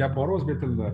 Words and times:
gap 0.00 0.12
bor 0.16 0.28
o'zbek 0.36 0.56
tilida 0.62 0.88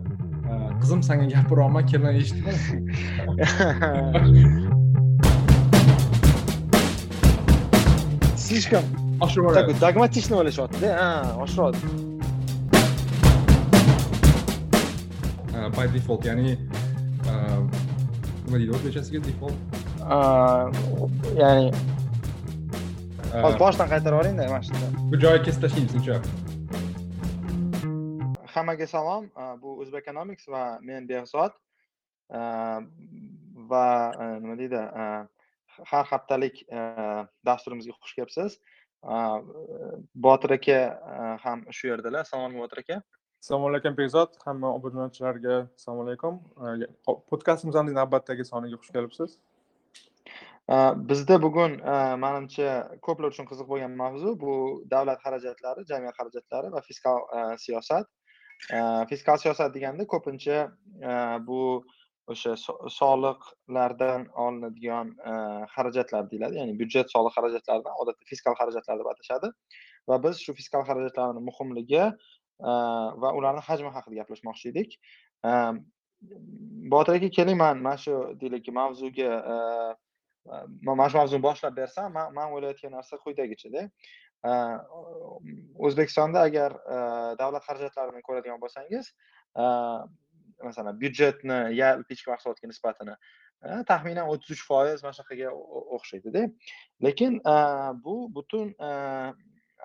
qizim 0.80 1.00
sanga 1.08 1.26
gapiryapman 1.34 1.84
kelin 1.90 2.14
eshitma 2.22 2.52
слишком 8.50 8.82
такой 9.54 9.74
dogmatично 9.84 10.34
o'ylashyaptida 10.40 10.88
ha 11.00 11.10
oshiradi 11.44 11.78
by 15.76 15.86
default 15.94 16.24
ya'ni 16.24 16.56
nima 18.44 18.56
deydi 18.58 18.72
o'zbekchasiga 18.76 19.20
default? 19.28 19.58
Ya'ni 21.42 21.66
hozir 23.44 23.58
boshdan 23.62 23.86
qaytarib 23.92 24.16
yuboringda 24.16 24.42
mana 24.52 24.62
shunda 24.68 24.86
bu 25.10 25.16
joyi 25.24 25.38
kesib 25.46 25.60
tashlaymiz 25.64 25.94
uncha 25.98 26.14
hammaga 28.70 28.86
salom 28.86 29.30
bu 29.62 29.80
o'zbekonomics 29.82 30.48
va 30.48 30.78
men 30.80 31.06
behzod. 31.08 31.52
Va 33.70 33.86
nima 34.40 34.56
deydi 34.58 34.82
har 35.90 36.04
haftalik 36.12 36.62
dasturimizga 37.44 37.92
xush 37.98 38.14
kelibsiz. 38.14 38.58
Botir 40.14 40.54
aka 40.58 40.78
ham 41.42 41.64
shu 41.70 41.88
yerdalar. 41.88 42.20
Assalomu 42.20 42.46
alaykum 42.46 42.62
botir 42.62 42.78
aka. 42.84 43.02
Assalomu 43.42 43.66
alaykum 43.70 43.96
behzod. 43.96 44.38
Hamma 44.46 44.74
obunachilarga 44.78 45.66
assalomu 45.76 46.06
alaykum. 46.06 46.40
Podkastimizni 47.30 47.94
navbatdagi 47.94 48.44
soniga 48.44 48.76
xush 48.78 48.92
kelibsiz. 48.92 49.38
Bizda 51.10 51.42
bugun 51.42 51.72
manimcha 52.22 52.70
ko'plar 53.02 53.34
uchun 53.34 53.50
qiziq 53.50 53.66
bo'lgan 53.66 53.92
mavzu 54.02 54.36
bu 54.38 54.52
davlat 54.94 55.18
xarajatlari 55.24 55.82
jamiyat 55.90 56.14
xarajatlari 56.18 56.70
va 56.74 56.80
fiskal 56.88 57.18
siyosat 57.66 58.06
fiskal 59.10 59.38
siyosat 59.42 59.74
deganda 59.74 60.06
ko'pincha 60.12 60.58
bu 61.46 61.60
o'sha 62.32 62.52
soliqlardan 62.98 64.26
olinadigan 64.44 65.14
xarajatlar 65.74 66.28
deyiladi. 66.30 66.60
Ya'ni 66.60 66.74
byudjet 66.80 67.08
soliq 67.14 67.32
xarajatlaridan 67.36 67.94
odatda 68.02 68.24
fiskal 68.32 68.54
xarajatlar 68.60 69.00
deb 69.00 69.08
atashadi. 69.12 69.48
Va 70.08 70.16
biz 70.24 70.36
shu 70.44 70.54
fiskal 70.58 70.84
xarajatlarni 70.88 71.42
muhimligi 71.48 72.04
va 73.22 73.32
ularni 73.38 73.62
hajmi 73.68 73.90
haqida 73.96 74.20
gaplashmoqchi 74.20 74.66
edik. 74.72 74.90
Botir 76.92 77.12
aka 77.18 77.28
keling 77.36 77.58
man 77.64 77.82
mana 77.86 77.96
shu 78.04 78.14
deylik 78.40 78.68
mavzuga 78.78 79.30
mana 80.88 81.08
shu 81.10 81.16
mavzuni 81.20 81.42
boshlab 81.48 81.76
bersam 81.80 82.12
man 82.12 82.48
o'ylayotgan 82.54 82.92
narsa 82.96 83.14
quyidagichada 83.24 83.88
Э, 84.40 84.52
o'zbekistonda 85.86 86.40
agar 86.48 86.72
э, 86.80 87.00
davlat 87.40 87.66
xarajatlarini 87.68 88.22
ko'radigan 88.24 88.60
bo'lsangiz 88.62 89.12
э, 89.60 89.66
masalan 90.64 90.98
byudjetni 91.00 91.58
yalpi 91.76 92.16
ichki 92.16 92.30
mahsulotga 92.30 92.68
nisbatini 92.70 93.16
e, 93.16 93.80
taxminan 93.90 94.30
o'ttiz 94.32 94.56
uch 94.56 94.62
foiz 94.68 95.02
mana 95.04 95.16
shunaqaga 95.16 95.50
o'xshaydida. 95.96 96.46
Lekin 97.06 97.40
e, 97.54 97.56
bu 98.04 98.16
butun 98.36 98.72
e, 98.88 98.90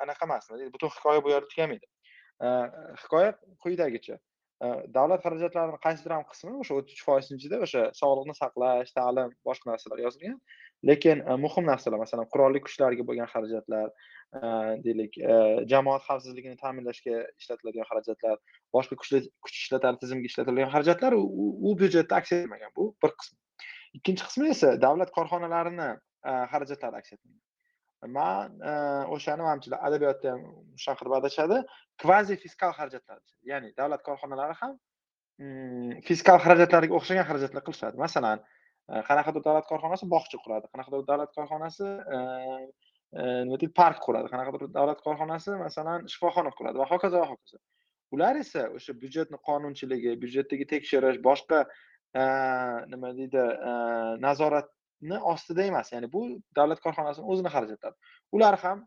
anaqa 0.06 0.30
emas 0.30 0.50
butun 0.78 0.94
hikoya 0.98 1.23
bu 1.26 1.36
yerda 1.36 1.52
tugamaydi. 1.53 1.92
Hikoya 3.03 3.36
quyidagicha 3.64 4.17
davlat 4.95 5.23
xarajatlarini 5.26 5.80
qaysidir 5.86 6.14
ham 6.16 6.23
qismi 6.31 6.53
o'sha 6.61 6.76
o'ttiz 6.80 6.98
uch 6.98 7.03
foizni 7.08 7.38
ichida 7.39 7.59
o'sha 7.66 7.83
sog'liqni 8.02 8.36
saqlash 8.42 8.92
ta'lim 9.00 9.33
boshqa 9.48 9.72
narsalar 9.72 10.03
yozilgan. 10.06 10.38
Lekin 10.84 11.22
e, 11.22 11.36
muhim 11.45 11.66
narsalar 11.70 12.00
masalan 12.02 12.28
qurolli 12.34 12.62
kuchlarga 12.66 13.06
bo'lgan 13.09 13.30
xarajatlar 13.34 13.88
e, 14.38 14.42
deylik 14.86 15.17
e, 15.17 15.38
jamoat 15.72 16.04
xavfsizligini 16.08 16.58
ta'minlashga 16.64 17.22
ishlatiladigan 17.42 17.90
xarajatlar 17.92 18.38
boshqa 18.76 19.00
kuch 19.02 19.56
ishlatar 19.62 19.98
tizimiga 20.02 20.32
ishlatiladigan 20.32 20.73
xarajatlar 20.76 21.17
u 21.17 21.76
byudjetda 21.82 22.22
aks 22.22 22.36
etmagan 22.40 22.72
bu 22.78 22.90
bir 23.04 23.16
qismi. 23.20 23.38
Ikkinchi 23.98 24.28
qismi 24.28 24.52
esa 24.55 24.76
davlat 24.86 25.11
korxonalarini 25.17 25.89
xarajatlari 26.54 27.02
aks 27.02 27.16
etmagan. 27.16 27.44
Man 28.17 28.60
o'shani 29.16 29.45
manimcha 29.48 29.78
adabiyotda 29.88 30.33
ham 30.33 30.42
shunaqa 30.82 30.99
qilib 30.99 31.16
adashadi 31.20 31.61
kvazi 32.02 32.36
fiskal 32.44 32.76
xarajatlar 32.80 33.22
ya'ni 33.52 33.72
davlat 33.80 34.04
korxonalari 34.08 34.58
ham 34.61 34.76
mm, 35.42 36.02
fiskal 36.08 36.38
xarajatlarga 36.45 36.94
o'xshagan 36.99 37.26
xarajatlar 37.30 37.64
qilishadi. 37.67 37.98
Masalan 38.05 38.44
Э, 38.88 39.02
qanaqadir 39.08 39.42
davlat 39.42 39.66
korxonasi 39.66 40.06
bog'cha 40.14 40.38
quradi 40.44 40.68
qanaqadir 40.73 41.06
davlat 41.08 41.32
korxonasi 41.38 41.86
э, 42.16 42.20
э, 43.18 43.23
nima 43.46 43.58
deydi 43.58 43.72
park 43.80 44.04
quradi 44.06 44.30
qanaqadir 44.34 44.70
davlat 44.76 45.00
korxonasi 45.06 45.56
masalan 45.62 46.06
shifoxona 46.14 46.52
quradi 46.60 46.82
va 46.82 46.86
hokazo 46.92 47.22
va 47.23 47.30
hokazo. 47.32 47.58
Ular 48.14 48.38
esa 48.44 48.68
o'sha 48.78 48.94
byudjetni 49.04 49.40
qonunchiligi 49.48 50.14
byudjetdagi 50.23 50.68
tekshirish 50.73 51.18
boshqa 51.30 51.64
nima 52.92 53.10
deydi 53.22 53.46
nazoratni 54.28 55.17
ostida 55.34 55.66
emas 55.72 55.90
ya'ni 55.96 56.12
bu 56.17 56.22
davlat 56.60 56.84
korxonasini 56.86 57.26
o'zini 57.32 57.54
xarajatlari 57.56 58.14
ular 58.38 58.60
ham 58.66 58.86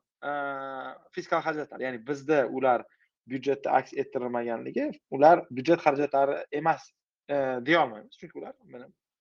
fiskal 1.19 1.43
xarajatlar 1.49 1.85
ya'ni 1.87 2.05
bizda 2.13 2.41
ular 2.61 2.87
byudjetda 3.35 3.75
aks 3.81 3.99
ettirilmaganligi 4.05 4.87
ular 5.19 5.45
byudjet 5.51 5.85
xarajatlari 5.89 6.41
emas 6.63 6.89
deyolmaymiz 7.69 8.23
chunki 8.23 8.43
ular 8.45 8.55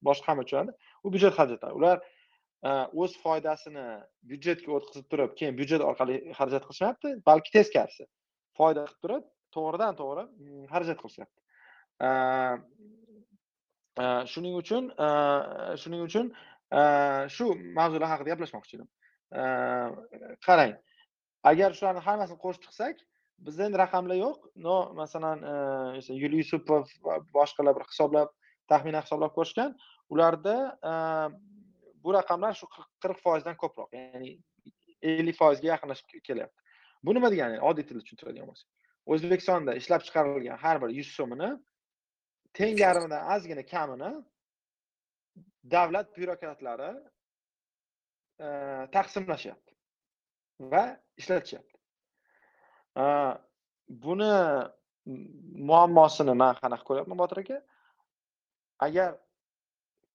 boshqa 0.07 0.31
hamma 0.31 0.43
tushunadi 0.45 0.71
u 1.03 1.11
byudjet 1.13 1.35
xarajatlari 1.37 1.77
ular 1.79 1.97
e, 2.01 2.69
o'z 3.01 3.17
foydasini 3.23 3.85
byudjetga 4.31 4.75
o'tkazib 4.77 5.07
turib 5.11 5.35
keyin 5.39 5.57
byudjet 5.59 5.85
orqali 5.89 6.17
xarajat 6.39 6.67
qilishmayapti 6.67 7.13
balki 7.29 7.53
teskarisi 7.57 8.07
foyda 8.59 8.85
qilib 8.87 9.01
turib 9.05 9.27
to'g'ridan 9.57 9.99
to'g'ri 10.01 10.25
mm, 10.27 10.63
xarajat 10.73 11.01
qilishyapti. 11.01 11.39
E, 12.07 12.09
e, 14.03 14.05
shuning 14.33 14.55
uchun 14.61 14.91
shuning 15.83 16.05
uchun 16.09 16.33
shu 17.35 17.51
mavzular 17.79 18.09
haqida 18.13 18.33
gaplashmoqchi 18.33 18.79
edim. 18.79 18.89
Qarang 20.47 20.73
agar 21.51 21.75
shularni 21.77 22.01
hammasini 22.07 22.39
qo'shib 22.43 22.65
chiqsak 22.65 23.05
bizda 23.45 23.67
endi 23.67 23.79
raqamlar 23.83 24.17
yo'q. 24.19 24.49
Но 24.65 24.75
masalan 24.99 25.43
yusupov 26.41 26.91
boshqalar 27.37 27.73
bir 27.77 27.85
hisoblab 27.91 28.29
taxminan 28.71 29.03
hisoblab 29.05 29.31
ko'rishgan 29.37 29.75
ularda 30.13 30.55
bu 32.03 32.13
raqamlar 32.17 32.53
shu 32.59 32.67
qirq 33.03 33.19
foizdan 33.25 33.55
ko'proq 33.63 33.89
ya'ni 33.97 34.31
ellik 35.11 35.35
foizga 35.41 35.67
yaqinlashib 35.73 36.07
kelyapti. 36.29 36.59
Bu 37.05 37.13
nima 37.15 37.29
degani? 37.33 37.57
Oddiy 37.69 37.85
tilda 37.87 38.01
tushuntiradigan 38.05 38.47
bo'lsak. 38.49 38.69
O'zbekistonda 39.13 39.71
ishlab 39.81 40.01
chiqarilgan 40.07 40.57
har 40.63 40.81
bir 40.81 40.89
yuz 40.99 41.09
so'mini 41.17 41.49
teng 42.57 42.75
yarmidan 42.85 43.21
ozgina 43.35 43.63
kamini 43.73 44.11
davlat 45.75 46.07
byurokratlari 46.17 46.91
taqsimlashyapti 48.95 49.73
va 50.71 50.83
ishlatishyapti. 51.21 51.77
Buni 54.03 54.33
muammosini 55.71 56.33
man 56.43 56.53
qanaqa 56.61 56.83
ko'ryapman 56.89 57.17
botir 57.23 57.37
aka? 57.43 57.57
Agar 58.85 59.17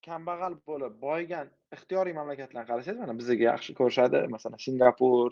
kambag'al 0.07 0.55
bo'lib 0.69 0.93
boyigan 1.05 1.49
ixtiyoriy 1.75 2.15
mamlakatlarni 2.19 2.69
qarasangiz 2.71 2.99
mana 3.03 3.13
bizga 3.19 3.43
yaxshi 3.49 3.75
ko'rishadi 3.79 4.19
masalan 4.35 4.59
singapur 4.67 5.29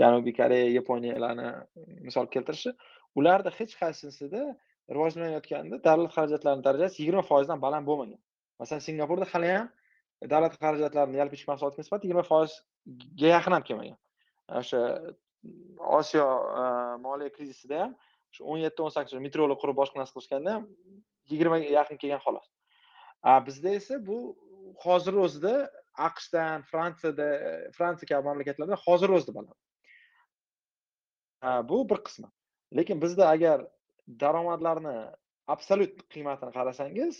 janubiy 0.00 0.34
koreya 0.40 0.68
yaponiyalarni 0.78 1.48
mm, 1.50 1.98
misol 2.06 2.26
keltirishi 2.34 2.70
ularda 3.20 3.50
hech 3.58 3.74
qaysisida 3.82 4.42
rivojlanayotganda 4.94 5.80
davlat 5.88 6.12
xarajatlarining 6.16 6.64
darajasi 6.68 7.02
yigirma 7.02 7.24
foizdan 7.30 7.60
baland 7.64 7.86
bo'lmagan. 7.90 8.20
Masalan 8.60 8.82
singapurda 8.88 9.26
hali 9.32 9.50
ham 9.56 9.68
davlat 10.32 10.56
xarajatlarini 10.62 11.20
yalpi 11.20 11.38
ichki 11.38 11.50
mahsulotga 11.52 11.80
nisbatan 11.82 12.06
yigirma 12.06 12.24
foizga 12.32 13.28
yaqin 13.36 13.56
ham 13.56 13.64
kelmagan. 13.68 13.98
O'sha 14.60 14.80
mm, 14.88 15.78
osiyo 16.00 16.26
e, 16.62 16.64
moliya 17.06 17.30
krizisida 17.36 17.80
ham 17.84 17.94
shu 18.34 18.44
o'n 18.50 18.60
yetti 18.66 18.86
o'n 18.86 18.92
sakkiz 18.96 19.24
metrolar 19.26 19.60
qurib 19.62 19.80
boshqa 19.80 20.00
narsa 20.00 20.16
qilishganda 20.16 20.58
ham 20.58 20.68
yigirmaga 21.32 21.70
yaqin 21.78 22.00
kelgan 22.02 22.22
xolos. 22.26 22.46
Bizda 23.46 23.70
esa 23.78 24.06
bu 24.06 24.18
hozir 24.84 25.14
o'zida 25.24 25.54
aqshdan 26.08 26.62
fransiyada 26.70 27.28
fransiya 27.76 28.06
kabi 28.10 28.24
mamlakatlarda 28.28 28.76
hozir 28.86 29.10
o'zida 29.16 29.32
baland 29.38 29.58
bu 31.70 31.78
bir 31.90 31.98
qismi. 32.06 32.28
Lekin 32.76 33.02
bizda 33.04 33.28
agar 33.34 33.58
daromadlarni 34.22 34.96
absolyut 35.54 35.94
qiymatini 36.12 36.52
qarasangiz 36.58 37.14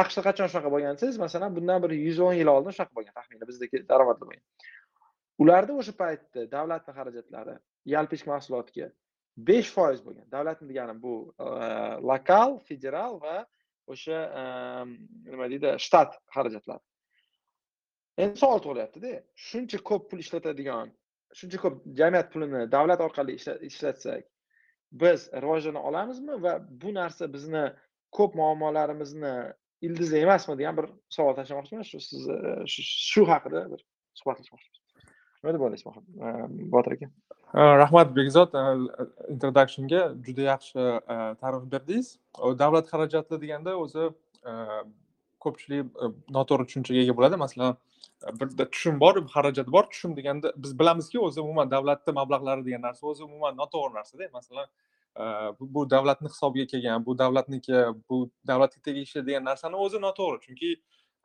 aqshda 0.00 0.20
qachon 0.28 0.48
shunaqa 0.50 0.70
bo'lgan 0.74 0.92
desangiz 0.96 1.18
masalan 1.26 1.50
bundan 1.56 1.78
bir 1.84 1.92
yuz 2.06 2.18
o'n 2.26 2.36
yil 2.40 2.48
oldin 2.54 2.72
shunaqa 2.76 2.94
bo'lgan 2.98 3.14
taxminan 3.18 3.48
bizdagi 3.50 3.76
daromadlar 3.90 4.26
bo'lgan. 4.28 4.44
Ularda 5.42 5.72
o'sha 5.80 5.92
paytda 6.02 6.40
davlatni 6.56 6.92
xarajatlari 6.98 7.54
yalpi 7.94 8.12
ichki 8.18 8.28
mahsulotga 8.34 8.86
besh 9.48 9.70
foiz 9.76 10.00
bo'lgan. 10.06 10.26
Davlatni 10.34 10.66
deganim 10.70 10.98
bu 11.06 11.14
lokal 12.10 12.50
federal 12.68 13.14
va 13.24 13.36
o'sha 13.92 14.20
ehm, 14.42 14.94
nima 15.32 15.48
deydi 15.52 15.74
shtat 15.86 16.16
xarajatlari. 16.36 16.82
Endi 18.24 18.40
savol 18.40 18.62
tug'ilyaptida 18.64 19.12
shuncha 19.48 19.82
ko'p 19.90 20.08
pul 20.10 20.22
ishlatadigan 20.24 20.94
shuncha 21.38 21.60
ko'p 21.64 21.82
jamiyat 22.00 22.32
pulini 22.32 22.62
davlat 22.76 23.02
orqali 23.06 23.36
ishlatsak 23.70 24.24
biz 25.02 25.28
rivojlana 25.44 25.82
olamizmi 25.90 26.42
va 26.44 26.54
bu 26.82 26.94
narsa 26.94 27.32
bizni 27.36 27.64
ko'p 28.18 28.34
muammolarimizni 28.40 29.34
ildizi 29.86 30.16
emasmi 30.24 30.58
degan 30.58 30.76
bir 30.80 30.86
savol 31.16 31.34
tashlamoqchiman. 31.38 31.84
Shu 31.90 32.00
siz 32.08 32.22
shu 33.10 33.26
haqida 33.32 33.66
bir 33.72 33.80
suhbatlashmoqchiman. 34.20 34.82
Nima 35.42 35.54
deb 35.56 35.64
o'ylaysiz 35.66 35.86
ehm, 35.92 36.54
botir 36.74 36.96
aka? 36.96 37.10
Э, 37.56 37.60
rahmat 37.60 38.16
bekzod 38.16 38.54
э, 38.54 38.58
э, 38.58 39.32
introductionga 39.32 40.00
juda 40.26 40.42
yaxshi 40.42 40.82
ta'rif 41.40 41.62
berdingiz. 41.72 42.18
Davlat 42.58 42.90
xarajati 42.92 43.40
deganda 43.40 43.72
o'zi 43.80 44.10
ko'pchilik 45.44 45.86
e, 46.02 46.10
noto'g'ri 46.36 46.66
tushunchaga 46.68 47.04
ega 47.04 47.14
bo'ladi. 47.18 47.38
Masalan 47.44 47.78
e, 48.26 48.34
birda 48.40 48.66
tushum 48.74 49.00
bor 49.00 49.22
xarajat 49.36 49.72
bor. 49.76 49.88
Tushum 49.94 50.16
deganda 50.18 50.52
biz 50.56 50.76
bilamizki 50.80 51.22
o'zi 51.28 51.40
umuman 51.46 51.70
davlatni 51.70 52.16
mablag'lari 52.20 52.66
degan 52.68 52.84
narsa 52.88 53.08
o'zi 53.12 53.24
umuman 53.28 53.56
noto'g'ri 53.62 53.94
narsada. 53.98 54.28
Masalan 54.38 54.68
e, 55.22 55.24
bu 55.74 55.88
davlatni 55.96 56.28
hisobiga 56.34 56.66
kelgan 56.74 57.06
bu 57.08 57.18
davlatniki 57.24 57.82
bu 58.10 58.22
davlatga 58.52 58.80
tegishli 58.90 59.26
degan 59.26 59.44
narsani 59.50 59.82
o'zi 59.88 60.04
noto'g'ri. 60.06 60.44
Chunki 60.46 60.76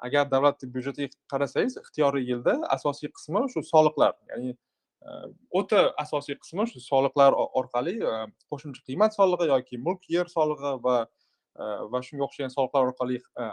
agar 0.07 0.31
davlat 0.31 0.63
byudjetiga 0.75 1.13
qarasangiz 1.31 1.77
ixtiyoriy 1.83 2.29
yilda 2.31 2.59
asosiy 2.77 3.09
qismi 3.17 3.47
shu 3.53 3.69
soliqlar 3.73 4.13
ya'ni 4.31 4.55
Э, 5.01 5.13
o'ta 5.57 5.79
asosiy 5.97 6.35
qismi 6.37 6.67
shu 6.69 6.79
soliqlar 6.83 7.33
orqali 7.33 7.95
e, 8.05 8.17
qo'shimcha 8.53 8.83
qiymat 8.89 9.15
solig'i 9.17 9.47
yoki 9.49 9.79
mulk 9.85 10.03
yer 10.15 10.27
solig'i 10.33 10.73
va 10.83 10.97
e, 11.01 11.69
va 11.93 12.01
shunga 12.07 12.27
o'xshagan 12.27 12.51
soliqlar 12.55 12.89
orqali 12.91 13.15
e, 13.17 13.47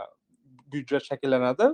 byudjet 0.74 1.06
shakllanadi 1.06 1.68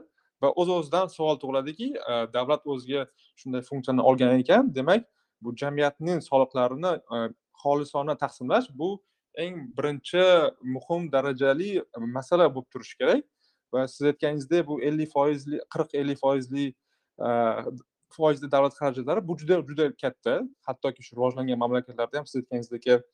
va 0.44 0.52
o'z 0.62 0.70
o'zidan 0.76 1.10
savol 1.14 1.40
tug'iladiki 1.42 1.88
davlat 2.36 2.68
o'ziga 2.74 3.02
shunday 3.42 3.64
funksiyani 3.70 4.04
olgan 4.10 4.36
ekan 4.42 4.70
demak 4.76 5.08
bu 5.42 5.54
jamiyatning 5.62 6.22
soliqlarini 6.28 6.92
xolisona 7.64 8.14
taqsimlash 8.22 8.68
bu 8.82 8.90
eng 9.46 9.56
birinchi 9.80 10.22
muhim 10.76 11.10
darajali 11.16 11.72
masala 12.18 12.46
bo'lib 12.54 12.70
turishi 12.76 13.00
kerak 13.02 13.26
va 13.74 13.88
siz 13.96 14.06
aytganingizdek 14.12 14.62
bu 14.70 14.78
ellik 14.90 15.10
foizli 15.16 15.60
qirq 15.74 15.98
ellik 16.02 16.22
foizli 16.22 16.68
foizli 18.16 18.50
davlat 18.54 18.74
xarajatlari 18.80 19.20
bu 19.28 19.36
juda 19.40 19.60
juda 19.70 19.90
katta. 20.02 20.34
Hattoki 20.68 21.02
shu 21.06 21.16
rivojlangan 21.16 21.58
mamlakatlarda 21.64 22.18
ham 22.18 22.26
siz 22.26 22.42
aytganingizdek 22.42 23.04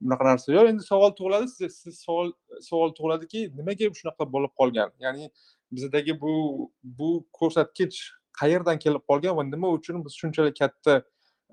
bunaqa 0.00 0.24
narsa 0.24 0.52
yo'q. 0.52 0.70
Endi 0.72 0.86
savol 0.86 1.12
tug'iladi 1.18 1.48
siz 1.48 1.98
savol 2.04 2.32
savol 2.68 2.94
tug'iladiki 2.96 3.48
nimaga 3.58 3.90
shunaqa 4.00 4.26
bo'lib 4.34 4.52
qolgan? 4.60 4.92
Ya'ni 5.04 5.30
bizdagi 5.74 6.14
bu 6.20 6.34
bu 6.82 7.10
ko'rsatkich 7.40 7.98
qayerdan 8.40 8.78
kelib 8.84 9.04
qolgan 9.10 9.36
va 9.38 9.44
nima 9.44 9.70
uchun 9.78 10.04
biz 10.04 10.18
shunchalik 10.20 10.56
katta 10.62 10.94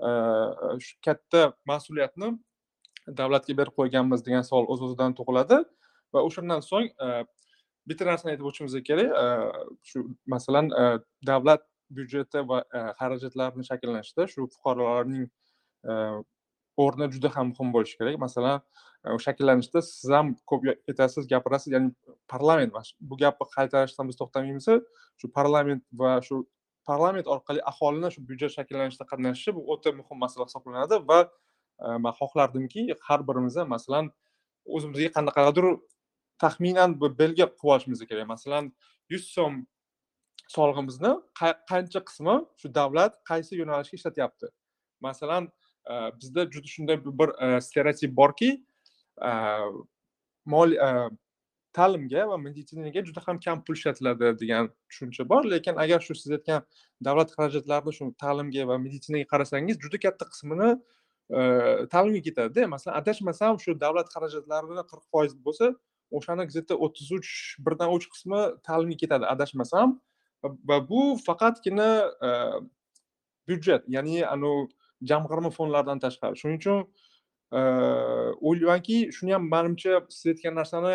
e, 0.08 0.10
shu 0.86 0.94
katta 1.08 1.42
mas'uliyatni 1.72 2.34
davlatga 3.22 3.58
berib 3.60 3.74
qo'yganmiz 3.80 4.26
degan 4.28 4.46
savol 4.50 4.70
o'z 4.74 4.86
o'zidan 4.90 5.18
tug'iladi. 5.20 5.62
Va 6.14 6.26
o'shandan 6.28 6.62
so'ng 6.70 6.92
e, 7.06 7.08
bitta 7.90 8.06
narsani 8.12 8.36
aytib 8.36 8.50
o'tishimiz 8.50 8.78
kerak 8.90 9.10
e, 9.24 9.26
shu 9.90 10.06
masalan 10.36 10.70
davlat 11.32 11.66
byudjeti 11.90 12.44
va 12.50 12.62
e, 12.74 12.82
xarajatlarni 13.00 13.66
shakllanishda 13.70 14.28
shu 14.32 14.48
fuqarolarning 14.56 15.28
e, 15.90 15.94
o'rni 16.86 17.08
juda 17.14 17.32
ham 17.36 17.52
muhim 17.52 17.72
bo'lishi 17.76 18.00
kerak. 18.00 18.18
Masalan 18.26 18.62
e, 19.06 19.18
shakllanishda 19.26 19.84
siz 19.90 20.12
ham 20.18 20.34
ko'p 20.52 20.68
aytasiz 20.74 21.30
gapirasiz 21.34 21.74
ya'ni 21.76 21.94
parlament 22.34 22.76
bu 23.00 23.18
gapni 23.24 23.50
qaytarishdan 23.56 24.12
biz 24.12 24.20
to'xtamaymiz 24.22 24.70
shu 25.20 25.32
parlament 25.40 25.84
va 26.04 26.20
shu 26.28 26.44
parlament 26.90 27.28
orqali 27.36 27.64
aholini 27.72 28.14
shu 28.16 28.28
byudjet 28.30 28.58
shakllanishida 28.58 29.10
qatnashishi 29.12 29.56
bu 29.58 29.66
o'ta 29.74 29.96
muhim 30.00 30.24
masala 30.26 30.50
hisoblanadi 30.50 31.02
va 31.10 31.20
man 32.04 32.14
xohlardimki 32.22 32.82
har 33.08 33.20
birimiz 33.30 33.58
ham 33.62 33.70
masalan 33.76 34.12
o'zimizga 34.76 35.10
qanaqadir 35.18 35.66
taxminan 36.44 37.00
bir 37.02 37.12
belgi 37.20 37.46
qilib 37.46 37.72
olishimiz 37.74 38.00
kerak. 38.10 38.28
Masalan 38.28 38.74
yuz 39.10 39.24
so'm 39.36 39.54
solig'imizni 40.48 41.12
qancha 41.70 42.02
qismi 42.08 42.36
shu 42.62 42.74
davlat 42.76 43.14
qaysi 43.30 43.58
yo'nalishga 43.62 43.96
ishlatyapti? 44.00 44.48
Masalan 45.02 45.50
e, 45.90 45.94
bizda 46.22 46.46
juda 46.54 46.68
shunday 46.68 46.98
bir 47.06 47.30
e, 47.46 47.62
stereotip 47.62 48.16
borki 48.18 48.50
e, 49.22 49.32
mol 50.46 50.76
ta'limga 51.74 52.28
va 52.30 52.38
meditsinaga 52.38 53.06
juda 53.06 53.22
ham 53.28 53.40
kam 53.46 53.64
pul 53.66 53.76
ishlatiladi 53.80 54.34
degan 54.42 54.70
tushuncha 54.90 55.30
bor. 55.30 55.44
Lekin 55.54 55.76
agar 55.86 56.00
shu 56.08 56.16
siz 56.16 56.32
aytgan 56.38 56.62
davlat 57.08 57.34
xarajatlarini 57.38 57.94
shu 57.98 58.12
ta'limga 58.24 58.68
va 58.68 58.78
meditsinaga 58.86 59.26
qarasangiz 59.34 59.82
juda 59.84 59.98
katta 60.06 60.26
qismini 60.34 60.70
ta'limga 61.94 62.22
ketadida. 62.28 62.68
Masalan 62.76 63.02
adashmasam 63.02 63.60
shu 63.64 63.80
davlat 63.86 64.08
xarajatlarini 64.16 64.84
qirq 64.92 65.06
foiz 65.12 65.34
bo'lsa 65.48 65.74
o'shani 66.12 66.46
где 66.46 66.62
то 66.62 66.76
o'ttiz 66.86 67.12
uch 67.12 67.30
birdan 67.66 67.90
uch 67.96 68.06
qismi 68.14 68.42
ta'limga 68.68 68.98
ketadi. 69.04 69.26
Adashmasam 69.26 70.00
va 70.70 70.80
bu 70.90 71.18
faqatgina 71.26 71.90
e, 72.28 72.30
byudjet 73.48 73.84
ya'ni 73.88 74.26
anavi 74.28 74.68
jamg'arma 75.12 75.50
fondlaridan 75.58 76.00
tashqari. 76.00 76.38
Shuning 76.42 76.60
uchun 76.62 76.80
e, 77.52 77.60
o'ylaymanki 78.48 78.98
shuni 79.18 79.34
ham 79.38 79.50
manimcha 79.56 80.02
siz 80.10 80.34
aytgan 80.34 80.56
narsani 80.62 80.94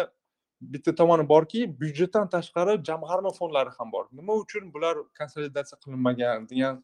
bitta 0.61 0.95
tomoni 0.95 1.29
borki 1.29 1.67
byudjetdan 1.81 2.29
tashqari 2.35 2.79
jamg'arma 2.89 3.33
fondlari 3.39 3.71
ham 3.79 3.93
bor. 3.93 4.07
Nima 4.13 4.35
uchun 4.45 4.73
bular 4.75 4.97
konsolidatsiya 5.19 5.79
qilinmagan 5.85 6.49
degan 6.51 6.83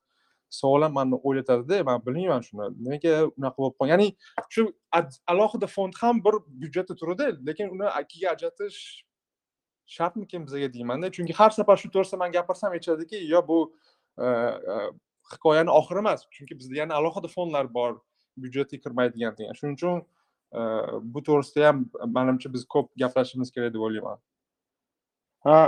savol 0.50 0.82
ham 0.82 0.92
mani 0.98 1.20
o'ylatadida. 1.28 1.82
Man 1.84 2.06
bilmayman 2.06 2.42
shuni. 2.48 2.70
Nimaga 2.84 3.12
unaqa 3.38 3.58
bo'lib 3.62 3.76
qolgan 3.80 3.92
ya'ni 3.94 4.08
shu 4.54 4.62
alohida 5.32 5.68
fond 5.76 5.94
ham 6.02 6.24
bir 6.26 6.34
byudjetda 6.62 6.94
turadi 7.00 7.26
lekin 7.48 7.74
uni 7.76 7.88
ikkiga 8.02 8.32
ajratish 8.34 8.78
shartmikin 9.86 10.46
bizga 10.46 10.72
deymanda 10.72 11.10
chunki 11.10 11.32
har 11.32 11.50
safar 11.50 11.76
shu 11.76 11.90
to'g'risida 11.94 12.18
man 12.18 12.32
gapirsam 12.32 12.72
aytishadiki 12.72 13.22
yo 13.32 13.42
bu 13.48 13.58
e, 14.18 14.26
e, 14.26 14.76
hikoyani 15.32 15.70
oxiri 15.70 15.98
emas. 15.98 16.26
Chunki 16.30 16.58
bizda 16.58 16.76
yana 16.82 16.94
alohida 16.94 17.28
fondlar 17.28 17.74
bor 17.74 17.98
byudjetga 18.36 18.78
kirmaydigan 18.84 19.36
degan 19.38 19.58
shuning 19.60 19.76
uchun 19.78 20.00
e, 20.58 20.60
bu 21.14 21.22
to'g'risida 21.28 21.66
ham 21.68 21.84
manimcha 22.18 22.52
biz 22.54 22.64
ko'p 22.74 22.90
gaplashishimiz 23.02 23.52
kerak 23.56 23.74
deb 23.74 23.82
o'ylayman. 23.88 24.18
Ha 25.46 25.58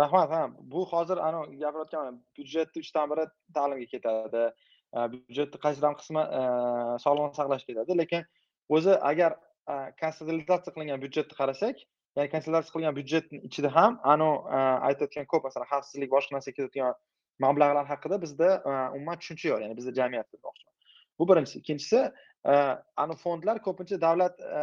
rahmat 0.00 0.30
ha. 0.30 0.42
Bu 0.72 0.86
hozir 0.92 1.18
anavi 1.28 1.58
gapirayotgan 1.62 2.20
byudjetni 2.38 2.84
uchdan 2.84 3.10
biri 3.12 3.24
ta'limga 3.56 3.88
ketadi 3.94 4.44
byudjetni 5.14 5.58
qaysidan 5.64 5.96
qismi 6.00 6.22
sog'liqni 7.04 7.36
saqlashga 7.40 7.72
ketadi. 7.72 7.98
Lekin 8.02 8.22
o'zi 8.76 8.94
agar 9.10 9.34
konsolidatsiya 10.02 10.74
qilingan 10.76 11.02
byudjetni 11.04 11.38
qarasak 11.40 11.82
ya'ni 12.16 12.30
konsolidatsiya 12.34 12.74
qilgan 12.74 12.96
byudjetni 12.98 13.38
ichida 13.48 13.70
ham 13.76 13.98
anavi 14.14 14.36
e, 14.56 14.60
aytayotgan 14.88 15.28
ko'p 15.32 15.48
masalan 15.48 15.70
xavfsizlik 15.72 16.10
boshqa 16.14 16.36
narsaga 16.36 16.56
ketayotgan 16.56 16.94
mablag'lar 17.44 17.86
haqida 17.92 18.20
bizda 18.24 18.50
e, 18.58 18.72
umuman 18.96 19.16
tushuncha 19.22 19.48
yo'q 19.52 19.64
ya'ni 19.64 19.78
bizda 19.80 19.94
jamiyatda 20.00 20.36
demoqchiman 20.38 20.74
bu 21.18 21.28
birinchisi. 21.30 21.58
Ikkinchisi 21.62 22.00
e, 22.52 22.54
anu 23.04 23.18
fondlar 23.24 23.62
ko'pincha 23.66 24.00
davlat 24.06 24.40
e, 24.60 24.62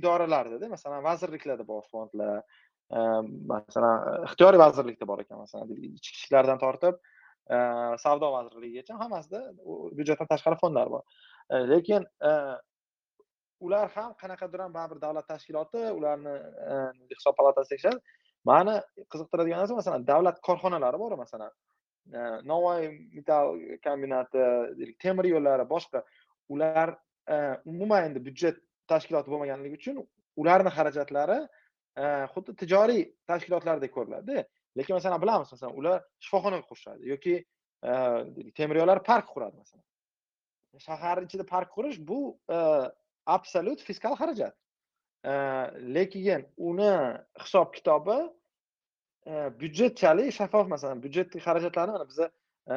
idoralarida 0.00 0.68
masalan 0.74 1.04
vazirliklarda 1.10 1.68
bor 1.68 1.84
fondlar 1.92 2.42
masalan 3.52 4.24
ixtiyoriy 4.26 4.60
vazirlikda 4.64 5.06
bor 5.08 5.20
ekan 5.24 5.40
masalan 5.44 5.72
ichki 5.88 6.20
ishlardan 6.22 6.60
tortib 6.62 7.00
savdo 8.04 8.30
vazirligigacha 8.34 8.96
hammasida 9.02 9.40
byudjetdan 9.98 10.28
tashqari 10.32 10.56
fondlar 10.62 10.90
bor. 10.94 11.02
Lekin 11.72 12.06
ular 13.60 13.88
ham 13.96 14.14
qanaqadir 14.22 14.60
ham 14.64 14.72
baribir 14.74 15.00
davlat 15.00 15.26
tashkiloti 15.32 15.82
ularni 15.98 16.34
e, 16.72 16.74
hisob 17.14 17.34
palatasi 17.38 17.68
tekshiradi 17.72 17.98
mani 18.50 18.74
qiziqtiradigan 19.12 19.62
narsa 19.62 19.78
masalan 19.80 20.06
davlat 20.12 20.40
korxonalari 20.48 20.98
bor 21.04 21.16
masalan 21.22 21.52
e, 22.16 22.18
navoiy 22.52 22.88
metall 23.16 23.58
kombinati 23.86 24.44
temir 25.04 25.30
yo'llari 25.34 25.64
boshqa. 25.74 26.04
Ular 26.54 26.88
e, 27.34 27.36
umuman 27.72 28.08
endi 28.08 28.24
byudjet 28.26 28.62
tashkiloti 28.92 29.32
bo'lmaganligi 29.32 29.80
uchun 29.80 30.02
ularni 30.42 30.70
xarajatlari 30.78 31.40
xuddi 32.32 32.54
tijoriy 32.62 33.02
tashkilotlardek 33.30 33.92
ko'riladida 33.96 34.44
lekin 34.78 34.94
masalan 34.98 35.22
bilamiz 35.24 35.52
masalan 35.54 35.78
ular 35.80 35.98
shifoxona 36.24 36.60
qurishadi 36.68 37.10
yoki 37.12 37.34
temir 38.58 38.76
yo'llar 38.80 39.02
park 39.10 39.26
quradi 39.34 39.56
masalan. 39.62 39.84
Shaharni 40.86 41.26
ichida 41.28 41.44
park 41.54 41.72
qurish 41.76 41.98
bu 42.10 42.20
absolyut 43.36 43.80
fiskal 43.88 44.16
xarajat. 44.20 44.54
Э, 45.24 45.70
lekin 45.94 46.46
uni 46.56 46.92
hisob 47.42 47.72
kitobi 47.74 48.18
э, 49.26 49.50
byudjetchalik 49.60 50.32
shaffof 50.38 50.68
masalan 50.74 51.02
byudjet 51.02 51.34
xarajatlarni 51.46 51.92
mana 51.96 52.06
biza 52.10 52.26
э, 52.70 52.76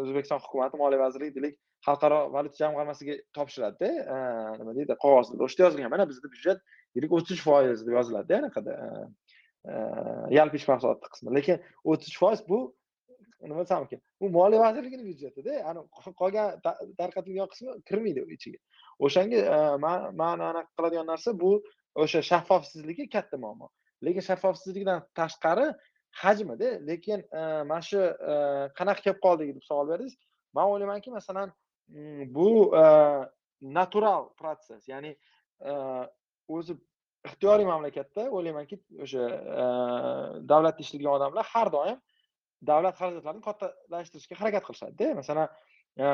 o'zbekiston 0.00 0.42
hukumati 0.44 0.76
moliya 0.82 1.00
vazirligi 1.04 1.34
deylik 1.36 1.54
xalqaro 1.86 2.18
valyuta 2.34 2.60
jamg'armasiga 2.62 3.14
topshiradida 3.36 4.18
nima 4.60 4.74
deydi 4.78 4.96
qog'ozda 5.04 5.40
o'shda 5.46 5.66
yozilgan 5.66 5.90
mana 5.94 6.08
bizda 6.10 6.28
byudjet 6.34 6.60
deylik 6.94 7.16
o'ttiz 7.16 7.38
uch 7.38 7.44
foiz 7.48 7.86
deb 7.86 7.96
yoziladida 7.98 8.38
anaqada 8.42 8.76
e, 8.84 8.88
e, 9.70 9.74
yalpi 10.36 10.60
ichki 10.60 10.70
mahsuloti 10.72 11.12
qismi. 11.14 11.34
Lekin 11.38 11.56
o'ttiz 11.90 12.12
uch 12.12 12.18
foiz 12.22 12.44
bu 12.50 12.58
nima 13.42 13.64
desam 13.64 13.86
ekan 13.86 14.00
bu 14.20 14.30
moliya 14.36 14.60
vazirligini 14.66 15.04
byudjetida 15.08 15.52
ani 15.70 15.86
qolgan 16.20 16.60
tarqatilgan 17.00 17.48
qismi 17.52 17.76
kirmaydi 17.88 18.26
ichiga. 18.36 18.58
O'shanga 19.06 19.40
e, 19.56 19.58
man 20.22 20.42
anaqa 20.50 20.70
qiladigan 20.76 21.06
narsa 21.12 21.34
bu 21.42 21.52
o'sha 22.02 22.22
shaffofsizligi 22.30 23.08
katta 23.14 23.38
muammo. 23.44 23.70
Lekin 24.06 24.24
shaffofsizlikdan 24.28 25.02
tashqari 25.18 25.66
hajmida 26.22 26.70
lekin 26.90 27.24
e, 27.40 27.40
mana 27.70 27.82
shu 27.90 28.02
e, 28.32 28.34
qanaqa 28.78 29.06
kelib 29.06 29.20
qoldik 29.26 29.54
deb 29.56 29.64
savol 29.70 29.90
berdingiz 29.92 30.14
man 30.56 30.70
o'ylaymanki 30.74 31.10
masalan 31.18 31.52
mm, 31.88 32.22
bu 32.36 32.48
natural 33.78 34.22
protsess 34.40 34.88
ya'ni 34.92 35.10
o'zi 36.56 36.74
ixtiyoriy 37.28 37.66
mamlakatda 37.72 38.22
o'ylaymanki 38.36 38.80
o'sha 39.04 39.24
davlatda 40.52 40.86
ishlaydigan 40.86 41.18
odamlar 41.18 41.44
har 41.54 41.68
doim 41.76 41.98
davlat 42.70 42.96
xarajatlarini 43.00 43.42
kattalashtirishga 43.48 44.38
harakat 44.40 44.64
qilishadida. 44.68 45.14
Masalan 45.20 45.48
Э, 45.98 46.06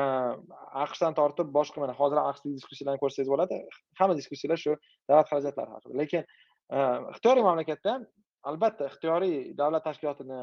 aqshdan 0.83 1.13
tortib 1.17 1.51
boshqa 1.53 1.79
mana 1.83 1.93
hozir 1.93 2.17
aqshdagi 2.19 2.55
diskussiyalarni 2.57 3.01
ko'rsangiz 3.03 3.29
bo'ladi. 3.29 3.59
Hamma 3.99 4.15
diskussiyalar 4.17 4.59
shu 4.63 4.73
davlat 5.09 5.29
xarajatlari 5.31 5.71
haqida. 5.75 5.93
Lekin 6.01 6.23
e, 6.25 6.79
ixtiyoriy 7.13 7.45
mamlakatda 7.45 7.93
ham 7.93 8.07
albatta 8.51 8.89
ixtiyoriy 8.91 9.37
davlat 9.59 9.85
tashkilotini 9.87 10.41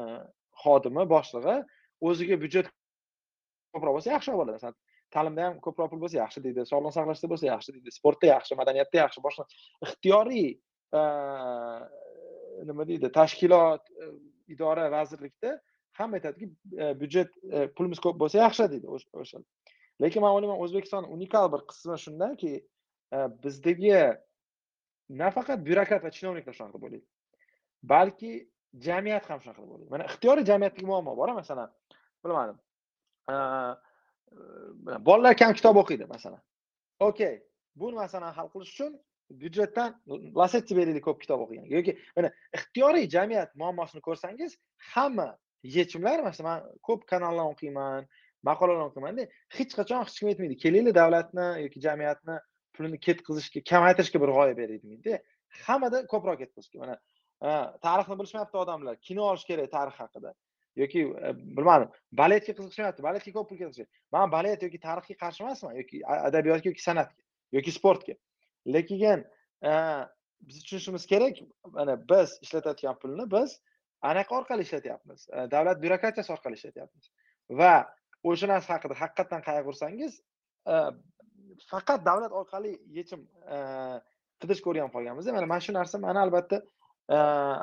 xodimi 0.63 1.05
boshlig'i 1.13 1.57
o'ziga 2.09 2.39
byudjet 2.43 2.71
ko'proq 3.75 3.97
bo'lsa 3.97 4.13
yaxshi 4.15 4.37
bo'ladi. 4.39 4.57
Masalan 4.57 4.79
ta'limda 5.17 5.47
ham 5.49 5.59
ko'proq 5.67 5.91
pul 5.91 6.03
bo'lsa 6.05 6.21
yaxshi 6.21 6.45
deydi 6.47 6.65
sog'liqni 6.71 6.95
saqlashda 6.97 7.31
bo'lsa 7.33 7.51
yaxshi 7.51 7.75
deydi 7.75 7.95
sportda 7.99 8.31
yaxshi 8.31 8.59
madaniyatda 8.61 9.03
yaxshi 9.03 9.25
boshqa 9.27 9.49
ixtiyoriy 9.89 10.49
e, 10.99 11.01
nima 12.71 12.87
deydi 12.91 13.11
tashkilot 13.19 13.83
e, 13.99 14.11
idora 14.55 14.87
vazirlikda 14.97 15.57
hamma 15.99 16.19
aytadiki 16.19 16.47
e, 16.83 16.85
byudjet 16.99 17.31
e, 17.55 17.67
pulimiz 17.77 17.99
ko'p 18.05 18.19
bo'lsa 18.21 18.41
yaxshi 18.45 18.69
deydi 18.73 18.87
o'sha 18.95 19.41
lekin 20.03 20.21
man 20.25 20.35
o'ylayman 20.35 20.61
o'zbekiston 20.65 21.03
unikal 21.15 21.51
bir 21.53 21.61
qismi 21.71 21.97
shundaki 22.05 22.53
e, 23.15 23.17
bizdagi 23.43 23.95
nafaqat 25.21 25.59
byurokrat 25.67 26.01
va 26.05 26.11
chinovniklar 26.17 26.55
shunaqa 26.59 26.81
bo'ladi 26.83 27.05
balki 27.93 28.31
jamiyat 28.87 29.29
ham 29.29 29.39
shunaqa 29.43 29.63
bo'ladi 29.71 29.89
mana 29.93 30.03
ixtiyoriy 30.11 30.45
jamiyatdagi 30.51 30.87
muammo 30.91 31.17
bor 31.21 31.29
masalan 31.41 31.69
bilmadim 32.23 32.57
bolalar 35.07 35.37
kam 35.37 35.53
kitob 35.53 35.75
o'qiydi 35.81 36.05
masalan. 36.05 36.41
Okey 36.99 37.43
bu 37.75 37.91
masalani 37.91 38.35
hal 38.35 38.47
qilish 38.53 38.71
uchun 38.73 38.91
byudjetdan 39.41 39.95
lasetti 40.41 40.77
beraylik 40.77 41.03
ko'p 41.07 41.21
kitob 41.23 41.39
o'qigan. 41.45 41.65
Yoki 41.75 41.97
mana 42.15 42.31
ixtiyoriy 42.57 43.09
jamiyat 43.15 43.55
muammosini 43.61 44.01
ko'rsangiz 44.07 44.57
hamma 44.93 45.29
yechimlar 45.77 46.19
masalan 46.27 46.49
man 46.49 46.77
ko'p 46.87 47.07
kanallar 47.11 47.45
o'qiyman 47.53 48.07
maqolalar 48.49 48.89
o'qiymanda 48.89 49.27
hech 49.57 49.71
qachon 49.79 50.03
hech 50.03 50.19
kim 50.19 50.29
aytmaydi 50.31 50.57
kelinglar 50.63 50.95
davlatni 51.01 51.47
yoki 51.65 51.79
jamiyatni 51.87 52.37
pulini 52.75 52.99
ketkazishga 53.07 53.63
kamaytirishga 53.71 54.21
bir 54.23 54.31
g'oya 54.37 54.57
beraylik 54.61 54.83
demaydi 54.85 55.21
hammada 55.67 55.97
ko'proq 56.13 56.37
ketkazishga 56.43 56.79
mana 56.83 56.95
tarixni 57.87 58.19
bilishmayapti 58.19 58.57
odamlar 58.57 58.95
kino 59.07 59.23
olish 59.31 59.45
kerak 59.45 59.71
tarix 59.71 59.93
haqida. 59.93 60.33
Yoki 60.75 61.01
e, 61.01 61.29
bilmadim 61.57 61.89
baletga 62.11 62.53
qiziqishmayapti 62.53 63.03
baletga 63.03 63.31
ko'p 63.37 63.49
pul 63.49 63.57
ketishadi 63.57 63.87
man 64.11 64.31
balet 64.31 64.63
yoki 64.63 64.79
tarixga 64.87 65.15
qarshi 65.23 65.43
emasman 65.43 65.75
yoki 65.81 66.01
adabiyotga 66.07 66.69
yoki 66.69 66.83
san'atga 66.83 67.21
yoki 67.57 67.71
sportga. 67.71 68.15
Lekin 68.75 69.25
biz 70.41 70.63
tushunishimiz 70.63 71.05
kerak 71.05 71.37
mana 71.77 71.95
biz 72.09 72.39
ishlatayotgan 72.41 72.99
pulni 72.99 73.31
biz 73.31 73.59
anaqa 74.11 74.37
orqali 74.39 74.65
ishlatyapmiz? 74.67 75.27
E, 75.35 75.37
davlat 75.51 75.81
byurokratiyasi 75.83 76.33
orqali 76.35 76.59
ishlatyapmiz. 76.59 77.11
Va 77.59 77.73
o'sha 78.29 78.47
narsa 78.53 78.75
haqida 78.75 78.95
haqiqatdan 79.01 79.41
qayg'ursangiz 79.49 80.13
e, 80.73 80.75
faqat 81.71 82.05
davlat 82.09 82.31
orqali 82.41 82.71
yechim 82.99 83.21
e, 83.55 83.57
qidirishga 84.41 84.71
o'rganib 84.71 84.93
qolganmiz 84.95 85.31
mana 85.37 85.51
mana 85.53 85.61
shu 85.67 85.77
narsa 85.79 86.01
mani 86.07 86.19
albatta 86.25 86.61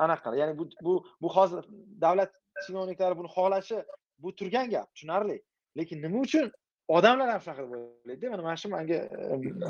anaqa 0.05 0.35
ya'ni 0.41 0.53
bu 0.59 0.65
bu 0.85 0.93
bu 1.21 1.29
hozir 1.37 1.63
davlat 2.05 2.31
chinovniklari 2.65 3.17
buni 3.19 3.29
xohlashi 3.37 3.77
bu 4.23 4.35
turgan 4.35 4.69
gap 4.69 4.87
tushunarli. 4.95 5.37
Lekin 5.77 6.01
nima 6.01 6.19
uchun 6.25 6.51
odamlar 6.87 7.29
ham 7.33 7.41
shunaqa 7.45 7.63
deb 7.65 7.73
o'ylaydida 7.77 8.29
mana 8.33 8.43
mana 8.47 8.57
shu 8.61 8.69
manga 8.75 8.99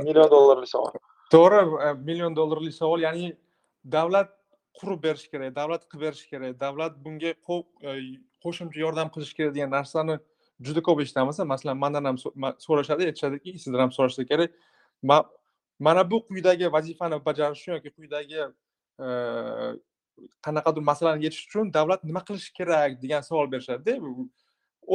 million 0.07 0.29
dollarlik 0.35 0.69
savol. 0.75 0.91
To'g'ri 1.33 1.61
million 2.09 2.35
dollarlik 2.39 2.73
savol. 2.81 2.99
Ya'ni 3.07 3.27
davlat 3.95 4.29
qurib 4.79 5.03
berish 5.03 5.27
kerak 5.31 5.55
davlat 5.55 5.87
qilib 5.89 6.05
berish 6.07 6.25
kerak. 6.31 6.59
Davlat 6.59 6.97
bunga 7.05 7.31
e, 7.33 7.93
qo'shimcha 8.43 8.79
yordam 8.85 9.11
qilish 9.13 9.33
kerak 9.37 9.55
degan 9.55 9.71
narsalarni 9.71 10.19
juda 10.61 10.81
ko'p 10.87 11.01
eshitamiz. 11.05 11.39
Masalan 11.53 11.77
mandan 11.77 12.05
ham 12.09 12.17
so'rashadi 12.65 13.09
aytishadiki 13.09 13.57
sizdan 13.59 13.85
ham 13.85 13.91
so'rashsa 13.97 14.25
kerak. 14.31 14.51
Mana 15.79 16.03
bu 16.11 16.21
quyidagi 16.27 16.71
vazifani 16.73 17.25
bajarish 17.25 17.61
uchun 17.61 17.73
yoki 17.73 17.89
quyidagi 17.97 18.39
e, 18.99 19.07
qanaqadir 20.45 20.81
masalani 20.91 21.25
yechish 21.25 21.45
uchun 21.47 21.73
davlat 21.73 22.03
nima 22.03 22.21
qilishi 22.29 22.53
kerak 22.59 23.01
degan 23.03 23.21
savol 23.21 23.51
berishadida. 23.51 23.97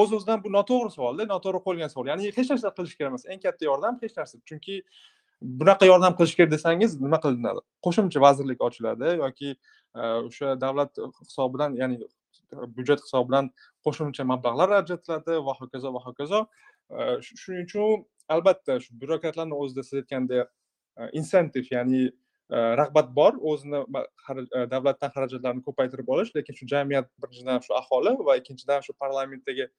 O'z 0.01 0.13
o'zidan 0.13 0.43
bu 0.45 0.53
noto'g'ri 0.53 0.91
savolda 0.97 1.27
noto'g'ri 1.35 1.61
qo'yilgan 1.67 1.91
savol. 1.95 2.11
Ya'ni 2.13 2.33
hech 2.39 2.51
narsa 2.53 2.73
qilish 2.79 2.97
kerak 2.99 3.11
emas. 3.13 3.25
Eng 3.33 3.41
katta 3.47 3.65
yordam 3.71 3.99
hech 4.03 4.17
narsa. 4.21 4.41
Chunki 4.49 4.83
bunaqa 5.43 5.87
yordam 5.87 6.15
qilish 6.19 6.37
kerak 6.37 6.51
desangiz 6.51 7.01
nima 7.01 7.21
qilinadi? 7.25 7.63
Qo'shimcha 7.87 8.21
vazirlik 8.21 8.63
ochiladi 8.69 9.17
yoki 9.23 9.51
e, 9.55 10.01
o'sha 10.29 10.55
davlat 10.61 10.99
hisobidan 11.23 11.77
ya'ni 11.81 11.99
byudjet 12.77 13.05
hisobidan 13.07 13.51
qo'shimcha 13.87 14.27
mablag'lar 14.33 14.77
ajratiladi 14.81 15.41
va 15.49 15.55
hokazo 15.61 15.95
va 15.97 16.05
hokazo. 16.07 16.47
E, 16.91 17.21
shuning 17.23 17.67
uchun 17.69 18.07
albatta 18.37 18.81
shu 18.85 18.95
byurokratlarni 19.03 19.61
o'zida 19.63 19.87
siz 19.89 20.01
aytgandek 20.03 20.49
insentiv 21.21 21.71
ya'ni 21.77 22.03
e, 22.09 22.59
rag'bat 22.81 23.15
bor 23.21 23.39
o'zini 23.53 23.85
davlatdan 24.75 25.15
xarajatlarni 25.17 25.63
ko'paytirib 25.69 26.15
olish 26.17 26.35
lekin 26.39 26.59
shu 26.61 26.71
jamiyat 26.75 27.11
birinchidan 27.23 27.63
shu 27.67 27.79
aholi 27.83 28.17
va 28.31 28.37
ikkinchidan 28.43 28.83
shu 28.87 28.99
parlamentdagi 29.05 29.71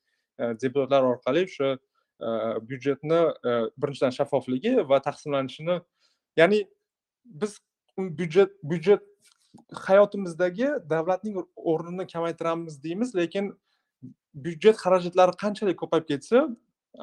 deputatlar 0.63 1.03
orqali 1.13 1.43
o'sha 1.49 1.75
byudjetni 2.69 3.19
birinchidan 3.77 4.15
shaffofligi 4.17 4.75
va 4.89 4.99
taqsimlanishini 5.07 5.79
ya'ni 6.37 6.63
biz 7.25 7.59
byudjet 7.97 8.51
byudjet 8.63 9.03
hayotimizdagi 9.87 10.67
davlatning 10.89 11.37
o'rnini 11.55 12.07
kamaytiramiz 12.07 12.83
deymiz 12.83 13.15
lekin 13.15 13.53
byudjet 14.33 14.77
xarajatlari 14.83 15.37
qanchalik 15.43 15.79
ko'payib 15.81 16.05
ketsa 16.11 16.43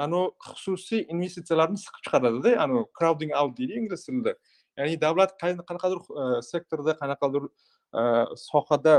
anavi 0.05 0.31
xususiy 0.51 1.07
investitsiyalarni 1.15 1.81
siqib 1.85 2.03
chiqaradida 2.07 2.55
anavi 2.65 2.85
crowding 2.99 3.33
out 3.41 3.57
deydi 3.59 3.81
ingliz 3.81 4.05
tilida 4.07 4.37
ya'ni 4.79 5.01
davlat 5.01 5.37
qanaqadir 5.43 6.01
sektorda 6.51 6.97
qanaqadir 7.03 7.49
sohada 8.49 8.95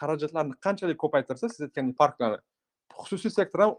xarajatlarni 0.00 0.54
qanchalik 0.66 0.98
ko'paytirsa 1.04 1.50
siz 1.52 1.60
aytgandek 1.68 1.98
parklarni 2.02 2.40
xususiy 3.02 3.32
sektor 3.38 3.64
ham 3.64 3.72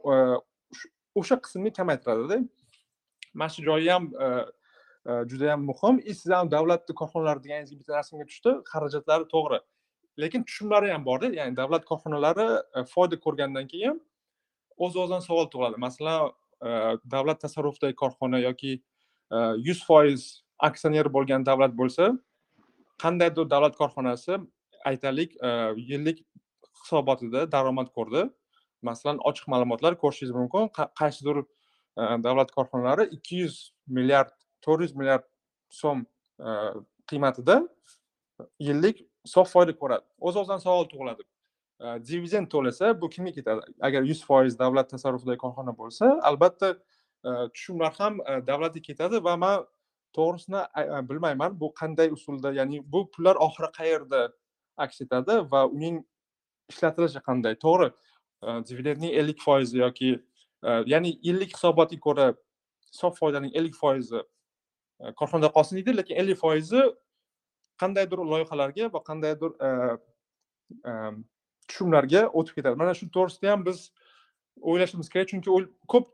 o'sha 1.20 1.36
qismni 1.44 1.72
kamaytiradida. 1.80 2.38
Mana 3.34 3.50
shu 3.50 3.64
joyi 3.70 3.90
ham 3.92 4.06
e, 4.26 4.28
e, 5.10 5.12
juda 5.30 5.46
yam 5.52 5.62
muhim. 5.70 6.00
И 6.00 6.14
siz 6.14 6.32
ham 6.32 6.52
davlatni 6.52 6.94
korxonalari 6.96 7.44
deganingizga 7.44 7.80
bitta 7.80 7.94
narsamga 7.98 8.26
tushdi 8.32 8.52
xarajatlari 8.72 9.26
to'g'ri. 9.34 9.60
Lekin 10.22 10.44
tushumlari 10.48 10.92
ham 10.94 11.06
borda 11.06 11.28
ya'ni 11.40 11.58
davlat 11.62 11.84
korxonalari 11.86 12.48
e, 12.78 12.84
foyda 12.94 13.16
ko'rgandan 13.26 13.66
keyin 13.74 13.96
o'z 14.78 14.94
o'zidan 15.02 15.22
savol 15.28 15.48
tug'iladi. 15.54 15.78
Masalan 15.86 16.32
davlat 17.14 17.38
tasarrufidagi 17.46 17.96
korxona 17.96 18.40
yoki 18.40 18.72
yuz 19.68 19.80
foiz 19.88 20.22
aksioner 20.68 21.06
bo'lgan 21.16 21.46
davlat 21.50 21.74
bo'lsa 21.82 22.06
qandaydir 23.04 23.46
davlat 23.54 23.76
korxonasi 23.82 24.40
aytaylik 24.90 25.36
yillik 25.90 26.18
hisobotida 26.82 27.52
daromad 27.52 27.90
ko'rdi. 27.98 28.24
Masalan 28.90 29.20
ochiq 29.30 29.48
ma'lumotlar 29.54 29.98
ko'rishingiz 30.02 30.34
mumkin. 30.36 30.70
Qaysidir 31.00 31.42
e, 31.44 32.04
davlat 32.26 32.52
korxonalari 32.58 33.08
ikki 33.18 33.44
yuz 33.44 33.56
milliard 33.88 34.34
to'rt 34.66 34.86
yuz 34.86 34.94
milliard 35.00 35.26
so'm 35.80 36.06
e, 36.40 36.50
qiymatida 37.10 37.62
yillik 38.68 39.06
sof 39.26 39.52
foyda 39.56 39.74
ko'radi. 39.82 40.06
O'z 40.20 40.36
o'zidan 40.42 40.62
savol 40.66 40.86
tug'iladi. 40.92 41.24
E, 41.84 41.86
Dividend 42.10 42.52
to'lasa 42.54 42.94
bu 43.02 43.10
kimga 43.16 43.34
ketadi? 43.40 43.62
Agar 43.88 44.02
yuz 44.12 44.22
foiz 44.30 44.60
davlat 44.60 44.90
tasarrufidagi 44.96 45.44
korxona 45.46 45.74
bo'lsa 45.82 46.14
albatta 46.32 46.76
tushumlar 47.28 47.92
ham 48.00 48.20
davlatga 48.48 48.82
ketadi 48.90 49.20
va 49.24 49.34
man 49.44 49.66
to'g'risini 50.18 50.62
bilmayman. 51.10 51.60
Bu 51.60 51.74
qanday 51.80 52.12
usulda 52.18 52.54
ya'ni 52.60 52.82
bu 52.94 53.02
pullar 53.12 53.36
oxiri 53.48 53.70
qayerda 53.80 54.22
aks 54.78 55.02
etadi 55.06 55.34
va 55.52 55.66
uning 55.66 55.98
ishlatilishi 56.72 57.22
qanday? 57.28 57.58
To'g'ri 57.66 57.90
dividendning 58.42 59.14
ellik 59.14 59.42
foizi 59.42 59.78
yoki 59.80 60.20
ya'ni 60.64 61.20
yillik 61.22 61.56
hisobotga 61.56 62.00
ko'ra 62.00 62.34
sof 62.92 63.18
foydaning 63.20 63.56
ellik 63.56 63.76
foizi 63.76 64.22
korxonada 65.16 65.52
qolsin 65.54 65.78
deydi 65.78 65.98
lekin 65.98 66.16
ellik 66.16 66.38
foizi 66.38 66.82
qandaydir 67.82 68.18
loyihalarga 68.34 68.94
va 68.94 69.04
qandaydir 69.10 69.52
tushumlarga 71.68 72.28
o'tib 72.34 72.56
ketadi. 72.56 72.76
Mana 72.76 72.94
shu 72.94 73.10
to'g'risida 73.18 73.52
ham 73.52 73.66
biz 73.66 73.92
o'ylashimiz 74.62 75.10
kerak 75.10 75.28
chunki 75.34 75.50
ko'p 75.94 76.06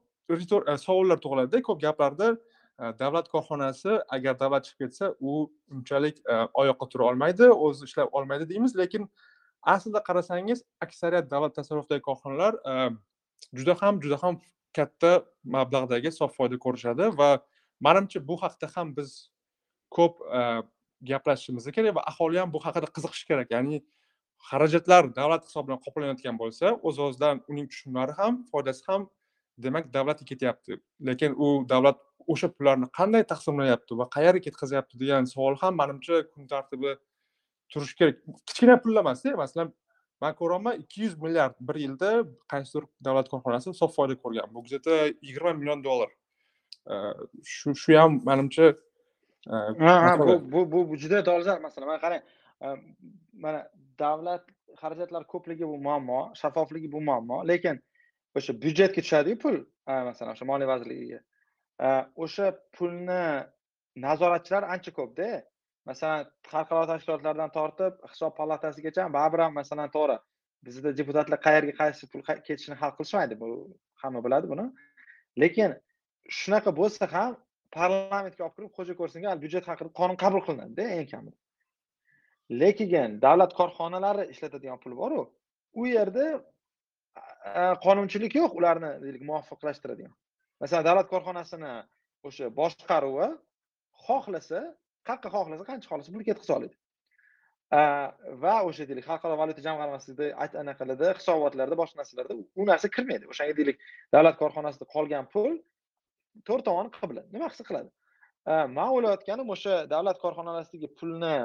savollar 0.86 1.22
tug'iladida 1.24 1.62
ko'p 1.62 1.82
gaplarda 1.82 2.36
davlat 3.00 3.30
korxonasi 3.30 4.00
agar 4.10 4.40
davlat 4.40 4.66
chiqib 4.66 4.88
ketsa 4.88 5.16
u 5.20 5.52
unchalik 5.72 6.20
oyoqqa 6.54 6.90
tura 6.90 7.04
olmaydi 7.12 7.50
o'zi 7.68 7.86
ishlab 7.86 8.10
olmaydi 8.12 8.50
deymiz 8.50 8.76
lekin 8.78 9.10
aslida 9.64 10.04
qarasangiz 10.04 10.64
aksariyat 10.86 11.32
davlat 11.32 11.56
tasarrufidagi 11.56 12.02
korxonalar 12.02 12.54
ehm, 12.74 12.98
juda 13.54 13.76
ham 13.82 14.02
juda 14.04 14.18
ham 14.24 14.40
katta 14.78 15.12
mablag'dagi 15.56 16.12
sof 16.12 16.36
foyda 16.38 16.58
ko'rishadi 16.66 17.10
va 17.20 17.30
manimcha 17.80 18.20
bu 18.28 18.38
haqda 18.44 18.68
ham 18.76 18.96
biz 18.98 19.10
ko'p 19.98 20.22
ehm, 20.40 20.64
gaplashishimiz 21.04 21.72
kerak 21.72 21.96
va 21.96 22.04
aholi 22.12 22.40
ham 22.40 22.54
bu 22.54 22.60
haqida 22.66 22.88
qiziqishi 22.96 23.28
kerak. 23.28 23.52
Ya'ni 23.56 23.82
xarajatlar 24.50 25.04
davlat 25.16 25.46
hisobidan 25.48 25.80
qoplanayotgan 25.86 26.40
bo'lsa 26.42 26.74
o'z 26.88 27.00
o'zidan 27.06 27.44
uning 27.52 27.68
tushumlari 27.72 28.16
ham 28.20 28.42
foydasi 28.52 28.84
ham 28.88 29.10
demak 29.66 29.94
davlatga 29.94 30.26
ketyapti. 30.32 30.80
Lekin 31.10 31.36
u 31.46 31.48
davlat 31.74 32.00
o'sha 32.34 32.50
pullarni 32.56 32.88
qanday 33.00 33.24
taqsimlayapti 33.32 33.98
va 34.00 34.08
qayerga 34.16 34.42
ketkazyapti 34.48 35.00
degan 35.04 35.30
savol 35.34 35.60
ham 35.64 35.76
manimcha 35.82 36.24
kun 36.34 36.48
tartibi 36.54 36.96
turishi 37.72 37.96
kerak. 38.00 38.16
Kichkina 38.48 38.76
pullar 38.84 39.02
emasda 39.06 39.36
masalan 39.44 39.74
man 40.22 40.34
ko'ryapman 40.40 40.80
ikki 40.84 41.02
yuz 41.06 41.16
milliard 41.24 41.56
bir 41.68 41.76
yilda 41.86 42.10
qaysidir 42.52 42.84
davlat 43.06 43.28
korxonasi 43.34 43.74
sof 43.82 43.96
foyda 43.96 44.16
ko'rgan. 44.24 44.48
Bu 44.54 44.60
то 44.88 44.94
yigirma 45.28 45.54
million 45.60 45.84
dollar. 45.84 46.10
Shu 47.44 47.76
shu 47.76 47.98
ham 48.02 48.12
manimcha 48.30 48.76
bu 50.20 50.62
bu 50.72 50.90
bu 50.90 50.96
juda 50.98 51.26
dolzarb 51.26 51.62
masala. 51.62 51.86
Mana 51.86 52.00
qarang 52.06 52.22
mana 53.44 53.62
davlat 54.00 54.44
xarajatlari 54.82 55.26
ko'pligi 55.34 55.66
bu 55.72 55.78
muammo 55.88 56.20
shaffofligi 56.42 56.92
bu 56.92 57.00
muammo 57.02 57.38
lekin 57.52 57.76
o'sha 58.38 58.54
byudjetga 58.64 59.02
tushadiyu 59.02 59.38
pul 59.44 59.56
masalan 60.10 60.34
o'sha 60.36 60.46
moliya 60.52 60.68
vazirligiga. 60.74 61.20
O'sha 62.24 62.46
pulni 62.76 63.24
nazoratchilar 64.06 64.64
ancha 64.74 64.92
ko'pda 65.00 65.28
masalan 65.90 66.22
xalqaro 66.52 66.84
tashkilotlardan 66.92 67.52
tortib 67.58 67.94
hisob 68.12 68.32
palatasigacha 68.40 69.04
baribir 69.18 69.40
ham 69.46 69.54
masalan 69.62 69.90
to'g'ri 69.96 70.18
bizda 70.66 70.90
deputatlar 71.00 71.40
qayerga 71.48 71.74
qaysi 71.82 72.04
pul 72.12 72.22
ketishini 72.48 72.76
hal 72.82 72.92
qilishmaydi 72.98 73.36
bu 73.42 73.50
hamma 74.02 74.20
biladi 74.26 74.46
buni. 74.54 74.66
Lekin 75.42 75.72
shunaqa 76.40 76.72
bo'lsa 76.80 77.04
ham 77.16 77.32
parlamentga 77.78 78.42
olib 78.46 78.56
kirib 78.58 78.72
xo'ja 78.78 78.94
ko'rsinga 79.00 79.32
byudjet 79.44 79.66
haqida 79.72 79.90
qonun 80.00 80.18
qabul 80.24 80.42
qilinadida 80.48 80.84
eng 80.98 81.08
kamida. 81.14 81.38
Lekin 82.62 83.10
davlat 83.26 83.52
korxonalari 83.60 84.24
ishlatadigan 84.34 84.80
pul 84.84 84.94
boru 85.02 85.22
u 85.80 85.84
yerda 85.96 86.26
qonunchilik 87.86 88.34
yo'q 88.42 88.52
ularni 88.60 88.92
deylik 89.04 89.24
muvofiqlashtiradigan. 89.30 90.14
Masalan 90.62 90.86
davlat 90.90 91.08
korxonasini 91.14 91.74
o'sha 92.28 92.46
boshqaruvi 92.60 93.28
xohlasa 94.06 94.62
qayerqa 95.08 95.30
xohlasa 95.36 95.68
qancha 95.70 95.88
xohlasa 95.92 96.14
pul 96.14 96.24
ketkazib 96.30 96.56
oladi. 96.58 96.76
Va 98.44 98.56
o'sha 98.68 98.86
deylik 98.90 99.06
xalqaro 99.10 99.36
valyuta 99.42 99.62
jamg'armasida 99.68 100.26
anaqalarda 100.62 101.14
hisobotlarda 101.20 101.76
boshqa 101.82 102.02
narsalarda 102.02 102.34
u 102.62 102.68
narsa 102.72 102.88
kirmaydi. 102.96 103.26
O'shanga 103.32 103.58
deylik 103.60 103.78
davlat 104.14 104.38
korxonasida 104.42 104.86
qolgan 104.96 105.30
pul 105.34 105.58
to'rt 106.48 106.66
tomoni 106.70 106.94
qibla 107.00 107.26
nima 107.36 107.50
qilsa 107.52 107.66
qiladi? 107.70 107.90
Man 108.78 108.90
o'ylayotganim 108.96 109.54
o'sha 109.56 109.74
davlat 109.94 110.18
korxonalaridagi 110.24 110.90
pulni 111.00 111.36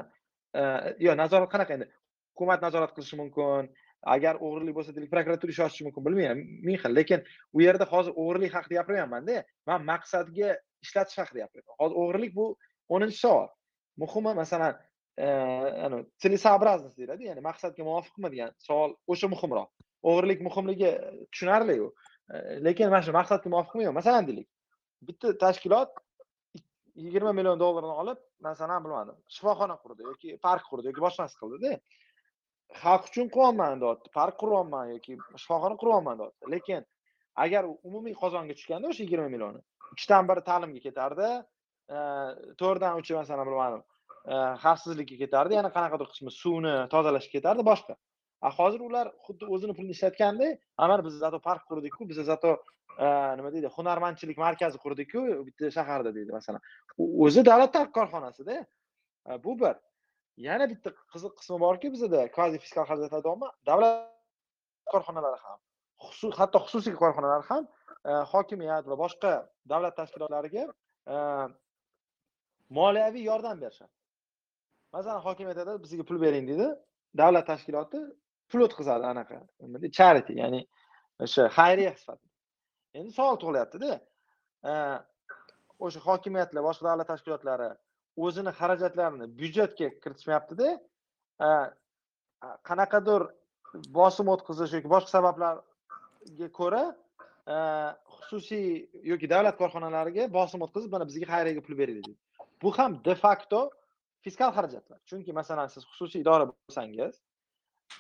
yo 1.07 1.13
nazorat 1.23 1.51
qanaqa 1.55 1.79
endi? 1.79 1.89
Hukumat 2.35 2.61
nazorat 2.67 2.93
qilishi 2.97 3.17
mumkin 3.23 3.71
agar 4.15 4.39
o'g'irlik 4.45 4.75
bo'lsa 4.79 4.95
deylik 4.95 5.11
prokuratura 5.11 5.51
ish 5.55 5.61
ochishi 5.67 5.85
mumkin 5.87 6.05
bilmayman 6.07 6.41
ming 6.67 6.79
xil 6.83 6.93
lekin 6.99 7.25
u 7.57 7.63
yerda 7.65 7.85
hozir 7.93 8.13
o'g'irlik 8.21 8.53
haqida 8.57 8.81
gapirmayapmanda 8.81 9.43
man 9.71 9.85
maqsadga 9.93 10.57
ishlatish 10.85 11.19
haqida 11.21 11.39
gapiryapman 11.45 11.79
hozir 11.83 11.97
o'g'irlik 12.03 12.33
bu 12.39 12.47
o'ninchi 12.89 13.19
savol. 13.25 13.49
Muhimi 14.03 14.35
masalan 14.35 14.79
e, 15.19 15.27
целесообразность 16.23 16.97
deyiladi 16.97 17.25
ya'ni 17.31 17.43
maqsadga 17.49 17.83
muvofiqmi 17.89 18.29
degan 18.35 18.51
savol 18.67 18.95
o'sha 19.13 19.29
muhimroq. 19.35 19.69
O'g'irlik 20.09 20.41
muhimligi 20.49 20.87
e, 20.87 21.27
tushunarliku. 21.33 21.89
E, 22.35 22.37
lekin 22.67 22.91
mana 22.93 23.03
shu 23.07 23.13
maqsadga 23.21 23.49
muvofiqmi 23.55 23.83
yo'q? 23.87 23.95
Masalan 24.01 24.29
deylik 24.29 24.49
bitta 25.09 25.39
tashkilot 25.45 25.91
yigirma 27.05 27.33
million 27.39 27.59
dollarni 27.61 27.95
olib 28.03 28.21
masalan 28.49 28.85
bilmadim 28.85 29.17
shifoxona 29.35 29.77
qurdi 29.83 30.07
yoki 30.11 30.37
park 30.47 30.65
qurdi 30.71 30.91
yoki 30.91 31.03
boshqasi 31.07 31.35
qildida. 31.41 31.73
Xalq 32.83 33.05
uchun 33.11 33.27
quryapman 33.35 33.83
deyapti 33.83 34.09
park 34.19 34.35
quryapman 34.43 34.95
yoki 34.95 35.19
shifoxona 35.43 35.77
quryapman 35.83 36.17
deyapti 36.21 36.55
lekin 36.55 36.87
agar 37.45 37.63
umumiy 37.89 38.15
qozonga 38.23 38.55
tushganda 38.59 38.91
o'sha 38.93 39.03
yigirma 39.07 39.29
millioni 39.35 39.61
uchdan 39.95 40.29
biri 40.31 40.43
ta'limga 40.51 40.81
ketardi 40.87 41.29
Э, 41.89 41.99
to'rtdan 42.61 42.99
uchi 43.01 43.15
masalan 43.17 43.47
bilmadim 43.49 43.83
э, 44.33 44.37
xavfsizlikka 44.63 45.17
ketardi. 45.23 45.57
Yana 45.59 45.71
qanaqadir 45.77 46.09
qismi 46.13 46.31
suvni 46.41 46.75
tozalashga 46.95 47.33
ketardi 47.37 47.63
boshqa. 47.71 47.95
A 48.47 48.51
hozir 48.59 48.81
ular 48.89 49.07
xuddi 49.27 49.47
o'zini 49.55 49.75
pulini 49.79 49.95
ishlatganda 49.97 50.49
mana 50.81 51.05
biz 51.07 51.15
zato 51.23 51.39
park 51.47 51.63
qurdikku 51.71 52.09
biz 52.11 52.19
zato 52.31 52.51
e, 53.05 53.07
nima 53.39 53.51
deydi 53.55 53.71
hunarmandchilik 53.77 54.39
markazi 54.45 54.79
qurdikku 54.85 55.23
bitta 55.47 55.71
shaharda 55.77 56.13
deydi 56.17 56.35
masalan. 56.39 56.61
O'zi 57.25 57.43
davlat 57.51 57.79
korxonasida 57.97 58.57
e, 59.31 59.43
bu 59.45 59.55
bir. 59.63 59.77
Yana 60.49 60.69
bitta 60.73 60.93
qiziq 61.15 61.33
qismi 61.41 61.59
borki 61.65 61.91
bizada 61.95 62.21
kvazi 62.37 62.61
fiskal 62.65 62.85
xarajatlar 62.91 63.25
deyapman 63.27 63.55
davlat 63.71 63.97
korxonalari 64.93 65.41
ham 65.47 65.59
hatto 66.41 66.59
xususiy 66.67 66.95
korxonalar 67.03 67.43
ham 67.51 67.65
e, 68.11 68.13
hokimiyat 68.35 68.85
va 68.93 69.01
boshqa 69.05 69.33
davlat 69.73 69.97
tashkilotlariga 70.01 70.69
moliyaviy 72.71 73.25
yordam 73.31 73.61
berishadi. 73.61 73.91
Masalan 74.93 75.21
hokim 75.27 75.49
aytadi 75.53 75.73
bizga 75.85 76.05
pul 76.09 76.21
bering 76.25 76.49
deydi 76.51 76.69
davlat 77.21 77.47
tashkiloti 77.51 78.01
pul 78.51 78.61
o'tkazadi 78.67 79.05
anaqa 79.13 79.39
charity 79.99 80.33
ya'ni 80.43 80.61
o'sha 81.25 81.43
xayriya 81.59 81.93
sifatida. 82.01 82.33
Endi 82.99 83.11
savol 83.19 83.37
tug'ilyaptida 83.43 83.91
e, 84.71 84.73
o'sha 85.85 86.01
hokimiyatlar 86.09 86.63
boshqa 86.69 86.85
davlat 86.91 87.09
tashkilotlari 87.13 87.69
o'zini 88.27 88.53
xarajatlarini 88.61 89.27
byudjetga 89.41 89.89
kiritishmayaptida 90.03 90.69
e, 91.47 91.49
qanaqadir 92.69 93.23
bosim 93.99 94.27
o'tkazish 94.35 94.73
yoki 94.77 94.89
boshqa 94.95 95.11
sabablarga 95.17 96.49
ko'ra 96.61 96.85
e, 97.55 97.57
xususiy 98.17 98.67
yoki 99.13 99.27
davlat 99.35 99.57
korxonalariga 99.63 100.25
bosim 100.39 100.65
o'tkazib 100.67 100.91
mana 100.97 101.05
bizga 101.11 101.27
xayriyaga 101.35 101.67
pul 101.67 101.79
beringlar 101.83 102.09
deydi 102.09 102.28
bu 102.63 102.73
ham 102.79 103.01
de 103.05 103.15
facto 103.15 103.71
fiskal 104.25 104.53
xarajatlar. 104.57 104.99
Chunki 105.07 105.33
masalan 105.33 105.69
siz 105.75 105.85
xususiy 105.91 106.21
idora 106.25 106.49
bo'lsangiz 106.51 107.15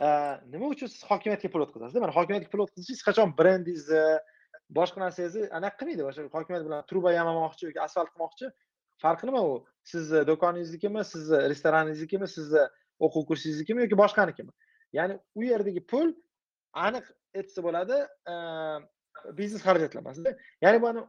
e, 0.06 0.08
nima 0.52 0.70
uchun 0.74 0.90
siz 0.92 1.02
hokimiyatga 1.10 1.50
pul 1.52 1.64
o'tkazasiz 1.66 2.00
mana 2.04 2.14
hokimiyatga 2.18 2.50
pul 2.52 2.64
o'tkazish 2.66 2.94
hech 2.94 3.04
qachon 3.08 3.34
brendingizni 3.40 4.04
boshqa 4.78 5.02
narsangizni 5.04 5.48
anaqa 5.58 5.76
qilmaydi 5.80 6.06
o'sha 6.10 6.26
hokimiyat 6.36 6.64
bilan 6.68 6.86
truba 6.90 7.12
yamamoqchi 7.18 7.68
yoki 7.68 7.80
asfalt 7.86 8.10
qilmoqchi? 8.14 8.50
Farqi 9.02 9.28
nima 9.30 9.42
u? 9.50 9.54
Sizni 9.92 10.22
e, 10.22 10.26
do'koningiznikimi 10.30 11.04
sizni 11.12 11.36
e, 11.42 11.48
restoraningiznikimi 11.52 12.28
sizni 12.36 12.64
o'quv 13.06 13.28
kursingiznikimi 13.30 13.86
yoki 13.86 14.00
boshqanikimi? 14.02 14.52
Ya'ni 14.98 15.20
u 15.38 15.44
yerdagi 15.50 15.84
pul 15.92 16.14
aniq 16.86 17.06
aytsa 17.38 17.62
bo'ladi 17.66 17.98
biznes 19.38 19.62
xarajatlar 19.66 20.02
ya'ni 20.64 20.82
buni 20.82 21.02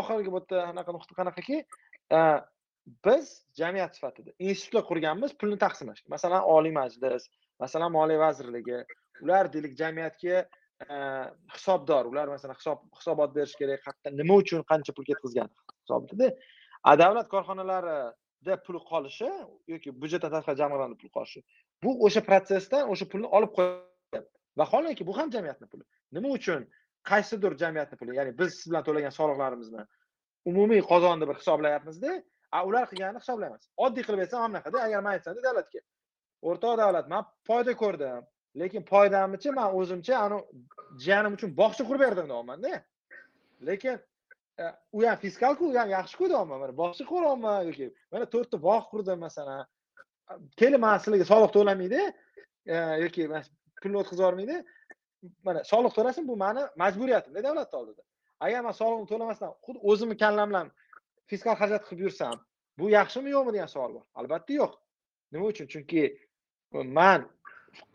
oxirgi 0.00 0.32
bu 0.34 0.40
yerda 0.40 0.66
anaqa 0.72 0.94
nuqta 0.96 1.16
qanaqaki 1.18 1.56
biz 2.86 3.44
jamiyat 3.54 3.94
sifatida 3.96 4.30
institutlar 4.38 4.84
qurganmiz 4.90 5.32
pulni 5.40 5.58
taqsimlashga 5.58 6.08
masalan 6.14 6.42
oliy 6.56 6.72
majlis 6.72 7.28
masalan 7.60 7.92
moliya 7.92 8.18
vazirligi 8.18 8.84
ular 9.22 9.52
deylik 9.52 9.78
jamiyatga 9.78 10.48
e, 10.90 10.94
hisobdor. 11.54 12.04
Ular 12.12 12.28
masalan 12.28 12.54
hisob 12.54 12.82
hisobot 12.98 13.34
berish 13.36 13.54
kerak 13.60 13.84
qayerda 13.86 14.16
nima 14.22 14.34
uchun 14.42 14.64
qancha 14.70 14.92
pul 14.96 15.04
ketkazgan 15.10 15.48
hisobida. 15.82 16.28
A 16.90 16.98
davlat 16.98 17.28
korxonalarida 17.34 18.54
pul 18.66 18.78
qolishi 18.90 19.30
yoki 19.72 19.94
byudjetdan 20.02 20.32
tashqari 20.36 20.58
jamg'armani 20.62 20.98
pul 21.02 21.10
qolishi 21.16 21.40
bu 21.84 21.90
o'sha 22.06 22.22
protsessdan 22.28 22.90
o'sha 22.92 23.06
pulni 23.12 23.28
olib 23.36 23.52
qo'yapti 23.58 24.22
vaholanki 24.60 25.06
bu 25.08 25.18
ham 25.18 25.30
jamiyatni 25.36 25.66
puli. 25.72 25.84
Nima 26.16 26.28
uchun? 26.38 26.66
Qaysidir 27.10 27.52
jamiyatni 27.62 27.96
puli. 28.00 28.16
Ya'ni 28.18 28.38
biz 28.40 28.50
siz 28.58 28.66
bilan 28.70 28.84
to'lagan 28.88 29.14
soliqlarimizni 29.20 29.82
umumiy 30.50 30.82
qozonni 30.92 31.28
bir 31.30 31.36
hisoblayapmizda 31.40 32.12
a 32.56 32.64
ular 32.68 32.84
qilganini 32.90 33.20
hisoblaymiz 33.22 33.68
oddiy 33.86 34.04
qilib 34.06 34.20
aytsam 34.24 34.40
mana 34.42 34.52
bunaqada 34.52 34.78
agar 34.86 35.00
man 35.06 35.12
aytsamda 35.16 35.42
davlatga. 35.48 35.80
O'rtoq 36.48 36.78
davlat 36.82 37.08
man 37.14 37.24
foyda 37.48 37.74
ko'rdim 37.82 38.22
lekin 38.62 38.82
foydamnichi 38.92 39.52
man 39.58 39.76
o'zimcha 39.78 40.16
anavi 40.24 40.42
jiyanim 41.04 41.36
uchun 41.38 41.54
bog'cha 41.60 41.84
qurib 41.88 42.02
berdim 42.06 42.28
deyapmanda. 42.32 42.72
Lekin 43.68 43.96
e, 44.62 44.64
u 44.96 45.06
ham 45.06 45.18
fiskalku 45.24 45.70
u 45.70 45.78
ham 45.78 45.88
yaxshiku 45.96 46.28
deyapman. 46.32 46.60
Mana 46.64 46.76
bog'cha 46.82 47.04
quryapman 47.12 47.58
yoki 47.70 47.88
mana 48.12 48.28
to'rtta 48.34 48.62
bog' 48.68 48.86
qurdim 48.92 49.18
masalan. 49.26 49.64
Keling 50.60 50.82
man 50.86 50.98
sizlarga 51.02 51.26
soliq 51.32 51.52
to'lamaydi 51.56 52.00
e, 52.74 52.76
yoki 53.04 53.28
pulni 53.82 53.96
o'tkazib 54.02 54.22
yubormaydi. 54.24 54.56
Mana 55.46 55.64
soliq 55.72 55.92
to'lasin 55.98 56.28
bu 56.30 56.36
mani 56.44 56.62
majburiyatimda 56.82 57.44
davlatni 57.48 57.76
oldida. 57.80 58.02
Agar 58.44 58.60
man 58.66 58.74
solig'imni 58.80 59.08
to'lamasdan 59.12 59.50
xuddi 59.66 59.78
o'zimni 59.90 60.16
kallam 60.24 60.48
bilan 60.50 60.72
fiskal 61.30 61.54
xarajat 61.60 61.84
qilib 61.88 62.02
yursam 62.06 62.36
bu 62.78 62.90
yaxshimi 62.90 63.30
yo'qmi 63.36 63.52
degan 63.56 63.70
savol 63.74 63.94
bor. 63.96 64.04
Albatta 64.20 64.52
yo'q. 64.60 64.72
Nima 65.32 65.46
uchun? 65.52 65.66
Chunki 65.72 66.02
man 66.98 67.20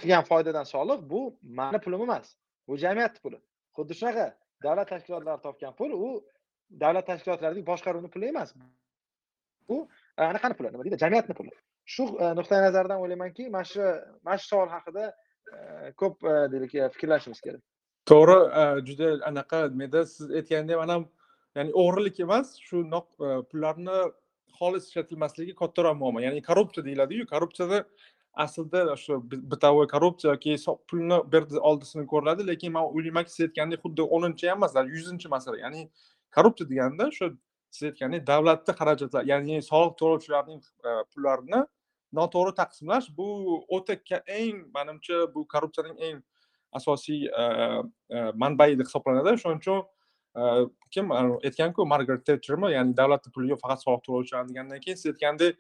qilgan 0.02 0.24
foydadan 0.30 0.66
soliq 0.74 1.00
bu 1.12 1.22
mani 1.60 1.80
pulim 1.86 2.02
emas 2.08 2.36
bu 2.68 2.78
jamiyatni 2.84 3.20
puli. 3.26 3.40
Xuddi 3.78 3.94
shunaqa 4.00 4.26
davlat 4.64 4.90
tashkilotlari 4.94 5.42
topgan 5.48 5.74
pul 5.80 5.92
u 6.08 6.10
davlat 6.84 7.06
tashkilotlarining 7.12 7.66
boshqaruvini 7.72 8.10
puli 8.16 8.26
emas. 8.34 8.54
Bu 9.70 9.78
e, 10.18 10.24
anaqani 10.32 10.54
puli? 10.58 10.72
Nima 10.74 10.84
deydi? 10.86 10.98
Jamiyatni 11.04 11.34
puli. 11.40 11.54
Shu 11.94 12.04
e, 12.24 12.34
nuqtai 12.40 12.62
nazardan 12.68 13.04
o'ylaymanki 13.04 13.50
mana 13.56 13.66
shu 13.72 13.84
mana 14.26 14.38
shu 14.38 14.48
savol 14.54 14.70
haqida 14.76 15.06
e, 15.54 15.58
ko'p 16.02 16.18
deylik 16.54 16.72
fikrlashimiz 16.96 17.42
kerak. 17.46 17.64
To'g'ri 18.10 18.40
juda 18.88 19.08
anaqa 19.30 19.60
nimada 19.74 20.06
siz 20.14 20.32
aytgandek 20.40 20.78
man 20.82 20.90
ham 20.96 21.04
ya'ni 21.58 21.74
o'g'rilik 21.74 22.20
emas 22.26 22.54
shu 22.68 22.84
e, 22.86 23.30
pullarni 23.50 23.98
xolis 24.60 24.90
ishlatilmasligi 24.90 25.56
kattaroq 25.62 25.98
muammo. 26.02 26.22
Ya'ni 26.22 26.42
korrupsiya 26.50 26.86
deyiladiyu 26.86 27.26
korrupsiyada 27.34 27.86
aslida 28.46 28.96
shu 29.04 29.20
bitovoy 29.54 29.88
korrupsiya 29.94 30.34
yoki 30.34 30.56
pulni 30.90 31.18
berdi 31.34 31.60
oldisini 31.70 32.06
ko'riladi 32.14 32.48
lekin 32.48 32.72
man 32.78 32.90
o'ylaymanki 32.94 33.32
siz 33.32 33.48
aytgandek 33.48 33.84
xuddi 33.86 34.08
o'ninchi 34.18 34.50
ham 34.50 34.58
emas 34.58 34.76
yuzinchi 34.96 35.34
masala. 35.36 35.58
Ya'ni 35.66 35.90
korrupsiya 36.36 36.70
deganda 36.70 37.12
shu 37.18 37.32
siz 37.72 37.90
aytgandek 37.92 38.28
davlatni 38.28 38.78
xarajatlar 38.80 39.26
ya'ni 39.34 39.62
soliq 39.72 39.98
to'lovchilarning 40.02 40.62
e, 40.88 40.90
pullarini 41.12 41.62
noto'g'ri 42.20 42.54
taqsimlash. 42.62 43.08
Bu 43.18 43.28
o'ta 43.78 44.00
eng 44.40 44.66
manimcha 44.78 45.18
bu 45.36 45.48
korrupsiyaning 45.54 45.98
eng 46.08 46.18
asosiy 46.78 47.28
e, 47.42 47.44
manbai 48.44 48.72
deb 48.80 48.88
hisoblanadi. 48.90 49.38
Shuning 49.42 49.62
uchun 49.64 49.86
Э, 50.38 50.66
kim 50.92 51.12
э, 51.12 51.22
aytganku 51.48 51.86
margaret 51.86 52.26
tetchermi 52.26 52.70
ya'ni 52.72 52.94
davlatni 52.98 53.32
puli 53.34 53.50
yo'q 53.52 53.62
faqat 53.64 53.82
soliq 53.86 54.04
to'lovchilar 54.08 54.44
degandan 54.50 54.84
keyin 54.84 55.00
siz 55.00 55.08
aytgandek 55.14 55.56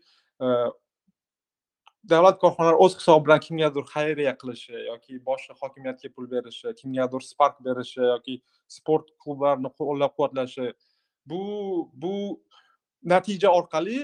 davlat 2.12 2.38
korxonalari 2.44 2.78
o'z 2.86 2.98
hisobi 3.00 3.26
bilan 3.28 3.42
kimgadir 3.46 3.88
xayriya 3.94 4.34
qilishi 4.42 4.76
yoki 4.90 5.18
boshqa 5.30 5.56
hokimiyatga 5.62 6.12
pul 6.16 6.30
berishi 6.34 6.74
kimgadir 6.82 7.26
spark 7.32 7.58
berishi 7.68 8.04
yoki 8.12 8.36
sport 8.78 9.10
klublarini 9.24 9.72
qo'llab 9.80 10.14
quvvatlashi 10.18 10.68
bu 11.32 11.42
bu 12.04 12.14
natija 13.14 13.50
orqali 13.60 14.00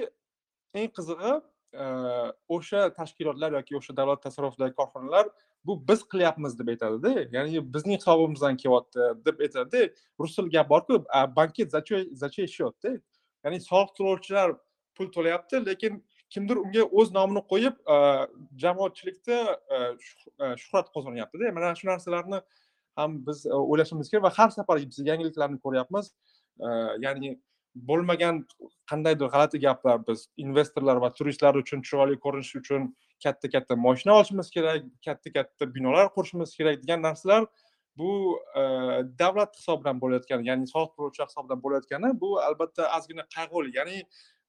eng 0.80 0.90
qizig'i 0.98 1.34
o'sha 2.50 2.94
tashkilotlar 2.94 3.52
yoki 3.60 3.78
o'sha 3.78 3.98
davlat 3.98 4.24
tasarrufidagi 4.24 4.74
korxonalar 4.74 5.30
bu 5.66 5.88
biz 5.88 6.04
qilyapmiz 6.14 6.60
deb 6.60 6.68
aytadida 6.74 7.28
ya'ni 7.36 7.74
bizning 7.74 8.00
hisobimizdan 8.00 8.58
kelyapti 8.58 9.00
deb 9.26 9.40
aytadida 9.40 9.94
rus 10.20 10.36
tilida 10.36 10.58
gap 10.58 10.70
borku 10.70 11.06
banket 11.36 11.72
зачем 11.72 12.48
счетda 12.56 12.92
ya'ni 13.44 13.60
soliq 13.70 13.96
to'lovchilar 13.98 14.58
pul 14.96 15.08
to'layapti 15.16 15.66
lekin 15.66 16.04
kimdir 16.34 16.58
unga 16.58 16.84
o'z 17.00 17.12
nomini 17.14 17.42
qo'yib 17.52 17.76
jamoatchilikda 18.64 19.38
shuhrat 20.62 20.88
qozonyaptida. 20.96 21.52
Mana 21.54 21.76
shu 21.80 21.88
narsalarni 21.88 22.40
ham 23.00 23.18
biz 23.28 23.46
o'ylashimiz 23.46 24.10
kerak 24.12 24.24
va 24.28 24.32
har 24.38 24.50
safar 24.58 24.78
biz 24.92 25.00
yangiliklarni 25.10 25.60
ko'ryapmiz. 25.66 26.14
Ya'ni 27.06 27.40
bo'lmagan 27.76 28.44
qandaydir 28.92 29.30
g'alati 29.34 29.60
gaplar 29.60 30.02
biz 30.08 30.28
investorlar 30.38 31.02
va 31.04 31.10
turistlar 31.18 31.56
uchun 31.62 31.82
chiroyli 31.88 32.20
ko'rinish 32.26 32.56
uchun 32.62 32.90
katta 33.24 33.50
katta 33.50 33.76
moshina 33.76 34.18
olishimiz 34.20 34.50
kerak 34.56 34.84
katta 35.06 35.34
katta 35.38 35.70
binolar 35.76 36.10
qurishimiz 36.16 36.56
kerak 36.58 36.82
degan 36.84 37.02
narsalar 37.02 37.48
bu 37.98 38.40
e, 38.56 38.62
davlat 39.20 39.58
hisobidan 39.58 40.02
bo'layotgan 40.02 40.46
ya'ni 40.50 40.68
soliq 40.74 40.94
to'lovchilar 40.98 41.28
hisobidan 41.32 41.64
bo'layotgani 41.66 42.14
bu 42.22 42.30
albatta 42.48 42.90
ozgina 42.98 43.26
qayg'uli 43.36 43.76
ya'ni 43.78 44.04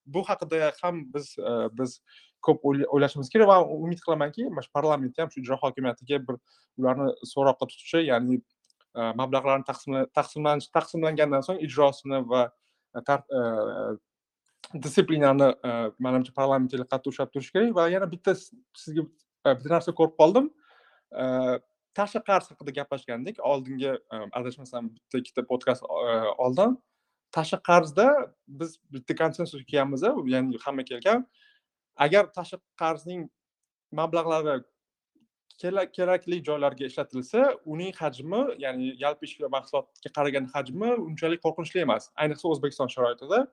bu 0.06 0.22
haqida 0.28 0.72
ham 0.82 1.04
biz 1.14 1.36
e, 1.38 1.52
biz 1.78 2.00
ko'p 2.46 2.66
o'ylashimiz 2.70 3.30
kerak 3.34 3.48
va 3.52 3.58
umid 3.64 4.00
qilamanki 4.06 4.48
mana 4.48 4.66
shu 4.66 4.72
parlamentda 4.78 5.22
ham 5.22 5.30
shu 5.34 5.40
ijro 5.44 5.56
hokimiyatiga 5.64 6.20
bir 6.28 6.36
ularni 6.78 7.08
so'roqqa 7.32 7.70
tutishi 7.72 8.04
ya'ni 8.10 8.40
e, 8.98 9.00
mablag'larni 9.20 9.64
taqsimlanish 10.18 10.68
taqsimlangandan 10.78 11.48
so'ng 11.48 11.64
ijrosini 11.68 12.20
va 12.34 12.42
E, 12.94 14.78
disiplinani 14.82 15.50
e, 15.68 15.70
manimcha 15.98 16.32
parlament 16.34 16.72
qattiq 16.72 17.12
ushlab 17.12 17.30
turish 17.34 17.52
kerak 17.52 17.74
va 17.76 17.88
yana 17.88 18.10
bitta 18.10 18.34
sizga 18.34 19.02
e, 19.02 19.54
bitta 19.54 19.70
narsa 19.76 19.94
ko'rib 20.00 20.16
qoldim. 20.22 20.50
Tashqi 21.98 22.20
qarz 22.26 22.50
haqida 22.50 22.72
gaplashgandik. 22.80 23.36
Oldingi 23.52 23.92
adashmasam 24.38 24.90
bitta 24.94 25.20
ikkita 25.22 25.46
podkast 25.50 25.86
oldin 26.46 26.74
tashqi 27.34 27.58
qarzda 27.68 28.06
biz 28.60 28.76
bitta 28.94 29.14
konsensusga 29.22 29.66
kelganmiz 29.70 30.02
ya'ni 30.34 30.58
hamma 30.64 30.84
kelgan. 30.90 31.26
Agar 31.96 32.24
tashqi 32.38 32.58
qarzning 32.82 33.28
mablag'lari 34.00 34.62
kerakli 35.58 36.44
joylarga 36.44 36.84
ishlatilsa 36.84 37.56
uning 37.64 37.94
hajmi 37.94 38.42
ya'ni 38.58 38.94
yalpi 38.98 39.26
ichki 39.26 39.48
mahsulotga 39.48 40.10
qaragan 40.16 40.46
hajmi 40.54 40.90
unchalik 40.94 41.40
qo'rqinchli 41.46 41.80
emas. 41.80 42.10
Ayniqsa 42.16 42.48
o'zbekiston 42.48 42.88
sharoitida. 42.88 43.46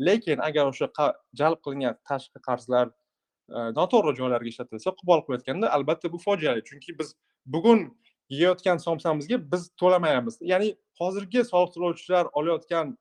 Lekin 0.00 0.38
agar 0.38 0.66
o'sha 0.66 0.88
jalb 1.34 1.58
qilingan 1.64 1.96
tashqi 2.08 2.40
qarzlar 2.48 2.86
e, 2.88 3.58
noto'g'ri 3.78 4.16
joylarga 4.20 4.48
ishlatilsa 4.48 4.90
qo'pol 4.98 5.20
qilib 5.24 5.38
aytganda 5.38 5.72
albatta 5.76 6.12
bu 6.12 6.18
fojiali. 6.18 6.64
Chunki 6.64 6.98
biz 6.98 7.14
bugun 7.46 7.80
yeyotgan 8.30 8.78
somsamizga 8.86 9.36
biz 9.52 9.70
to'lamayapmiz 9.80 10.38
ya'ni 10.52 10.76
hozirgi 11.00 11.44
soliq 11.52 11.74
to'lovchilar 11.74 12.24
olayotgan 12.32 12.96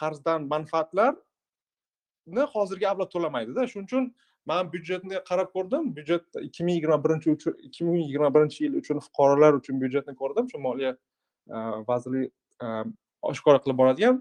qarzdan 0.00 0.40
manfaatlarni 0.54 2.44
hozirgi 2.54 2.88
avlod 2.92 3.10
to'lamaydida. 3.14 3.66
Shuning 3.70 3.86
uchun 3.90 4.04
man 4.50 4.70
byudjetni 4.72 5.20
qarab 5.30 5.52
ko'rdim. 5.56 5.90
Byudjet 5.96 6.40
ikki 6.42 6.64
ming 6.64 6.78
yigirma 6.78 6.98
birinchi 7.04 7.34
ikki 7.68 7.84
ming 7.84 8.00
yigirma 8.04 8.30
birinchi 8.34 8.64
yil 8.64 8.78
uchun 8.80 9.02
fuqarolar 9.06 9.58
uchun 9.60 9.80
byudjetni 9.82 10.14
ko'rdim. 10.22 10.48
Shu 10.52 10.60
moliya 10.66 10.92
e, 10.94 11.56
vazirlik 11.90 12.32
vazirligi 12.62 12.94
oshkora 13.32 13.62
qilib 13.64 13.78
boradigan 13.80 14.20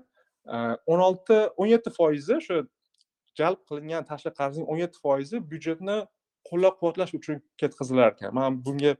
e, 0.53 0.57
o'n 0.93 1.03
olti 1.09 1.39
o'n 1.57 1.71
yetti 1.73 1.93
foizi 1.99 2.39
shu 2.47 2.61
jalb 3.39 3.63
qilingan 3.69 4.07
tashqi 4.11 4.33
qarzning 4.39 4.69
o'n 4.71 4.81
yetti 4.83 5.03
foizi 5.05 5.41
byudjetni 5.53 5.97
qo'llab 6.49 6.79
quvvatlash 6.81 7.13
uchun 7.19 7.41
ketkazilar 7.63 8.15
ekan 8.15 8.35
man 8.39 8.59
bunga 8.65 8.95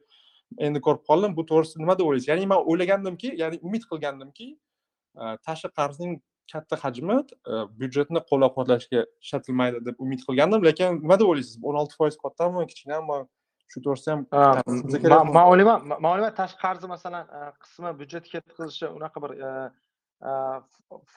endi 0.67 0.81
ko'rib 0.87 1.03
qoldim. 1.09 1.35
Bu 1.37 1.45
to'g'risida 1.51 1.83
nima 1.83 1.97
deb 1.99 2.09
o'ylaysiz? 2.09 2.29
Ya'ni 2.31 2.49
man 2.53 2.63
o'ylagandimki 2.71 3.33
ya'ni 3.41 3.59
umid 3.67 3.87
qilgandimki 3.91 4.49
e, 4.53 5.23
tashqi 5.47 5.73
qarzning 5.79 6.19
katta 6.51 6.79
hajmi 6.83 7.17
e, 7.21 7.63
byudjetni 7.79 8.21
qo'llab 8.29 8.53
quvvatlashga 8.55 9.03
ishlatilmaydi 9.25 9.83
deb 9.87 10.05
umid 10.05 10.23
qilgandim 10.27 10.63
lekin 10.67 11.01
nima 11.03 11.19
deb 11.21 11.31
o'ylaysiz? 11.31 11.57
O'n 11.67 11.79
olti 11.81 11.99
foiz 11.99 12.17
kattami 12.23 12.65
kichkinami? 12.71 13.19
Shu 13.71 13.83
to'g'risida 13.85 14.13
ham 14.13 15.33
man 15.37 15.51
o'ylayman 15.51 15.87
man 15.91 16.09
o'ylayman 16.13 16.35
tashqi 16.41 16.61
qarzi 16.65 16.91
masalan 16.95 17.25
e, 17.37 17.43
qismi 17.63 17.93
byudjetga 18.01 18.33
ketkazilishi 18.35 18.91
unaqa 18.97 19.23
bir 19.25 19.35
e, 19.47 19.51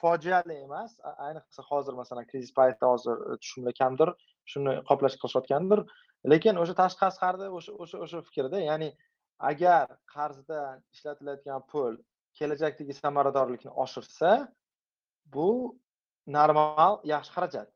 fojiali 0.01 0.57
emas. 0.65 0.97
Ayniqsa 1.27 1.67
hozir 1.69 1.97
masalan 2.01 2.27
krizis 2.31 2.53
paytida 2.59 2.91
hozir 2.93 3.23
tushumlar 3.41 3.77
kamdir 3.81 4.13
shuni 4.53 4.75
qoplashga 4.89 5.23
qilishayotgandir. 5.23 5.85
Lekin 6.33 6.59
o'sha 6.63 6.75
tashqi 6.81 6.99
qarz 7.03 7.17
haqida 7.23 7.49
o'sha 7.57 7.77
o'sha 7.83 8.03
o'sha 8.05 8.21
fikrda 8.27 8.61
ya'ni 8.69 8.89
agar 9.51 9.87
qarzdan 10.15 10.81
ishlatilayotgan 10.95 11.61
pul 11.71 11.93
kelajakdagi 12.39 12.93
samaradorlikni 13.03 13.71
oshirsa 13.83 14.31
bu 15.25 15.79
normal 16.27 16.99
yaxshi 17.03 17.31
xarajat. 17.35 17.69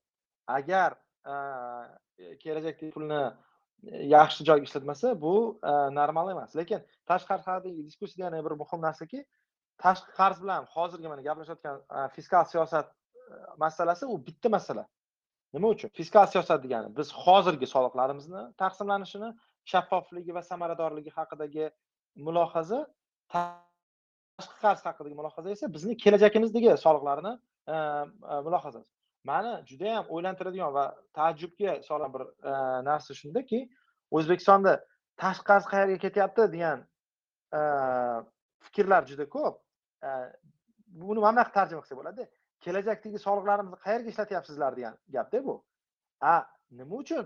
Agar 0.47 0.95
e, 1.25 1.35
kelajakdagi 2.41 2.91
pulni 2.95 3.21
e, 3.91 4.03
yaxshi 4.15 4.45
joyga 4.47 4.63
ishlatmasa 4.67 5.21
bu 5.21 5.59
normal 5.99 6.31
emas. 6.31 6.55
Lekin 6.55 6.81
tashqi 7.09 7.27
qarz 7.31 7.47
haqidagi 7.47 7.85
diskussiyada 7.89 8.35
yana 8.35 8.45
bir 8.45 8.57
muhim 8.61 8.81
narsaki 8.87 9.25
tashqi 9.83 10.11
qarz 10.19 10.37
bilan 10.43 10.67
hozirgi 10.75 11.07
mana 11.11 11.21
gaplashayotgan 11.27 11.77
fiskal 12.15 12.45
siyosat 12.51 12.87
e, 12.89 13.33
masalasi 13.57 14.05
u 14.05 14.15
bitta 14.27 14.49
masala. 14.49 14.87
Nima 15.53 15.67
uchun? 15.75 15.89
Fiskal 15.99 16.27
siyosat 16.33 16.63
degani 16.65 16.97
biz 16.97 17.11
hozirgi 17.23 17.67
soliqlarimizni 17.75 18.41
taqsimlanishini 18.61 19.29
shaffofligi 19.71 20.33
va 20.37 20.41
samaradorligi 20.51 21.11
haqidagi 21.17 21.69
mulohaza 22.25 22.79
tashqi 24.39 24.57
qarz 24.65 24.81
haqidagi 24.87 25.15
mulohaza 25.19 25.49
esa 25.55 25.73
bizni 25.75 25.93
kelajagimizdagi 26.03 26.69
soliqlarni 26.85 27.33
mulohazasi 28.47 28.89
mani 29.29 29.51
judayam 29.69 30.05
o'ylantiradigan 30.15 30.71
va 30.77 30.85
taajjubga 31.17 31.71
solgan 31.87 32.11
bir 32.15 32.23
narsa 32.89 33.13
shundaki 33.21 33.59
o'zbekistonda 34.17 34.73
tashqi 35.23 35.45
qarz 35.49 35.65
qayerga 35.73 35.97
ketyapti 36.05 36.47
degan 36.55 36.83
fikrlar 38.65 39.05
juda 39.11 39.25
ko'p. 39.35 39.55
Buni 40.87 41.19
mana 41.19 41.33
bunaqa 41.35 41.51
tarjima 41.57 41.81
qilsak 41.83 41.97
bo'ladi 42.01 42.23
kelajakdagi 42.65 43.19
soliqlarimizni 43.27 43.79
qayerga 43.85 44.09
ishlatyapsizlar 44.13 44.71
degan 44.77 44.93
gapda 45.15 45.39
bu. 45.47 45.55
A 46.21 46.35
nima 46.79 46.95
uchun 47.03 47.25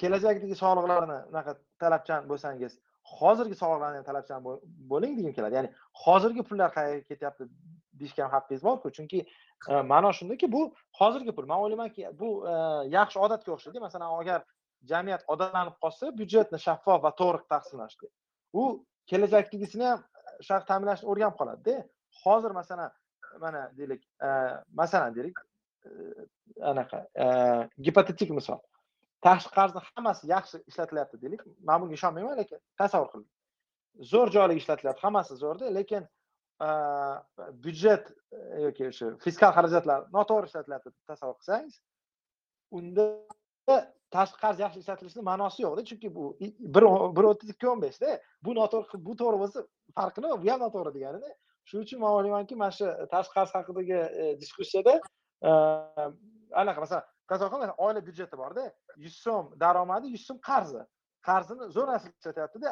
kelajakdagi 0.00 0.56
soliqlarni 0.64 1.18
unaqa 1.30 1.52
talabchan 1.82 2.28
bo'lsangiz 2.30 2.72
hozirgi 3.04 3.54
soliqlarni 3.54 3.96
ham 3.96 4.04
talabchan 4.04 4.44
bo'ling 4.92 5.16
degim 5.18 5.32
keladi. 5.32 5.54
Ya'ni 5.58 5.70
hozirgi 6.04 6.42
pullar 6.48 6.70
qayerga 6.76 7.04
ketyapti 7.10 7.48
deyishga 8.00 8.24
ham 8.24 8.32
haqqingiz 8.36 8.62
borku. 8.68 8.92
Chunki 8.96 9.18
e, 9.68 9.82
ma'no 9.92 10.12
shundaki 10.18 10.52
bu 10.52 10.62
hozirgi 11.00 11.32
pul. 11.36 11.46
Man 11.52 11.58
o'ylaymanki 11.64 12.08
bu 12.20 12.30
e, 12.52 12.54
yaxshi 12.96 13.18
odatga 13.24 13.52
o'xshaydi. 13.56 13.84
Masalan 13.86 14.18
agar 14.20 14.40
jamiyat 14.92 15.22
odatlanib 15.34 15.76
qolsa 15.82 16.12
byudjetni 16.18 16.58
shaffof 16.66 17.02
va 17.04 17.12
to'g'ri 17.20 17.42
taqsimlashga 17.54 18.08
u 18.60 18.64
kelajakdagisini 19.10 19.86
ham 19.90 20.00
e, 20.00 20.42
shunaqa 20.46 20.66
ta'minlashni 20.72 21.08
o'rganib 21.12 21.38
qoladida. 21.40 21.78
Hozir 22.24 22.52
masalan 22.60 22.90
mana 23.44 23.62
deylik 23.78 24.02
masalan 24.80 25.14
deylik 25.16 25.38
anaqa 26.72 26.98
gipotetik 27.86 28.30
misol. 28.38 28.60
Tashqi 29.26 29.52
qarzni 29.58 29.80
hammasi 29.88 30.28
yaxshi 30.34 30.62
ishlatilyapti 30.70 31.20
deylik. 31.22 31.42
Man 31.68 31.80
bunga 31.82 31.94
ishonmayman 31.98 32.36
lekin 32.40 32.58
tasavvur 32.80 33.10
qiling. 33.12 33.28
Zo'r 34.12 34.32
joylik 34.36 34.62
ishlatilyapti 34.62 35.06
hammasi 35.06 35.36
zo'rda 35.42 35.70
lekin 35.78 36.02
e, 36.66 36.68
byudjet 37.64 38.10
e, 38.32 38.40
yoki 38.66 38.88
o'sha 38.90 39.12
fiskal 39.24 39.54
xarajatlar 39.58 40.08
noto'g'ri 40.16 40.50
ishlatilyapti 40.50 40.90
deb 40.94 41.12
tasavvur 41.12 41.38
qilsangiz 41.40 41.78
unda 42.78 43.06
tashqi 44.16 44.38
qarz 44.44 44.58
yaxshi 44.64 44.82
ishlatilishini 44.84 45.24
ma'nosi 45.30 45.64
yo'qda. 45.66 45.86
Chunki 45.90 46.14
bu 46.16 46.24
bir 46.76 46.88
bir 47.16 47.30
o'ttiz 47.30 47.54
ikki 47.54 47.72
o'n 47.74 47.86
beshda 47.86 48.18
bu 48.44 48.58
noto'g'ri 48.60 49.04
bu 49.08 49.16
to'g'ri 49.22 49.42
bo'lsa 49.44 49.66
farqi 49.98 50.24
nima 50.24 50.42
bu 50.42 50.52
ham 50.52 50.66
noto'g'ri 50.66 50.94
deganida 50.98 51.32
shuning 51.68 51.86
uchun 51.86 52.00
man 52.04 52.18
o'ylaymanki 52.18 52.58
mana 52.62 52.74
shu 52.78 52.86
tashqi 53.14 53.34
qarz 53.38 53.50
haqidagi 53.58 53.98
e, 54.22 54.24
diskussiyada 54.42 55.00
anaqa 56.62 56.80
masalan 56.84 57.04
tasavvur 57.30 57.74
oila 57.84 58.00
byudjeti 58.06 58.36
borda 58.42 58.64
yuz 59.04 59.14
so'm 59.24 59.52
daromadi 59.62 60.06
yuz 60.14 60.26
so'm 60.28 60.38
qarzi. 60.48 60.82
Qarzini 61.28 61.68
zo'r 61.76 61.88
narsaga 61.92 62.14
ishlatyaptida 62.20 62.68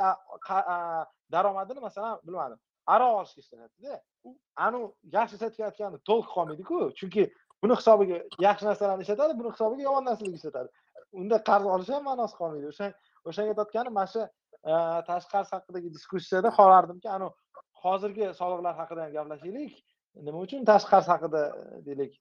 daromadini 1.35 1.81
masalan 1.87 2.19
bilmadim 2.27 2.59
aroq 2.95 3.13
olishga 3.21 3.41
ishlatyaptida. 3.45 4.01
U 4.27 4.35
anu 4.67 4.81
yaxshi 5.17 5.35
ishlatayotgani 5.39 5.99
to'liq 6.09 6.29
qolmaydiku 6.35 6.79
chunki 6.99 7.23
buni 7.63 7.75
hisobiga 7.81 8.19
yaxshi 8.47 8.65
narsalarni 8.71 9.07
ishlatadi 9.07 9.39
buni 9.41 9.53
hisobiga 9.55 9.83
yomon 9.89 10.05
narsalarni 10.11 10.39
ishlatadi. 10.41 10.69
Unda 11.21 11.37
qarz 11.51 11.65
olish 11.75 11.93
ham 11.95 12.05
ma'nosi 12.11 12.35
qolmaydi. 12.41 12.67
O'sha 12.73 12.87
o'shanga 13.29 13.51
aytayotganim 13.53 13.95
mana 13.99 14.11
shu 14.15 14.21
e, 14.25 14.75
tashqi 15.11 15.31
qarz 15.35 15.49
haqidagi 15.57 15.89
diskussiyada 15.97 16.51
xohlardimki 16.59 17.09
anavi 17.17 17.33
hozirgi 17.85 18.27
soliqlar 18.41 18.75
haqida 18.81 19.01
ham 19.05 19.13
gaplashaylik. 19.19 19.75
Nima 20.27 20.39
uchun 20.47 20.69
tashqi 20.71 20.91
qarz 20.95 21.07
haqida 21.15 21.43
e, 21.61 21.85
deylik. 21.89 22.13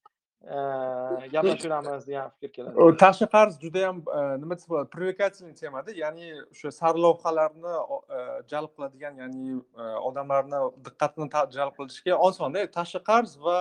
Gaplashaveramiz 0.47 2.07
degan 2.07 2.29
fikr 2.29 2.51
keladi 2.53 2.97
tashqi 2.97 3.27
qarz 3.35 3.59
juda 3.63 3.87
ham 3.87 3.97
e, 4.17 4.19
nima 4.41 4.55
desa 4.55 4.69
bo'ladi? 4.69 4.89
Привлекательный 4.89 5.55
temada 5.55 5.91
ya'ni 5.91 6.27
o'sha 6.53 6.71
sarlavhalarni 6.71 7.73
e, 8.17 8.19
jalb 8.51 8.71
qiladigan 8.75 9.19
ya'ni 9.21 9.59
e, 9.59 9.83
odamlarni 10.09 10.61
diqqatini 10.85 11.27
jalb 11.57 11.73
qilishga 11.79 12.15
osonda 12.27 12.65
tashqi 12.77 13.03
qarz 13.11 13.35
va 13.45 13.59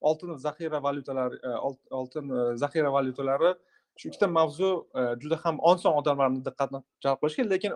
oltin 0.00 0.36
zaxira 0.46 0.78
valyutalari 0.86 1.36
oltin 2.00 2.24
zaxira 2.62 2.92
valyutalari 2.92 3.50
shu 3.98 4.08
ikkita 4.08 4.26
mavzu 4.38 4.70
juda 5.22 5.36
ham 5.44 5.56
oson 5.72 5.92
odamlarni 6.00 6.40
diqqatini 6.48 6.80
jalb 7.04 7.18
qilishga 7.22 7.44
lekin 7.54 7.72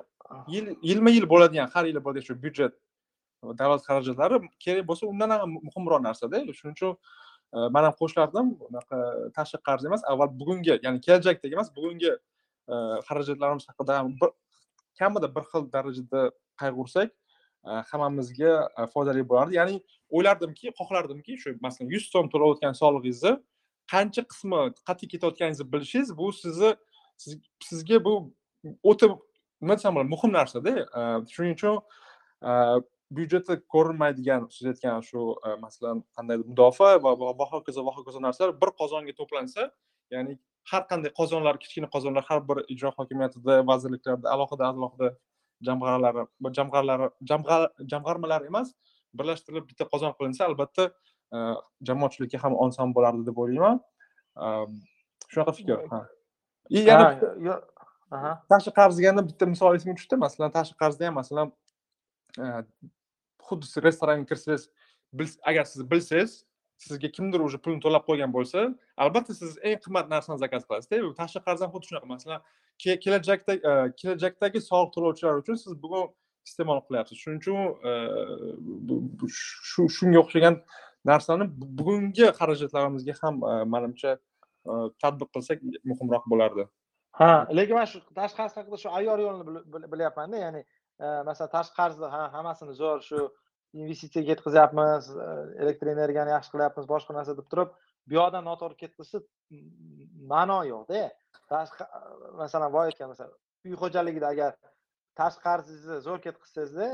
yil 0.54 0.66
yilma 0.90 1.10
yil 1.16 1.26
bo'ladigan 1.32 1.68
har 1.74 1.84
yili 1.90 2.00
bo'ladigan 2.04 2.26
shu 2.28 2.42
byudjet 2.44 2.74
davlat 3.58 3.82
xarajatlari 3.88 4.40
kerak 4.64 4.86
bo'lsa 4.88 5.06
undan 5.12 5.30
ham 5.30 5.50
muhimroq 5.68 6.00
narsada. 6.08 6.36
Shuning 6.58 6.76
uchun 6.76 6.96
Э, 7.54 7.68
man 7.70 7.84
ham 7.84 7.94
qo'shilardim 8.00 8.48
unaqa 8.68 8.98
tashqi 9.36 9.58
qarz 9.68 9.84
emas 9.88 10.02
avval 10.12 10.30
bugungi 10.40 10.74
ya'ni 10.86 11.00
kelajakdagi 11.06 11.54
emas 11.54 11.68
bugungi 11.76 12.10
e, 12.72 12.74
xarajatlarimiz 13.08 13.66
haqida 13.70 13.98
ham 13.98 14.08
bir 14.20 14.30
kamida 14.98 15.28
bir 15.34 15.44
xil 15.50 15.62
darajada 15.74 16.20
qayg'ursak 16.60 17.08
e, 17.68 17.70
hammamizga 17.90 18.52
e, 18.78 18.86
foydali 18.94 19.22
bo'lardi. 19.30 19.54
Ya'ni 19.60 19.76
o'ylardimki 20.16 20.72
xohlardimki 20.78 21.38
shu 21.42 21.54
masalan 21.66 21.90
yuz 21.94 22.08
so'm 22.14 22.26
to'layotgan 22.32 22.74
solig'ingizni 22.82 23.32
qancha 23.92 24.22
qismi 24.32 24.60
qayerga 24.86 25.06
ketayotganingizni 25.12 25.66
bilishingiz 25.72 26.10
bu 26.18 26.32
sizni 26.40 26.70
sizga 27.68 28.04
bu 28.06 28.14
o'ta 28.90 29.06
nima 29.60 29.74
desam 29.78 29.94
bo'ladi 29.94 30.10
muhim 30.14 30.32
narsada. 30.38 30.72
Shuning 31.34 31.54
uchun 31.58 31.74
byudjetda 33.10 33.56
ko'rinmaydigan 33.74 34.48
siz 34.50 34.66
aytgan 34.72 35.02
shu 35.08 35.34
e, 35.46 35.56
masalan 35.64 36.02
qandaydir 36.16 36.46
mudofaa 36.52 36.96
va 37.04 37.12
va 37.40 37.46
hokazo 37.52 37.84
va 37.86 37.92
hokazo 37.98 38.22
narsalar 38.26 38.54
bir 38.62 38.70
qozonga 38.80 39.14
to'plansa 39.20 39.68
ya'ni 40.14 40.38
har 40.72 40.82
qanday 40.90 41.12
qozonlar 41.20 41.58
kichkina 41.62 41.88
qozonlar 41.94 42.24
har 42.30 42.40
bir 42.48 42.64
ijro 42.74 42.90
hokimiyatida 42.98 43.60
vazirliklarda 43.70 44.30
alohida 44.34 44.64
alohida 44.72 45.08
jamg'armalari 45.68 46.26
jamg'armalari 46.58 47.10
jamg'armalar 47.92 48.48
emas 48.50 48.72
birlashtirilib 49.18 49.68
bitta 49.70 49.84
qozon 49.92 50.16
qilinsa 50.18 50.48
albatta 50.48 50.88
e, 51.34 51.38
jamoatchilikka 51.88 52.42
ham 52.44 52.58
oson 52.66 52.94
bo'lardi 52.96 53.26
deb 53.28 53.38
o'ylayman. 53.44 53.80
Shunaqa 55.32 55.52
fikr 55.58 55.78
и 56.70 56.80
yana 56.80 57.06
tashqi 58.50 58.72
qarz 58.78 58.98
deganda 58.98 59.22
bitta 59.28 59.46
misol 59.46 59.76
esimga 59.76 59.96
tushdi 59.98 60.16
masalan 60.24 60.52
tashqi 60.56 60.76
qarzda 60.82 61.08
ham 61.08 61.16
masalan 61.20 61.52
xuddi 62.36 63.66
siz 63.66 63.84
restoranga 63.84 64.26
kirsangiz 64.30 64.68
agar 65.50 65.64
siz 65.64 65.90
bilsangiz 65.90 66.44
sizga 66.78 67.08
kimdir 67.16 67.40
уже 67.40 67.58
pulni 67.64 67.80
to'lab 67.84 68.04
qo'ygan 68.08 68.32
bo'lsa 68.34 68.74
albatta 68.96 69.34
siz 69.34 69.58
eng 69.62 69.78
qimmat 69.84 70.10
narsani 70.14 70.38
zakaz 70.44 70.62
qilasizda 70.68 71.14
tashqi 71.20 71.40
qarz 71.46 71.60
ham 71.64 71.70
xuddi 71.74 71.86
shunaqa 71.90 72.08
masalan 72.14 72.40
kelajakda 73.04 73.52
kelajakdagi 74.00 74.60
soliq 74.70 74.90
to'lovchilar 74.96 75.34
uchun 75.42 75.56
siz 75.64 75.72
bugun 75.84 76.04
iste'mol 76.48 76.80
qilyapsiz 76.86 77.16
shuning 77.22 77.38
uchun 77.42 77.58
shu 79.70 79.82
shunga 79.96 80.18
o'xshagan 80.24 80.54
narsani 81.10 81.44
bugungi 81.78 82.26
xarajatlarimizga 82.38 83.14
ham 83.22 83.34
manimcha 83.74 84.10
tadbiq 85.02 85.28
qilsak 85.34 85.58
muhimroq 85.90 86.24
bo'lardi 86.32 86.64
ha 87.20 87.30
lekin 87.58 87.74
man 87.78 87.86
shu 87.92 87.98
tashqi 88.20 88.36
qarz 88.40 88.54
haqida 88.58 88.76
shu 88.82 88.88
ayyor 88.98 89.18
yo'lini 89.26 89.90
bilyapmanda 89.92 90.36
ya'ni 90.44 90.62
Э, 91.00 91.22
masalan 91.26 91.50
tashqi 91.50 91.74
qarzni 91.74 92.08
hammasini 92.34 92.74
zo'r 92.80 93.00
shu 93.02 93.20
investitsiyaga 93.74 94.28
ketkazyapmiz 94.30 95.08
e, 95.10 95.24
elektr 95.62 95.88
energiyani 95.92 96.30
yaxshi 96.30 96.52
qilyapmiz 96.52 96.86
boshqa 96.92 97.16
narsa 97.16 97.34
deb 97.38 97.48
turib 97.52 97.72
bu 98.10 98.16
yoqdan 98.18 98.44
noto'g'ri 98.48 98.76
ketkazsa 98.82 99.20
ma'no 100.32 100.60
yo'qda 100.68 101.00
tashqi 101.52 101.86
e, 101.86 102.02
masalan 102.42 102.70
boya 102.76 102.92
aytgan 102.92 103.10
masalan 103.12 103.34
uy 103.66 103.74
xo'jaligida 103.80 104.28
agar 104.34 104.52
tashqi 105.20 105.42
qarzingizni 105.48 105.98
zo'r 106.06 106.20
ketqizsangizda 106.26 106.88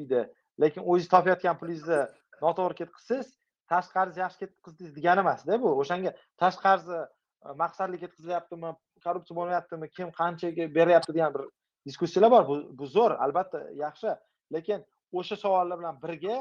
uyda 0.00 0.22
lekin 0.64 0.82
o'zingiz 0.90 1.12
topayotgan 1.14 1.60
pulingizni 1.60 2.00
noto'g'ri 2.46 2.78
ketqizsangiz 2.80 3.30
tashqi 3.74 3.96
qarzni 3.98 4.24
yaxshi 4.24 4.42
ketqizdingiz 4.42 4.96
degani 4.98 5.24
emasda 5.26 5.60
bu. 5.62 5.76
O'shanga 5.84 6.16
tashqi 6.42 6.66
qarzni 6.66 6.98
e, 7.04 7.54
maqsadli 7.62 8.02
ketkazilyaptimi 8.02 8.74
korrupsiya 9.06 9.38
bo'lmayaptimi 9.38 9.92
kim 10.00 10.12
qanchaga 10.20 10.68
beryapti 10.80 11.16
degan 11.16 11.38
bir 11.38 11.46
diskussiyalar 11.86 12.30
bor 12.34 12.44
bu 12.50 12.56
bu 12.78 12.86
zo'r 12.96 13.16
albatta 13.26 13.62
yaxshi 13.84 14.14
lekin 14.54 14.84
o'sha 15.12 15.36
savollar 15.44 15.78
bilan 15.80 15.98
birga 16.04 16.36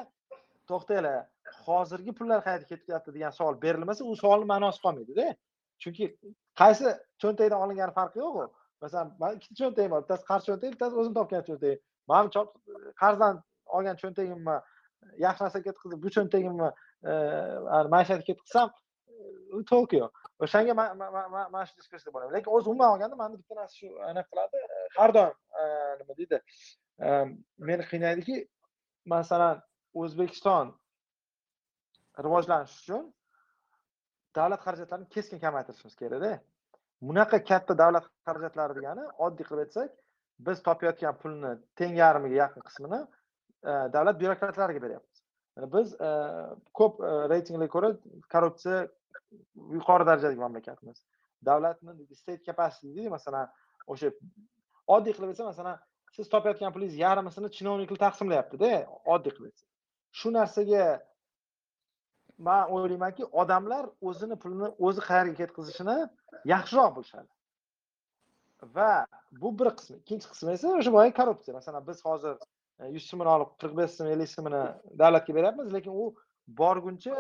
to'xtanglar 0.69 1.25
hozirgi 1.67 2.13
pullar 2.19 2.43
qayerga 2.47 2.67
ketyapti 2.73 3.13
degan 3.15 3.34
savol 3.39 3.62
berilmasa 3.65 4.03
u 4.12 4.15
savolni 4.21 4.47
ma'nosi 4.53 4.81
qolmaydida. 4.86 5.25
Chunki 5.81 6.05
qaysi 6.62 6.93
cho'ntakdan 7.21 7.60
olingani 7.65 7.93
farqi 7.99 8.19
yo'q 8.23 8.36
u 8.41 8.45
masalan 8.81 9.12
mani 9.19 9.39
ikkita 9.39 9.55
cho'ntagim 9.62 9.91
bor 9.93 10.01
bittasi 10.05 10.25
qarz 10.29 10.47
cho'ntagi 10.49 10.73
bittasi 10.75 10.99
o'zim 11.01 11.13
topgan 11.17 11.43
cho'ntagim 11.49 11.79
mani 12.12 12.27
qarzdan 13.01 13.41
olgan 13.77 13.99
cho'ntagimni 14.01 14.58
yaxshi 15.25 15.45
narsaga 15.45 15.65
ketkazib 15.69 15.99
bu 16.05 16.13
cho'ntagimni 16.17 16.69
e, 17.12 17.13
maishatga 17.95 18.25
ketkazsam 18.29 18.73
to'g'ri 19.71 19.99
yo'q 20.03 20.25
o'shanga 20.45 20.73
mana 20.77 21.65
shu 21.67 21.75
diskussiya 21.79 22.13
bo'lyapti 22.13 22.36
lekin 22.38 22.51
o'zi 22.58 22.69
umuman 22.69 22.93
olganda 22.93 23.15
mani 23.21 23.39
bitta 23.41 23.55
narsa 23.60 23.75
shu 23.81 23.89
anaqa 24.10 24.29
qiladi. 24.31 24.58
E, 24.75 24.77
har 24.97 25.13
doim 25.17 25.34
e, 25.62 25.63
nima 25.99 26.13
deydi? 26.19 26.38
E, 27.05 27.10
meni 27.69 27.84
qiynaydiki 27.91 28.38
masalan 29.13 29.62
o'zbekiston 30.01 30.73
rivojlanishi 32.25 32.75
uchun 32.81 33.03
davlat 34.38 34.62
xarajatlarini 34.65 35.10
keskin 35.15 35.39
kamaytirishimiz 35.45 35.95
kerakda. 36.01 36.31
Bunaqa 37.08 37.38
katta 37.51 37.77
davlat 37.84 38.05
xarajatlari 38.27 38.73
degani 38.79 39.03
oddiy 39.25 39.45
qilib 39.49 39.63
aytsak 39.65 39.91
biz 40.47 40.58
topayotgan 40.67 41.15
pulni 41.21 41.51
teng 41.79 41.93
yarmiga 42.03 42.36
yaqin 42.43 42.63
qismini 42.67 43.01
davlat 43.95 44.19
byurokratlariga 44.21 44.81
beryapmiz. 44.86 45.17
Biz 45.75 45.88
ko'p 46.79 46.93
reytinglarga 47.31 47.71
ko'ra 47.75 47.89
korrupsiya 48.34 48.79
yuqori 49.78 50.08
darajadagi 50.10 50.39
mamlakatmiz. 50.45 51.04
Davlatni 51.45 52.15
state 52.15 52.43
capacity 52.45 52.93
deydi 52.95 53.10
masalan 53.17 53.49
o'sha 53.88 54.12
oddiy 54.95 55.13
qilib 55.15 55.34
aytsa 55.34 55.49
masalan 55.51 55.80
siz 56.15 56.30
topayotgan 56.34 56.73
pulingiz 56.75 56.95
yarmisini 57.06 57.49
chinovniklar 57.58 57.99
taqsimlayaptida 58.06 58.71
e, 58.78 58.80
oddiy 59.15 59.34
qilib 59.36 59.51
aytsa 59.51 59.65
shu 60.19 60.32
narsaga 60.38 60.84
man 62.47 62.71
o'ylaymanki 62.75 63.23
odamlar 63.41 63.88
o'zini 64.10 64.36
pulini 64.43 64.69
o'zi 64.88 65.01
qayerga 65.10 65.36
ketkazishini 65.41 65.97
yaxshiroq 66.54 66.91
bilishadi. 66.97 67.30
Va 68.75 68.91
bu 69.41 69.51
bir 69.60 69.69
qismi. 69.78 69.97
Ikkinchi 70.04 70.28
qismi 70.34 70.54
esa 70.58 70.73
o'sha 70.80 70.91
boyagi 70.97 71.15
korrupsiya. 71.19 71.54
Masalan 71.60 71.88
biz 71.89 72.06
hozir 72.08 72.36
e, 72.80 72.84
yuz 72.95 73.06
so'mini 73.10 73.32
olib 73.36 73.51
qirq 73.62 73.75
besh 73.80 73.93
so'm 73.97 74.12
ellik 74.13 74.32
so'mini 74.36 74.63
davlatga 75.01 75.38
beryapmiz 75.38 75.73
lekin 75.75 75.93
u 76.04 76.06
borguncha 76.62 77.15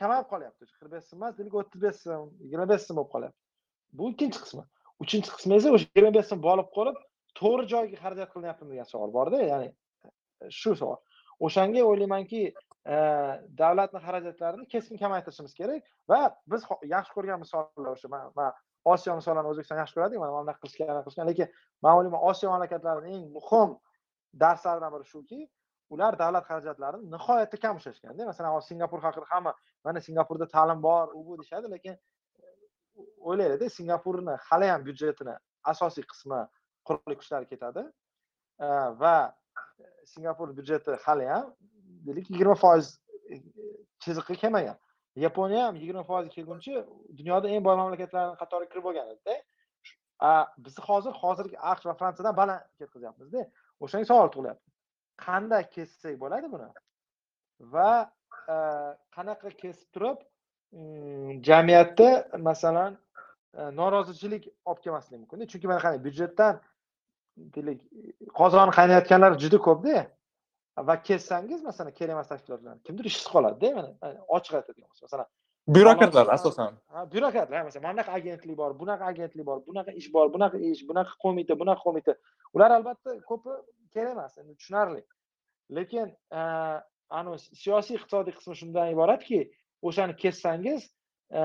kamayib 0.00 0.26
qolyapti. 0.32 0.68
Qirq 0.78 0.90
besh 0.94 1.06
so'm 1.10 1.18
emas 1.20 1.36
deylik 1.38 1.54
o'ttiz 1.60 1.82
besh 1.86 1.98
so'm 2.04 2.30
yigirma 2.44 2.66
besh 2.72 2.84
so'm 2.86 2.96
bo'lib 2.98 3.12
qolyapti. 3.14 3.38
Bu 3.98 4.10
ikkinchi 4.12 4.40
qismi. 4.44 4.64
Uchinchi 5.04 5.34
qismi 5.36 5.58
esa 5.58 5.74
o'sha 5.76 5.86
yigirma 5.90 6.12
besh 6.18 6.28
so'm 6.30 6.42
bo'lib 6.48 6.70
qolib 6.76 6.96
to'g'ri 7.40 7.66
joyga 7.72 8.00
xarajat 8.04 8.32
qilinyaptimi 8.34 8.74
degan 8.74 8.88
savol 8.92 9.12
borda 9.18 9.42
ya'ni 9.42 9.68
e, 9.72 10.50
shu 10.60 10.74
savol. 10.80 10.98
O'shanga 11.46 11.84
o'ylaymanki 11.90 12.42
e, 12.48 12.96
davlatni 13.60 14.00
xarajatlarini 14.06 14.66
keskin 14.72 15.02
kamaytirishimiz 15.02 15.54
kerak 15.60 15.92
va 16.10 16.22
biz 16.52 16.66
yaxshi 16.94 17.14
ko'rgan 17.16 17.44
misollar 17.44 17.92
o'sha 17.94 18.08
man 18.14 18.52
osiyo 18.92 19.18
misollarini 19.20 19.52
o'zbekiston 19.52 19.82
yaxshi 19.82 19.98
ko'radiku 19.98 20.24
mana 20.24 20.32
bunaqa 20.38 20.60
qilishgan 20.62 20.90
anaqa 20.94 21.06
qilishgan. 21.06 21.30
Lekin 21.30 21.48
man 21.84 21.98
o'ylayman 21.98 22.26
osiyo 22.30 22.50
mamlakatlarini 22.54 23.14
eng 23.16 23.24
muhim 23.36 23.70
darslaridan 24.42 24.90
biri 24.94 25.06
shuki 25.12 25.40
ular 25.90 26.18
davlat 26.18 26.44
xarajatlarini 26.50 27.10
nihoyatda 27.14 27.56
kam 27.64 27.76
ushlashganda 27.80 28.26
masalan 28.30 28.50
hozir 28.54 28.68
singapur 28.72 29.00
haqida 29.06 29.26
hamma 29.32 29.52
mana 29.84 30.00
singapurda 30.00 30.48
ta'lim 30.48 30.82
bor 30.82 31.06
u 31.18 31.26
bu 31.26 31.38
deyishadi 31.38 31.70
lekin 31.74 31.92
e, 31.92 32.46
o'ylaylikda 33.28 33.68
singapurni 33.78 34.34
haliyam 34.48 34.84
byudjetini 34.86 35.34
asosiy 35.72 36.04
qismi 36.10 36.40
qurolli 36.86 37.16
kuchlar 37.20 37.48
ketadi 37.52 37.82
e, 38.64 38.66
va 39.02 39.16
singapur 40.14 40.56
byudjeti 40.58 40.98
haliyam 41.06 41.54
deylik 42.06 42.30
yigirma 42.30 42.56
foiz 42.64 42.86
e, 43.32 43.34
chiziqqa 44.02 44.34
kelmagan. 44.42 44.76
Yaponiya 45.26 45.66
ham 45.66 45.76
yigirma 45.82 46.04
foizga 46.10 46.30
kelguncha 46.36 46.84
dunyoda 47.18 47.48
eng 47.54 47.64
boy 47.66 47.76
mamlakatlarni 47.80 48.36
qatoriga 48.42 48.70
kirib 48.72 48.84
olgan 48.90 49.08
edida 49.14 49.34
biz 50.64 50.78
hozir 50.88 51.12
hozirgi 51.22 51.56
aqsh 51.72 51.86
va 51.88 51.94
fransiyadan 52.00 52.36
baland 52.40 52.62
ketkazyapmizda 52.78 53.44
o'shanga 53.84 54.06
savol 54.10 54.30
tug'ilyapti 54.34 54.67
qanday 55.26 55.64
kessak 55.74 56.14
bo'ladi 56.22 56.46
buni? 56.54 56.68
Va 57.74 57.92
qanaqa 59.16 59.50
kesib 59.62 59.88
turib 59.94 60.18
mm, 60.72 61.42
jamiyatda 61.48 62.08
masalan 62.48 62.98
norozichilik 63.80 64.44
olib 64.68 64.80
kelmasligi 64.84 65.20
mumkinda? 65.22 65.44
Chunki 65.52 65.66
mana 65.70 65.80
qarang 65.84 66.04
byudjetdan 66.06 66.54
deylik 67.54 67.80
qozoni 68.40 68.72
qaynayotganlar 68.78 69.32
juda 69.42 69.58
ko'pda 69.68 69.96
va 70.88 70.94
kessangiz 71.08 71.60
masalan 71.68 71.92
kerak 71.98 72.14
emas 72.16 72.28
tashkilotlarni 72.32 72.82
kimdir 72.86 73.04
ishsiz 73.10 73.26
qoladida 73.34 73.68
mana 73.78 73.88
ochiq 74.36 74.52
aytadigan 74.58 74.88
bo'lsa 74.90 75.04
masalan 75.08 75.28
byurokratlar 75.76 76.26
asosan. 76.36 76.72
Byurokratlar 77.12 77.62
masalan 77.68 77.84
mana 77.88 77.94
bunaqa 77.94 78.12
agentlik 78.18 78.56
bor 78.56 78.70
bunaqa 78.80 79.04
agentlik 79.12 79.46
bor 79.50 79.58
bunaqa 79.68 79.92
ish 80.00 80.08
bor 80.14 80.26
bunaqa 80.34 80.58
ish 80.70 80.82
bunaqa 80.90 81.12
qo'mita 81.24 81.52
bunaqa 81.62 81.80
qo'mita. 81.86 82.12
Ular 82.54 82.70
albatta 82.78 83.10
ko'pi 83.30 83.52
kerak 83.94 84.12
emas 84.16 84.38
endi 84.38 84.56
tushunarli. 84.56 85.02
Lekin 85.76 86.12
e, 86.32 86.42
anavi 87.20 87.38
siyosiy 87.62 87.98
iqtisodiy 87.98 88.36
qismi 88.38 88.56
shundan 88.60 88.92
iboratki 88.94 89.40
o'shani 89.82 90.16
kessangiz 90.22 90.88
e, 91.30 91.42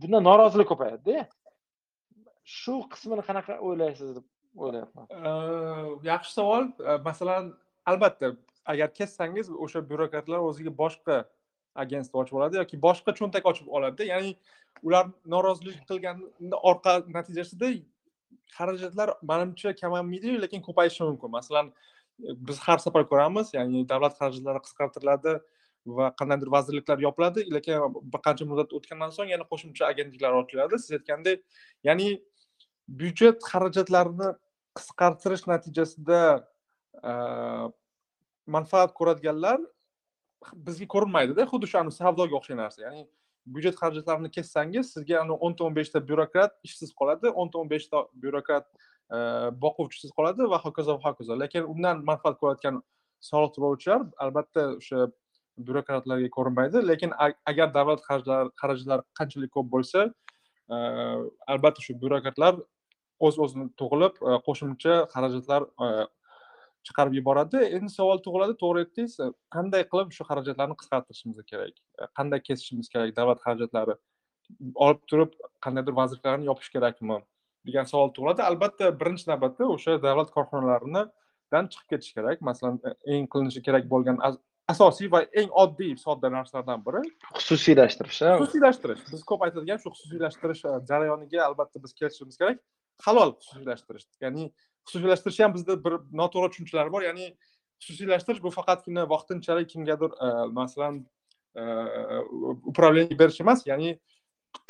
bundan 0.00 0.26
norozilik 0.28 0.68
ko'payadida 0.72 1.26
shu 2.58 2.80
qismini 2.92 3.24
qanaqa 3.28 3.60
o'ylaysiz 3.68 4.16
deb 4.18 4.26
o'ylayapman. 4.64 5.06
E, 5.10 5.30
yaxshi 6.10 6.36
savol. 6.38 6.68
Masalan 7.08 7.54
albatta 7.86 8.34
agar 8.66 8.92
kessangiz 8.98 9.50
o'sha 9.50 9.82
byurokratlar 9.90 10.44
o'ziga 10.50 10.72
boshqa 10.82 11.24
agentstvo 11.82 12.22
ochib 12.22 12.38
oladi 12.40 12.58
yoki 12.62 12.78
boshqa 12.86 13.14
cho'ntak 13.18 13.46
ochib 13.50 13.68
oladida. 13.78 14.04
Ya'ni 14.12 14.32
ular 14.82 15.10
norozilik 15.34 15.78
qilgan 15.90 16.22
orqa 16.70 16.98
natijasida 17.18 17.70
xarajatlar 18.56 19.14
manimcha 19.22 19.74
kamaymaydiyu 19.74 20.42
lekin 20.42 20.62
ko'payishi 20.62 21.02
mumkin. 21.04 21.30
Masalan 21.30 21.66
e, 22.22 22.34
biz 22.48 22.58
har 22.58 22.78
safar 22.78 23.04
ko'ramiz 23.10 23.52
ya'ni 23.54 23.84
davlat 23.88 24.16
xarajatlari 24.18 24.62
qisqartiriladi 24.66 25.36
va 25.98 26.10
qandaydir 26.18 26.50
vazirliklar 26.56 26.98
yopiladi 27.06 27.46
lekin 27.56 27.94
bir 28.12 28.20
qancha 28.26 28.48
muddat 28.50 28.72
o'tgandan 28.78 29.12
so'ng 29.16 29.30
yana 29.34 29.46
qo'shimcha 29.52 29.84
agentliklar 29.92 30.32
ochiladi. 30.42 30.78
Siz 30.82 30.98
aytgandek 30.98 31.44
ya'ni 31.88 32.08
byudjet 33.00 33.38
xarajatlarini 33.50 34.32
qisqartirish 34.78 35.44
natijasida 35.52 36.20
e, 37.10 37.12
manfaat 38.46 38.92
ko'radiganlar 38.98 39.60
bizga 40.66 40.86
ko'rinmaydida 40.94 41.46
xuddi 41.52 41.70
shu 41.70 41.90
savdoga 42.00 42.38
o'xshagan 42.38 42.62
narsa. 42.64 42.82
Ya'ni 42.86 43.06
byudjet 43.46 43.78
xarajatlarini 43.80 44.30
kessangiz 44.36 44.90
sizga 44.94 45.22
o'nta 45.46 45.64
o'n 45.66 45.74
beshta 45.76 46.02
byurokrat 46.08 46.52
ishsiz 46.66 46.92
qoladi 47.00 47.30
o'nta 47.30 47.60
o'n 47.60 47.70
beshta 47.70 48.02
byurokrat 48.22 48.66
e, 48.66 49.18
boquvchisiz 49.64 50.10
qoladi 50.18 50.48
va 50.52 50.58
hokazo 50.64 50.98
va 50.98 51.10
hokazo. 51.10 51.38
Lekin 51.42 51.68
undan 51.72 52.02
manfaat 52.10 52.38
ko'rayotgan 52.40 52.82
soliq 53.30 53.54
to'lovchilar 53.56 54.06
albatta 54.26 54.66
o'sha 54.80 55.08
byurokratlarga 55.66 56.30
ko'rinmaydi. 56.36 56.82
Lekin 56.90 57.14
agar 57.52 57.74
davlat 57.78 58.02
xarajatlari 58.08 59.02
qanchalik 59.18 59.54
ko'p 59.56 59.70
bo'lsa 59.74 60.06
e, 60.74 60.76
albatta 61.52 61.86
shu 61.86 61.98
byurokratlar 62.02 62.60
o'z 63.26 63.40
o'zini 63.46 63.70
tug'ilib 63.80 64.22
e, 64.28 64.38
qo'shimcha 64.48 65.00
xarajatlar 65.14 65.70
chiqarib 66.88 67.14
yuboradi. 67.18 67.62
Endi 67.78 67.92
savol 67.98 68.20
tug'iladi 68.26 68.58
to'g'ri 68.62 68.84
aytdingiz. 68.84 69.16
Qanday 69.56 69.86
qilib 69.92 70.12
shu 70.16 70.26
xarajatlarni 70.30 70.76
qisqartirishimiz 70.82 71.46
kerak? 71.52 71.78
Qanday 72.18 72.42
kesishimiz 72.48 72.92
kerak 72.92 73.16
davlat 73.20 73.42
xarajatlari? 73.46 73.96
Olib 74.86 75.00
turib 75.10 75.32
qandaydir 75.66 75.96
vazirliklarni 76.00 76.50
yopish 76.50 76.70
kerakmi? 76.76 77.18
degan 77.66 77.88
savol 77.90 78.12
tug'iladi. 78.16 78.44
Albatta 78.46 78.90
birinchi 79.00 79.28
navbatda 79.30 79.68
o'sha 79.74 79.96
davlat 80.02 80.30
korxonalaridan 80.36 81.70
chiqib 81.72 81.88
ketish 81.94 82.12
kerak. 82.18 82.42
Masalan 82.48 82.78
eng 83.14 83.26
qilinishi 83.32 83.62
kerak 83.66 83.88
bo'lgan 83.92 84.20
asosiy 84.72 85.10
va 85.14 85.22
eng 85.40 85.50
oddiy 85.62 85.94
sodda 86.02 86.30
narsalardan 86.36 86.82
biri 86.86 87.02
xususiylashtirish 87.40 88.22
xususiylashtirish. 88.42 89.02
Biz 89.12 89.26
ko'p 89.30 89.46
aytadigan 89.48 89.82
shu 89.82 89.92
xususiylashtirish 89.96 90.62
jarayoniga 90.90 91.44
albatta 91.48 91.82
biz 91.82 91.94
kelishimiz 92.00 92.38
kerak. 92.40 92.62
Halol 93.06 93.36
xususiylashtirish. 93.40 94.06
Ya'ni 94.24 94.50
xususiylashtirish 94.86 95.42
ham 95.44 95.54
bizda 95.54 95.84
bir 95.84 95.94
noto'g'ri 96.20 96.50
tushunchalar 96.50 96.92
bor. 96.92 97.02
Ya'ni 97.02 97.34
xususiylashtirish 97.80 98.42
bu 98.42 98.50
faqatgina 98.50 99.08
vaqtinchalik 99.10 99.68
kimgadir 99.70 100.10
e, 100.26 100.46
masalan 100.46 101.06
e, 101.54 101.62
управление 102.64 103.18
berish 103.18 103.40
emas 103.40 103.66
ya'ni 103.66 103.98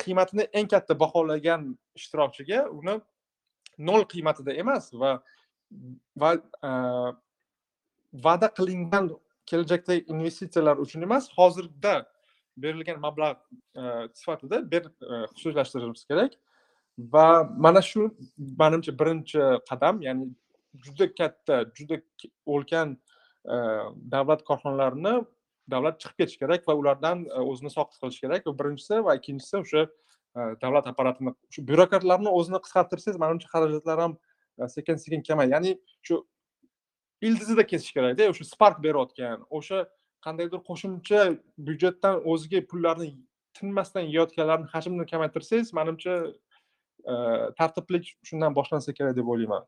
qiymatini 0.03 0.47
eng 0.53 0.67
katta 0.67 0.99
baholagan 0.99 1.77
ishtirokchiga 1.95 2.67
uni 2.69 2.99
nol 3.77 4.03
qiymatida 4.13 4.53
emas 4.63 4.93
va 4.93 5.23
va 6.17 6.33
e, 6.69 6.71
va'da 8.25 8.51
qilingan 8.59 9.09
kelajakdagi 9.45 10.05
investitsiyalar 10.13 10.77
uchun 10.77 11.01
emas 11.01 11.31
hozirda 11.37 11.95
berilgan 12.57 12.99
mablag' 12.99 13.43
sifatida 14.13 14.57
xususiylashtirishimiz 15.31 16.05
kerak. 16.11 16.33
Va 16.97 17.43
mana 17.57 17.81
shu 17.81 18.11
manimcha 18.37 18.91
birinchi 18.99 19.39
qadam 19.69 20.01
ya'ni 20.01 20.29
juda 20.85 21.07
katta 21.15 21.65
juda 21.75 22.01
ulkan 22.45 22.97
e, 23.45 23.55
davlat 24.11 24.43
korxonalarini 24.43 25.25
davlat 25.69 25.99
chiqib 26.01 26.17
ketishi 26.17 26.39
kerak 26.39 26.67
va 26.67 26.75
ulardan 26.75 27.25
e, 27.25 27.39
o'zini 27.51 27.69
soqit 27.69 27.99
qilish 28.01 28.21
kerak. 28.23 28.47
Va 28.47 28.53
birinchisi 28.59 29.03
va 29.05 29.15
ikkinchisi 29.19 29.61
o'sha 29.61 29.83
e, 29.85 30.41
davlat 30.63 30.87
apparatini 30.91 31.35
shu 31.53 31.67
byurokratlarni 31.69 32.33
o'zini 32.39 32.63
qisqartirsangiz 32.65 33.21
manimcha 33.25 33.47
xarajatlar 33.53 34.01
ham 34.05 34.17
sekin 34.75 34.95
sekin 35.03 35.21
kamayadi 35.29 35.53
ya'ni 35.53 35.77
shu 36.07 36.23
ildizida 37.21 37.67
kesish 37.71 37.93
kerakda 37.93 38.29
o'sha 38.33 38.49
spark 38.53 38.81
berayotgan 38.85 39.45
o'sha 39.59 39.85
qandaydir 40.25 40.59
qo'shimcha 40.69 41.21
byudjetdan 41.67 42.21
o'ziga 42.33 42.61
pullarni 42.71 43.09
tinmasdan 43.57 44.09
yeyotganlarni 44.13 44.67
hajmini 44.73 45.05
kamaytirsangiz 45.11 45.73
manimcha 45.79 46.13
tartiblik 47.59 48.05
shundan 48.27 48.55
boshlansa 48.59 48.93
kerak 48.97 49.15
deb 49.19 49.27
o'ylayman. 49.33 49.63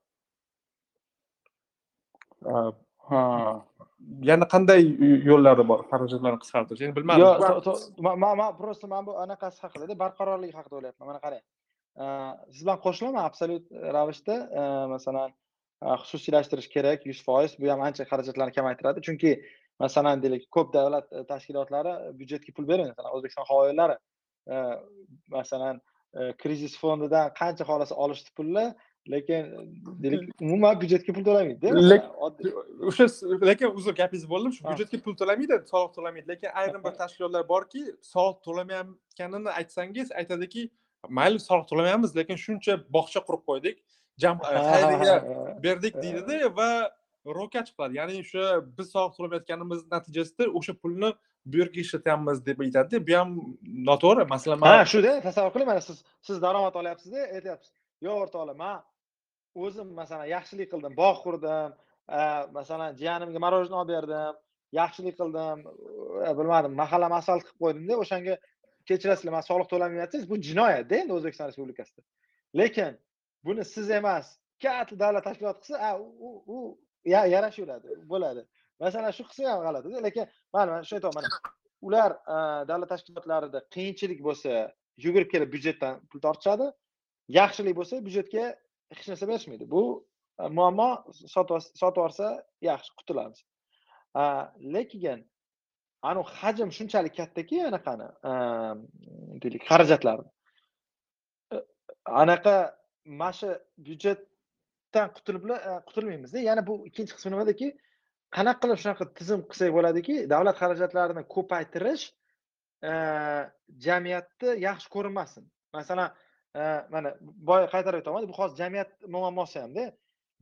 Ha. 3.10 3.66
yana 4.30 4.46
qanday 4.54 4.82
yo'llari 5.30 5.64
bor 5.72 5.80
xarajatlarni 5.92 6.40
qisqartirish 6.44 6.84
endi 6.86 6.96
bilmadim. 6.98 7.24
Yo'q 7.26 8.16
man 8.24 8.52
просто 8.62 8.88
man 8.94 9.06
bu 9.08 9.16
anaqasi 9.26 9.60
haqida 9.66 9.98
barqarorlik 10.04 10.54
haqida 10.60 10.76
o'ylayapman. 10.80 11.08
Mana 11.12 11.20
qarang. 11.26 11.44
Siz 12.54 12.62
bilan 12.66 12.80
qo'shilaman 12.86 13.24
absolyut 13.30 13.66
ravishda. 13.98 14.36
Masalan 14.96 15.34
xususiylashtirish 16.04 16.70
kerak 16.76 17.06
yuz 17.10 17.20
foiz 17.28 17.52
bu 17.62 17.72
ham 17.72 17.82
ancha 17.88 18.04
xarajatlarni 18.12 18.54
kamaytiradi. 18.58 19.06
Chunki 19.08 19.32
masalan 19.84 20.24
deylik 20.24 20.44
ko'p 20.56 20.74
davlat 20.78 21.08
tashkilotlari 21.32 21.94
byudjetga 22.20 22.56
pul 22.56 22.66
bermaydi. 22.72 22.92
Masalan 22.96 23.16
o'zbekiston 23.18 23.50
havo 23.52 23.64
yo'llari 23.70 23.96
masalan 25.38 25.82
krizis 26.14 26.78
fondidan 26.82 27.34
qancha 27.40 27.64
xohlasa 27.70 27.96
olishdi 27.96 28.30
pulni 28.38 28.66
lekin 29.14 29.46
deylik 30.04 30.42
umuman 30.42 30.82
byudjetga 30.82 31.14
pul 31.14 31.24
to'lamaydi 31.30 31.68
o'sha 32.90 33.06
lekin 33.50 33.78
uzr 33.80 33.94
gapingizni 34.02 34.30
bo'ldim 34.34 34.56
shu 34.58 34.66
byudjetga 34.70 35.00
pul 35.06 35.16
to'lamaydi 35.22 35.62
soliq 35.72 35.94
to'lamaydi 35.98 36.28
lekin 36.34 36.50
ayrim 36.62 36.84
bir 36.84 36.94
tashkilotlar 37.02 37.48
borki 37.54 37.86
soliq 38.14 38.38
to'lamayotganini 38.48 39.56
aytsangiz 39.60 40.12
aytadiki 40.22 40.70
mayli 41.20 41.40
soliq 41.50 41.66
to'lamaymiz 41.72 42.16
lekin 42.20 42.38
shuncha 42.46 42.78
bog'cha 42.98 43.26
qurib 43.28 43.44
qo'ydik 43.50 43.78
xayriyaga 44.22 45.16
berdik 45.64 46.02
deydida 46.04 46.56
va 46.56 46.72
ro'ka 47.26 47.64
chiqadi. 47.68 47.98
Ya'ni 48.00 48.20
o'sha 48.24 48.44
biz 48.78 48.92
soliq 48.96 49.14
to'lamayotganimiz 49.18 49.82
natijasida 49.92 50.50
o'sha 50.60 50.74
pulni 50.74 51.10
bu 51.46 51.58
yerga 51.62 51.80
ishlatyapmiz 51.86 52.46
deb 52.46 52.60
aytadida 52.66 53.08
bu 53.08 53.14
ham 53.20 53.30
noto'g'ri. 53.90 54.26
Masalan 54.36 54.62
ha 54.62 54.86
shuda 54.94 55.22
tasavvur 55.28 55.54
qiling 55.56 55.70
mana 55.72 55.82
siz 55.82 56.04
siz 56.28 56.42
daromad 56.42 56.76
olyapsizda 56.82 57.20
aytyapsiz. 57.38 57.72
Yo 58.02 58.12
o'rtoqlar 58.24 58.56
man 58.64 58.78
o'zim 59.56 59.88
masalan 60.02 60.28
yaxshilik 60.36 60.68
qildim 60.74 60.94
bog' 61.02 61.20
qurdim 61.26 61.70
masalan 62.58 62.96
jiyanimga 63.02 63.40
мороженое 63.46 63.80
olib 63.82 63.92
berdim 63.96 64.36
yaxshilik 64.82 65.16
qildim 65.22 65.58
bilmadim 66.40 66.74
mahalla 66.82 67.08
asfalt 67.22 67.44
qilib 67.48 67.60
qo'ydimda 67.64 67.96
o'shanga 68.04 68.36
kechirasizlar 68.90 69.34
man 69.38 69.46
soliq 69.52 69.68
to'lamayapsiz 69.74 70.24
bu 70.32 70.36
jinoyatda 70.50 70.96
endi 71.02 71.12
o'zbekiston 71.18 71.48
respublikasida. 71.50 72.02
Lekin 72.60 72.92
buni 73.46 73.64
siz 73.74 73.88
emas 74.00 74.26
katta 74.64 74.96
davlat 75.04 75.24
tashkiloti 75.28 75.60
qilsa 75.66 75.78
u 76.56 76.60
yarashaveradi 77.06 77.88
bo'ladi. 78.12 78.42
Masalan 78.84 79.12
shu 79.18 79.24
qilsa 79.30 79.50
ham 79.52 79.62
g'alati 79.66 80.04
lekin 80.08 80.26
mana 80.54 80.70
mana 80.74 80.84
shu 80.90 80.96
aytyapman 80.98 81.24
mana 81.28 81.30
ular 81.88 82.12
e, 82.12 82.36
davlat 82.70 82.90
tashkilotlarida 82.94 83.60
qiyinchilik 83.76 84.20
bo'lsa 84.28 84.52
yugurib 85.06 85.30
kelib 85.34 85.50
byudjetdan 85.56 85.94
pul 86.10 86.20
tortishadi 86.26 86.68
yaxshilik 87.40 87.76
bo'lsa 87.80 88.02
byudjetga 88.06 88.46
hech 88.98 89.08
narsa 89.12 89.28
berishmaydi. 89.32 89.66
Bu 89.76 89.84
e, 90.40 90.44
muammo 90.58 90.90
sotib 91.36 91.56
yuborsa 91.84 92.28
yaxshi 92.70 92.92
qutulamiz. 93.00 93.40
E, 94.22 94.24
lekin 94.76 95.20
anavi 96.10 96.36
hajm 96.42 96.70
shunchalik 96.78 97.14
kattaki 97.20 97.58
anaqani 97.70 98.08
deylik 99.44 99.64
xarajatlarni 99.70 100.30
anaqa 102.24 102.56
mana 103.06 103.34
shu 103.40 103.50
byudjetdan 103.86 105.08
qutulib 105.16 105.44
qutulmaymizda. 105.88 106.40
Yana 106.50 106.62
bu 106.68 106.74
ikkinchi 106.90 107.14
qismi 107.18 107.32
nimadaki 107.36 107.68
qanaqa 108.36 108.60
qilib 108.64 108.80
shunaqa 108.84 109.06
tizim 109.20 109.42
qilsak 109.50 109.72
bo'ladiki 109.78 110.16
davlat 110.34 110.58
xarajatlarini 110.62 111.24
ko'paytirish 111.36 112.06
e, 112.90 112.92
jamiyatni 113.86 114.56
yaxshi 114.68 114.92
ko'rinmasin. 114.96 115.48
Masalan 115.78 116.10
e, 116.60 116.62
mana 116.94 117.10
boya 117.50 117.68
qaytarib 117.74 118.02
aytaman 118.02 118.30
bu 118.30 118.38
hozir 118.42 118.58
jamiyat 118.64 118.92
muammosi 119.16 119.60
hamda 119.64 119.86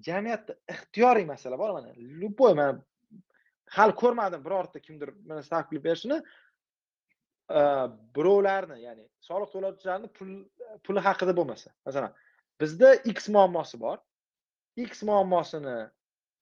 jamiyatda 0.07 0.57
ixtiyoriy 0.73 1.25
masala 1.33 1.59
bor 1.61 1.71
mana 1.77 1.93
любой 2.21 2.53
mana 2.59 2.73
hali 3.77 3.95
ko'rmadim 4.01 4.43
birorta 4.47 4.79
kimdir 4.88 5.09
mana 5.29 5.41
taklif 5.55 5.83
berishini. 5.88 6.19
E, 7.59 7.61
birovlarni 8.15 8.77
ya'ni 8.88 9.05
soliq 9.29 9.49
to'lovchilarni 9.55 10.07
pul 10.17 10.31
puli 10.85 10.99
haqida 11.07 11.33
bo'lmasa. 11.39 11.69
Masalan 11.88 12.11
bizda 12.61 12.89
x 13.15 13.29
muammosi 13.35 13.79
bor. 13.85 13.97
X 14.77 15.03
muammosini 15.09 15.77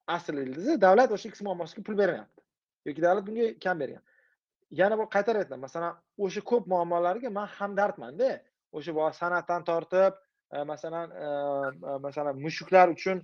asl 0.07 0.35
ildizi 0.45 0.81
davlat 0.81 1.11
o'sha 1.11 1.29
x 1.29 1.41
muammosiga 1.41 1.83
pul 1.83 1.97
bermayapti 1.97 2.41
yoki 2.85 3.01
davlat 3.01 3.23
bunga 3.27 3.53
kam 3.59 3.79
bergan 3.79 4.03
yana 4.71 4.95
bir 4.99 5.07
qaytarib 5.15 5.45
aytaman 5.45 5.61
masalan 5.67 5.93
o'sha 6.17 6.41
ko'p 6.41 6.67
muammolarga 6.67 7.29
man 7.29 7.47
hamdardmanda. 7.59 8.41
O'sha 8.75 9.11
san'atdan 9.21 9.63
tortib 9.63 10.13
masalan 10.71 11.07
masalan 12.05 12.35
mushuklar 12.45 12.89
uchun 12.95 13.21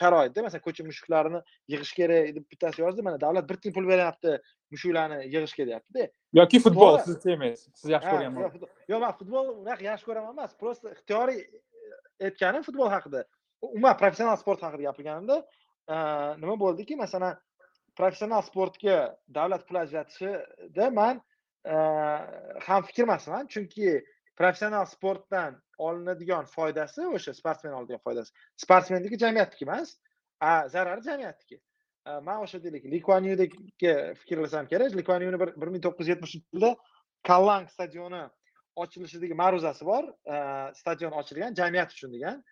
sharoitda 0.00 0.42
masalan 0.46 0.62
ko'cha 0.66 0.84
mushuklarini 0.90 1.40
yig'ish 1.72 1.92
kerak 1.98 2.28
deb 2.36 2.44
bittasi 2.52 2.82
yozdi. 2.84 3.02
Mana 3.02 3.18
davlat 3.20 3.48
bir 3.50 3.56
tiyin 3.56 3.74
pul 3.74 3.88
beryapti 3.88 4.36
mushuklarni 4.70 5.18
yig'ishga 5.34 5.66
deyaptida. 5.70 6.06
Yoki 6.40 6.60
futbol 6.66 6.98
siz 7.06 7.16
sevmaysiz 7.26 7.72
siz 7.80 7.90
yaxshi 7.96 8.10
ko'rganman 8.14 8.42
yo'q 8.92 9.00
man 9.04 9.12
futbol 9.20 9.50
unaqa 9.56 9.84
yaxshi 9.90 10.06
ko'raman 10.08 10.32
emas 10.36 10.54
просто 10.62 10.94
ixtiyoriy 10.94 11.42
aytganim 12.28 12.62
futbol 12.68 12.88
haqida 12.94 13.24
umuman 13.62 13.96
professional 13.96 14.36
sport 14.36 14.62
haqida 14.62 14.82
gapirganimda 14.82 15.46
e, 15.88 15.94
nima 16.40 16.56
bo'ldiki? 16.60 16.96
Masalan 16.96 17.38
professional 17.96 18.42
sportga 18.42 19.16
davlat 19.28 19.66
pul 19.68 19.76
ajratishida 19.82 20.90
man 20.90 21.20
e, 21.64 21.74
ham 22.66 22.82
fikrmasman. 22.82 23.46
Chunki 23.46 24.04
professional 24.36 24.84
sportdan 24.84 25.58
olinadigan 25.78 26.44
foydasi 26.44 27.06
o'sha 27.06 27.34
sportsmen 27.34 27.72
oladigan 27.72 28.00
foydasi. 28.04 28.32
Sportsmenniki 28.56 29.18
jamiyatniki 29.18 29.64
emas 29.64 29.96
a 30.40 30.68
zarari 30.68 31.02
jamiyatniki. 31.02 31.60
E, 32.06 32.10
man 32.26 32.42
o'sha 32.44 32.62
deylik 32.64 32.84
likuanyudagi 32.84 33.94
fikrlasam 34.14 34.66
kerak. 34.66 34.96
Likuanyuni 34.96 35.40
bir 35.40 35.68
ming 35.68 35.82
to'qqiz 35.84 36.08
yuz 36.08 36.14
yetmishinchi 36.14 36.46
yilda 36.52 36.76
kallang 37.22 37.68
stadioni 37.68 38.22
ochilishidagi 38.76 39.34
ma'ruzasi 39.34 39.84
bor. 39.86 40.04
Stadion 40.80 41.12
ochilgan 41.12 41.54
jamiyat 41.54 41.92
uchun 41.92 42.12
degan. 42.12 42.42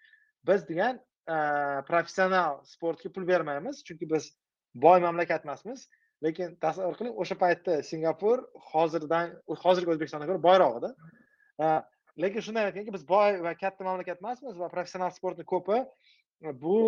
Biz 0.46 0.66
degan 0.68 1.00
professional 1.88 2.60
sportga 2.64 3.12
pul 3.12 3.26
bermaymiz 3.28 3.82
chunki 3.84 4.10
biz 4.10 4.30
boy 4.74 5.00
mamlakat 5.00 5.44
emasmiz 5.44 5.88
lekin 6.24 6.56
tasavvur 6.64 6.96
qiling 7.00 7.14
o'sha 7.24 7.36
paytda 7.42 7.82
singapur 7.90 8.44
hozirdan 8.72 9.36
hozirgi 9.64 9.94
o'zbekistondan 9.94 10.30
ko'ra 10.30 10.42
boyroq 10.48 10.78
edi 10.80 10.90
lekin 12.24 12.46
shunday 12.46 12.70
aytganki 12.70 12.96
biz 12.96 13.08
boy 13.14 13.40
va 13.46 13.54
katta 13.62 13.84
mamlakat 13.90 14.24
emasmiz 14.24 14.58
va 14.62 14.72
professional 14.74 15.14
sportni 15.18 15.44
ko'pi 15.54 15.82
bu 16.64 16.78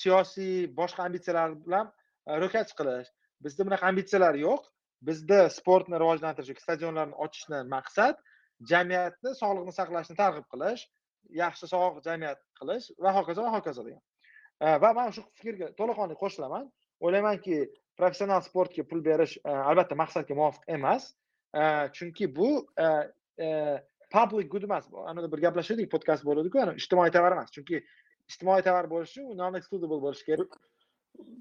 siyosiy 0.00 0.54
boshqa 0.80 1.06
ambitsiyalar 1.08 1.58
bilan 1.66 1.92
ro'kach 2.44 2.72
qilish 2.78 3.10
bizda 3.44 3.66
bunaqa 3.68 3.86
ambitsiyalar 3.92 4.34
yo'q. 4.46 4.62
Bizda 5.04 5.38
sportni 5.52 5.98
rivojlantirish 6.00 6.60
stadionlarni 6.64 7.16
ochishni 7.24 7.58
maqsad 7.72 8.20
jamiyatni 8.70 9.32
sog'liqni 9.40 9.74
saqlashni 9.78 10.16
targ'ib 10.20 10.46
qilish. 10.54 10.84
Yaxshi 11.30 11.68
sog'lom 11.70 12.02
jamiyat 12.04 12.40
qilish 12.60 12.90
va 12.98 13.12
hokazo 13.18 13.42
va 13.46 13.54
hokazo 13.56 13.84
degan 13.86 14.02
va 14.60 14.92
man 14.94 15.12
shu 15.12 15.22
fikrga 15.40 15.72
to'laqonli 15.78 16.16
qo'shilaman. 16.20 16.68
O'ylaymanki 17.04 17.64
professional 17.98 18.42
sportga 18.42 18.84
pul 18.88 19.02
berish 19.02 19.38
albatta 19.44 19.94
maqsadga 19.94 20.34
muvofiq 20.34 20.62
emas. 20.76 21.12
Chunki 21.96 22.28
bu 22.36 22.66
public 24.10 24.50
good 24.50 24.62
emas. 24.62 24.86
Anada 25.06 25.30
bir 25.32 25.42
gaplashuvdik 25.46 25.90
podkast 25.90 26.24
bo'ladiku 26.24 26.62
ijtimoiy 26.80 27.10
tovar 27.16 27.36
emas. 27.36 27.50
Chunki 27.50 27.82
ijtimoiy 28.30 28.62
tovar 28.62 28.88
bo'lishi 28.90 29.24
u 29.24 29.34
non 29.34 29.58
excludable 29.58 30.00
bo'lishi 30.06 30.24
kerak. 30.30 30.56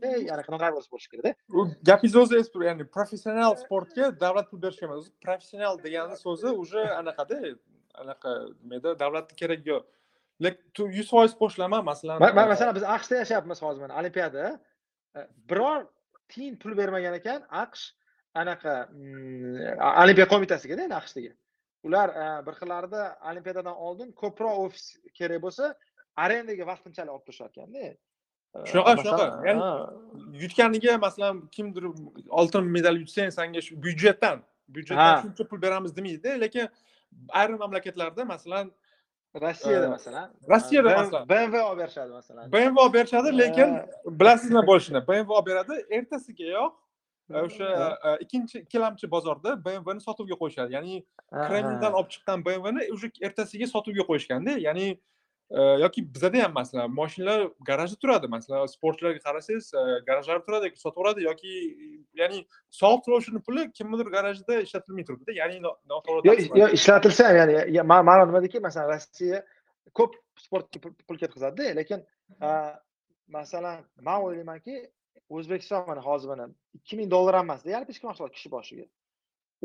Ya'ni 0.03 0.43
qanaqa 0.47 0.73
bo'lishi 0.77 1.11
kerakda. 1.13 1.35
U 1.53 1.67
gapingiz 1.89 2.17
o'zi 2.23 2.41
ya'ni 2.69 2.89
professional 2.97 3.55
sportga 3.61 4.11
davlat 4.25 4.49
pul 4.49 4.61
berish 4.65 4.83
emas. 4.89 5.11
Professional 5.21 5.79
degani 5.85 6.17
so'zi 6.25 6.49
уже 6.63 6.81
anaqada 6.99 7.55
anaqa 8.01 8.31
nimada 8.63 8.89
davlatni 9.03 9.35
keragi 9.41 9.69
yo'q 9.73 9.83
lekin 10.45 10.87
yuz 10.97 11.07
foiz 11.13 11.33
qo'shilaman 11.41 11.81
masalan. 11.91 12.15
Masalan 12.53 12.75
biz 12.77 12.85
aqshda 12.95 13.15
yashayapmiz 13.23 13.59
hozir 13.65 13.81
mana 13.85 13.93
olimpiada. 13.99 14.43
Biror 15.49 15.79
tiyin 16.31 16.55
pul 16.61 16.73
bermagan 16.81 17.13
ekan 17.19 17.41
aqsh 17.63 17.83
anaqa 18.41 18.73
olimpiya 20.03 20.27
qo'mitasigada 20.33 20.81
endi 20.87 20.97
aqshdagi. 21.01 21.31
Ular 21.87 22.09
bir 22.45 22.53
xillarida 22.59 23.01
olimpiadadan 23.29 23.75
oldin 23.87 24.09
ko'proq 24.21 24.55
ofis 24.65 24.85
kerak 25.17 25.39
bo'lsa 25.45 25.65
arendaga 26.23 26.63
vaqtinchalik 26.71 27.11
olib 27.15 27.25
turishar 27.27 27.49
ekanda 27.53 27.83
shunaqa 28.69 28.91
shunaqa. 29.01 29.25
Ya'ni 29.47 29.61
yutganiga 30.43 30.93
masalan 31.05 31.35
kimdir 31.55 31.83
oltin 32.39 32.63
medal 32.75 32.95
yutsang 33.03 33.29
sanga 33.37 33.61
shu 33.67 33.73
byudjetdan 33.85 34.37
byudjetdan 34.75 35.13
shuncha 35.23 35.43
pul 35.49 35.59
beramiz 35.65 35.91
demaydi 35.97 36.31
lekin 36.43 36.65
ayrim 37.29 37.57
mamlakatlarda 37.57 38.25
masalan 38.25 38.71
rossiyada 39.41 39.89
masalan. 39.89 40.33
Rossiyada 40.49 40.97
masalan. 40.97 41.29
Bmw 41.29 41.61
olib 41.61 41.79
berishadi 41.79 42.11
masalan. 42.11 42.51
Bmw 42.51 42.79
olib 42.79 42.93
berishadi 42.93 43.37
lekin 43.37 43.79
bilasizmi 44.05 44.61
bo'lishini 44.69 45.07
bmw 45.07 45.31
olib 45.37 45.47
beradi 45.47 45.85
ertasigayoq 45.89 46.73
o'sha 47.43 47.67
ikkinchi 48.19 48.59
ikkilamchi 48.59 49.11
bozorda 49.11 49.55
bmwni 49.65 50.01
sotuvga 50.01 50.35
qo'yishadi. 50.41 50.73
Ya'ni 50.73 51.05
kremldan 51.31 51.93
olib 51.93 52.09
chiqqan 52.13 52.45
bmwni 52.45 52.91
уже 52.95 53.11
ertasiga 53.21 53.67
sotuvga 53.67 54.03
qo'yishganda 54.09 54.57
ya'ni 54.67 54.87
yoki 55.51 56.13
bizada 56.13 56.43
ham 56.43 56.53
masalan 56.53 56.91
moshinalar 56.91 57.49
garajda 57.67 57.95
turadi. 57.95 58.27
Masalan 58.27 58.65
sportchilarga 58.65 59.19
qarasangiz 59.27 59.71
garajlarda 60.07 60.45
turadi 60.45 60.71
sotaveradi 60.75 61.23
yoki 61.29 61.51
ya'ni 62.21 62.45
soliq 62.71 63.01
to'lovchini 63.05 63.41
puli 63.47 63.71
kimnidir 63.71 64.07
garajida 64.15 64.61
ishlatilmay 64.61 65.05
turibdida 65.05 65.31
ya'ni 65.41 65.61
yo'q 66.61 66.73
ishlatilsa 66.79 67.29
ham 67.29 67.35
ya'ni 67.39 67.83
ma'no 67.83 68.25
nimadaki 68.25 68.59
masalan 68.59 68.89
rossiya 68.93 69.43
ko'p 69.99 70.15
sportga 70.45 70.79
pul 71.07 71.17
ketkazadida 71.17 71.75
lekin 71.79 72.03
masalan 73.27 73.85
man 74.01 74.21
o'ylaymanki 74.25 74.75
o'zbekiston 75.29 75.87
mana 75.87 76.01
hozir 76.01 76.27
mana 76.29 76.45
ikki 76.73 76.97
ming 76.97 77.11
dollar 77.11 77.35
ham 77.35 77.45
emasda 77.45 77.69
yalpi 77.69 77.91
ichki 77.91 78.07
mahsulot 78.07 78.33
kishi 78.37 78.49
boshiga. 78.51 78.85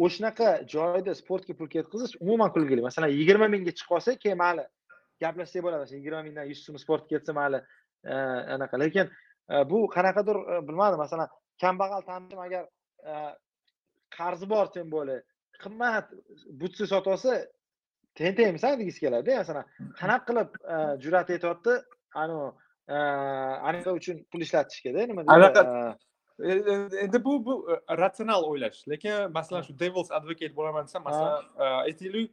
O'shanaqa 0.05 0.49
joyda 0.75 1.15
sportga 1.15 1.55
pul 1.59 1.69
ketkazish 1.75 2.15
umuman 2.21 2.53
kulgili. 2.53 2.81
Masalan 2.89 3.09
yigirma 3.09 3.49
mingga 3.55 3.73
chiqib 3.79 3.91
qolsa 3.93 4.19
keyin 4.25 4.39
mayli 4.39 4.65
gaplashsak 5.23 5.63
bo'ladi. 5.65 5.81
Masalan 5.85 6.01
yigirma 6.01 6.21
mingdan 6.27 6.47
yuz 6.51 6.61
so'm 6.67 6.77
sportga 6.85 7.09
ketsa 7.13 7.33
mayli 7.39 7.59
anaqa. 8.55 8.77
Lekin 8.85 9.07
bu 9.71 9.79
qanaqadir 9.97 10.37
bilmadim. 10.69 10.99
Masalan 11.05 11.29
kambag'al 11.63 12.03
tanishim 12.09 12.41
agar 12.47 12.65
qarzi 14.19 14.47
bor 14.53 14.67
тем 14.77 14.87
более 14.91 15.23
qimmat 15.63 16.07
butsi 16.61 16.85
sotib 16.93 17.11
olsa 17.15 17.33
teng 18.19 18.35
tengmisan 18.39 18.79
degisi 18.81 19.01
keladida 19.05 19.39
masalan 19.43 19.65
qanaqa 20.01 20.25
qilib 20.29 20.49
jur'at 21.03 21.29
etyapti? 21.37 21.73
Anavi 22.23 22.49
anaqa 23.69 23.91
uchun 23.99 24.17
pul 24.31 24.41
ishlatishgada 24.47 25.01
nima 25.11 25.21
anaqa 25.37 25.63
endi 27.05 27.19
bu 27.27 27.33
bu 27.47 27.55
ratsional 28.03 28.43
o'ylash. 28.51 28.79
Lekin 28.93 29.15
masalan 29.39 29.63
shu 29.67 29.73
devils 29.83 30.09
advocate 30.19 30.55
bo'laman 30.59 30.83
desam 30.89 31.03
masalan 31.09 31.35
aytaylik 31.89 32.29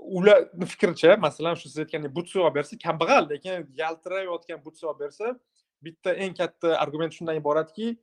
ularni 0.00 0.66
fikricha 0.66 1.16
masalan 1.16 1.54
shu 1.54 1.68
siz 1.68 1.78
aytgandek 1.84 2.14
butsi 2.14 2.40
olib 2.40 2.54
bersa 2.54 2.78
kambag'al 2.84 3.28
lekin 3.30 3.66
yaltirayotgan 3.82 4.64
butsi 4.64 4.86
olib 4.86 5.00
bersa 5.00 5.34
bitta 5.82 6.14
eng 6.14 6.34
katta 6.34 6.76
argument 6.78 7.12
shundan 7.12 7.36
iboratki 7.36 7.96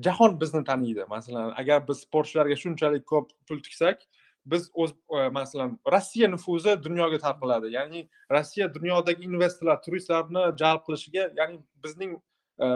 jahon 0.00 0.40
bizni 0.40 0.64
taniydi. 0.64 1.04
Masalan 1.08 1.52
agar 1.56 1.88
biz 1.88 2.04
sportchilarga 2.04 2.56
shunchalik 2.56 3.06
ko'p 3.06 3.30
pul 3.48 3.62
tiksak 3.62 4.02
biz 4.46 4.70
o'z 4.74 4.92
e, 5.16 5.28
masalan 5.28 5.78
rossiya 5.92 6.28
nufuzi 6.28 6.76
dunyoga 6.84 7.18
tarqaladi. 7.18 7.72
Ya'ni 7.72 8.08
rossiya 8.30 8.74
dunyodagi 8.74 9.24
investorlar 9.24 9.82
turistlarni 9.82 10.44
jalb 10.60 10.84
qilishiga 10.86 11.30
ya'ni 11.36 11.60
bizning 11.84 12.16
e, 12.58 12.68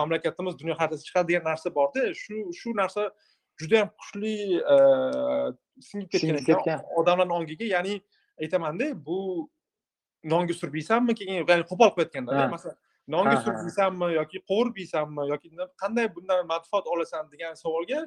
mamlakatimiz 0.00 0.58
dunyo 0.58 0.74
xaritasiga 0.80 1.08
chiqadi 1.08 1.32
degan 1.32 1.44
narsa 1.50 1.74
borda 1.74 2.14
shu 2.14 2.52
shu 2.60 2.76
narsa 2.76 3.10
judayam 3.62 3.90
kuchli 4.00 4.34
e, 4.74 4.76
singib 5.88 6.08
ketgan 6.12 6.38
ekan. 6.38 6.80
odamlarni 7.00 7.32
ongiga 7.38 7.66
ya'ni 7.74 7.94
aytamanda 8.42 8.86
bu 9.06 9.18
nonga 10.32 10.54
surib 10.60 10.74
yeysanmi 10.80 11.14
keyin 11.20 11.34
ya'ni 11.42 11.68
qo'pol 11.70 11.90
qilib 11.94 12.06
aytganda 12.06 12.48
masalan 12.56 12.76
nonga 13.14 13.36
surib 13.44 13.62
yeysanmi 13.68 14.08
yoki 14.20 14.38
qovurib 14.48 14.76
yeysanmi 14.82 15.28
yoki 15.32 15.48
qanday 15.82 16.06
bundan 16.16 16.46
manfaat 16.54 16.86
olasan 16.94 17.30
degan 17.32 17.54
savolga 17.64 18.00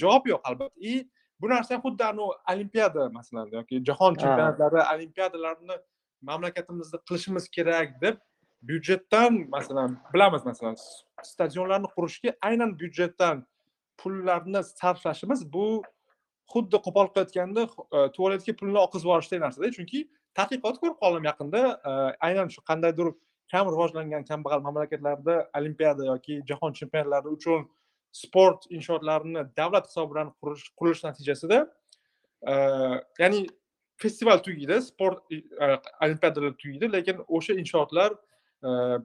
javob 0.00 0.26
yo'q 0.32 0.40
albatta. 0.48 0.80
И 0.80 1.08
bu 1.42 1.48
narsa 1.48 1.74
xuddi 1.84 2.04
anavi 2.04 2.34
olimpiada 2.52 3.08
masalan 3.18 3.46
yoki 3.52 3.84
jahon 3.88 4.14
chempionatlari 4.14 4.80
olimpiadalarni 4.94 5.76
mamlakatimizda 6.28 6.98
qilishimiz 7.08 7.44
kerak 7.56 7.88
deb 8.02 8.16
byudjetdan 8.68 9.32
masalan 9.56 9.90
bilamiz 10.14 10.42
masalan 10.50 10.76
stadionlarni 11.30 11.88
qurishga 11.96 12.30
aynan 12.48 12.70
byudjetdan 12.80 13.36
pullarni 14.02 14.62
sarflashimiz 14.64 15.44
bu 15.52 15.66
xuddi 16.52 16.80
qo'pol 16.86 17.10
qilayotganda 17.12 17.66
e, 17.66 17.98
tualetga 18.16 18.54
pulni 18.60 18.78
oqizib 18.86 19.08
yuborishdek 19.08 19.40
narsada 19.44 19.70
chunki 19.76 20.00
tadqiqot 20.38 20.80
ko'rib 20.82 20.98
qoldim 21.02 21.28
yaqinda. 21.30 21.62
E, 21.90 21.92
aynan 22.28 22.48
shu 22.54 22.64
qandaydir 22.70 23.12
kam 23.52 23.70
rivojlangan 23.74 24.24
kambag'al 24.30 24.60
mamlakatlarda 24.66 25.36
olimpiada 25.58 26.08
yoki 26.12 26.40
jahon 26.50 26.76
chempionatlari 26.78 27.32
uchun 27.36 27.66
sport 28.22 28.68
inshootlarini 28.76 29.46
davlat 29.56 29.88
hisobidan 29.90 30.34
qurish 30.40 30.66
qurilish 30.78 31.04
natijasida 31.08 31.58
e, 32.50 32.54
ya'ni 33.22 33.46
festival 34.02 34.38
tugaydi 34.46 34.82
sport 34.90 35.18
olimpiadalar 36.04 36.54
tugaydi 36.62 36.92
lekin 36.96 37.24
o'sha 37.38 37.58
inshootlar 37.62 38.10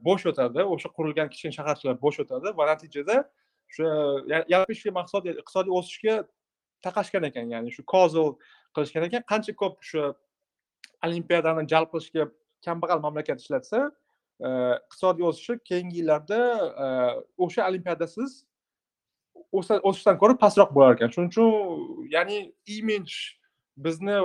bo'sh 0.06 0.24
yotadi 0.28 0.64
o'sha 0.74 0.88
qurilgan 0.96 1.28
kichkina 1.32 1.54
shaharchalar 1.58 1.96
bo'sh 2.04 2.18
yotadi 2.22 2.56
va 2.58 2.66
natijada 2.72 3.16
o'sha 3.68 4.44
yalpi 4.54 4.90
mahsulot 4.98 5.30
iqtisodiy 5.32 5.74
o'sishga 5.80 6.16
taqashgan 6.82 7.28
ekan 7.30 7.50
ya'ni 7.54 7.72
shu 7.76 7.84
kozil 7.94 8.34
qilishgan 8.74 9.08
ekan. 9.08 9.24
Qancha 9.32 9.54
ko'p 9.62 9.78
o'sha 9.82 10.12
olimpiadani 11.06 11.66
jalb 11.72 11.90
qilishga 11.94 12.28
kambag'al 12.66 13.00
mamlakat 13.06 13.42
ishlatsa 13.42 13.80
e, 14.46 14.48
iqtisodiy 14.88 15.28
o'sishi 15.30 15.58
keyingi 15.70 16.00
yillarda 16.00 16.40
e, 16.84 16.86
o'sha 17.46 17.66
olimpiadasiz 17.70 18.44
o'sishdan 19.52 20.18
ko'ra 20.22 20.38
pastroq 20.44 20.74
bo'lar 20.76 20.96
ekan. 20.96 21.12
Shuning 21.14 21.30
uchun 21.32 22.08
ya'ni 22.14 22.38
imij 22.78 23.18
bizni 23.76 24.16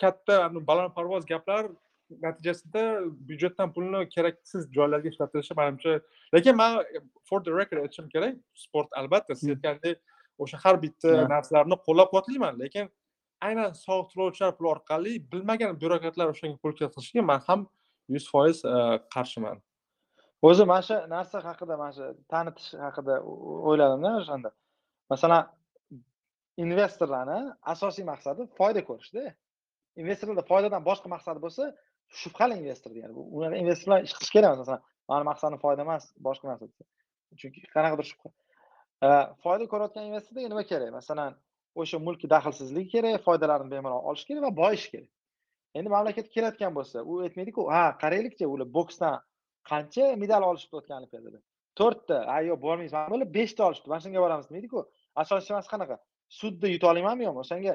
katta 0.00 0.36
balandparvoz 0.70 1.26
gaplar 1.32 1.68
natijasida 2.10 2.82
byudjetdan 3.28 3.72
pulni 3.76 4.02
keraksiz 4.14 4.68
joylarga 4.76 5.08
ishlatilishi 5.12 5.54
manimcha 5.60 6.00
lekin 6.34 6.56
man 6.56 6.84
for 7.28 7.40
the 7.44 7.52
record 7.60 7.82
aytishim 7.84 8.08
kerak 8.14 8.36
sport 8.54 8.88
albatta 9.00 9.34
siz 9.34 9.48
aytgandek 9.54 9.98
o'sha 10.38 10.60
har 10.64 10.76
bitta 10.84 11.28
narsalarni 11.34 11.76
qo'llab 11.86 12.12
quvvatlayman 12.12 12.60
lekin 12.62 12.90
aynan 13.48 13.72
soliq 13.84 14.12
to'lovchilar 14.12 14.52
puli 14.58 14.68
orqali 14.74 15.12
bilmagan 15.32 15.78
byurokratlar 15.80 16.32
o'shanga 16.34 16.58
pul 16.62 16.72
kiritishiga 16.78 17.24
man 17.30 17.40
ham 17.48 17.66
yuz 18.14 18.28
foiz 18.32 18.64
e, 18.64 18.76
qarshiman. 19.14 19.60
O'zi 20.48 20.64
mana 20.70 20.82
shu 20.88 20.96
narsa 21.14 21.42
haqida 21.48 21.78
mana 21.82 21.92
shu 21.98 22.06
tanitish 22.32 22.68
haqida 22.86 23.14
o'yladimda 23.70 24.12
o'shanda. 24.20 24.50
Masalan 25.12 25.42
investorlarni 26.64 27.40
asosiy 27.74 28.04
maqsadi 28.12 28.48
foyda 28.58 28.84
ko'rishda. 28.88 29.24
Investorlarda 30.02 30.44
foydadan 30.52 30.82
boshqa 30.88 31.08
maqsadi 31.14 31.42
bo'lsa 31.44 31.72
shubhali 32.20 32.54
investor 32.62 32.90
degani 32.94 33.12
unaqa 33.36 33.54
bilan 33.86 34.04
ish 34.06 34.14
qilish 34.18 34.32
kerak 34.36 34.48
emas 34.50 34.60
masalan. 34.64 34.82
Mani 35.10 35.24
maqsadim 35.30 35.58
foyda 35.64 35.82
emas 35.86 36.04
boshqa 36.26 36.46
narsa 36.50 36.66
chunki 37.40 37.58
qanaqadir 37.76 38.06
shubha. 38.10 38.28
Foyda 39.42 39.64
ko'rayotgan 39.72 40.04
investorga 40.10 40.48
nima 40.52 40.64
kerak? 40.70 40.90
Masalan 40.98 41.32
o'sha 41.80 41.98
mulkiy 42.06 42.28
daxlsizligi 42.34 42.88
kerak 42.94 43.24
foydalarini 43.26 43.70
bemalol 43.74 44.02
olish 44.10 44.24
kerak 44.28 44.42
va 44.46 44.52
boyish 44.62 44.86
kerak. 44.92 45.10
Endi 45.78 45.88
mamlakat 45.96 46.26
kelayotgan 46.34 46.72
bo'lsa 46.78 46.98
u 47.10 47.12
aytmaydiku 47.26 47.62
ha 47.74 47.84
qaraylikchi 48.02 48.44
ular 48.54 48.68
boksdan 48.78 49.14
qancha 49.70 50.04
medal 50.22 50.42
olishibdi 50.50 50.76
o'tgan 50.80 50.96
olimpiadada 51.00 51.38
to'rtta 51.78 52.16
a 52.34 52.36
yo'q 52.48 52.58
bormaymiz 52.66 52.92
mana 52.96 53.10
bular 53.14 53.28
beshta 53.38 53.60
olishibdi 53.68 53.88
mana 53.92 54.02
shunga 54.04 54.20
boramiz 54.24 54.46
demaydiku. 54.50 54.78
Asoschisi 55.22 55.68
qanaqa? 55.74 55.96
Sudda 56.40 56.66
yuta 56.74 56.86
olamanmi 56.92 57.24
yo'qmi 57.26 57.40
o'shanga 57.44 57.72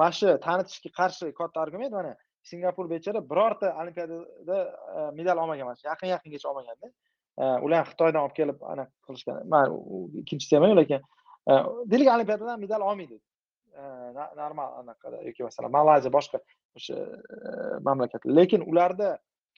mana 0.00 0.12
shu 0.18 0.28
tanitishga 0.46 0.90
qarshi 0.98 1.32
katta 1.40 1.58
argument 1.64 1.92
mana 1.98 2.12
singapur 2.50 2.88
bechora 2.90 3.20
birorta 3.30 3.68
olimpiadada 3.82 4.58
e, 4.98 5.10
medal 5.18 5.36
olmagan 5.42 5.66
mana 5.66 5.76
shu 5.80 5.88
yaqin 5.88 6.08
yaqingacha 6.14 6.48
olmaganda 6.50 6.86
e, 7.42 7.44
ular 7.64 7.78
ham 7.80 7.86
xitoydan 7.92 8.22
olib 8.24 8.36
kelib 8.40 8.64
anaqa 8.72 8.92
qilishgan. 9.06 9.36
Man 9.54 9.76
ikkinchisi 10.22 10.56
emas 10.60 10.74
lekin 10.80 11.00
e, 11.50 11.52
deylik 11.92 12.10
olimpiadadan 12.16 12.60
medal 12.64 12.80
olmaydi. 12.90 13.20
Normal 14.40 14.68
anaqada 14.80 15.22
yoki 15.28 15.42
masalan 15.48 15.72
malayziya 15.76 16.12
boshqa 16.16 16.38
o'sha 16.78 16.98
mamlakatlar 17.86 18.36
lekin 18.40 18.60
ularda 18.70 19.08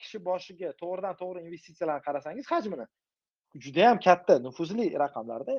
kishi 0.01 0.17
boshiga 0.29 0.71
to'g'ridan 0.81 1.19
to'g'ri 1.21 1.43
investitsiyalarni 1.47 2.03
qarasangiz 2.07 2.47
hajmini 2.53 2.85
judayam 3.65 3.99
katta 4.07 4.39
nufuzli 4.45 4.87
raqamlarda 5.03 5.55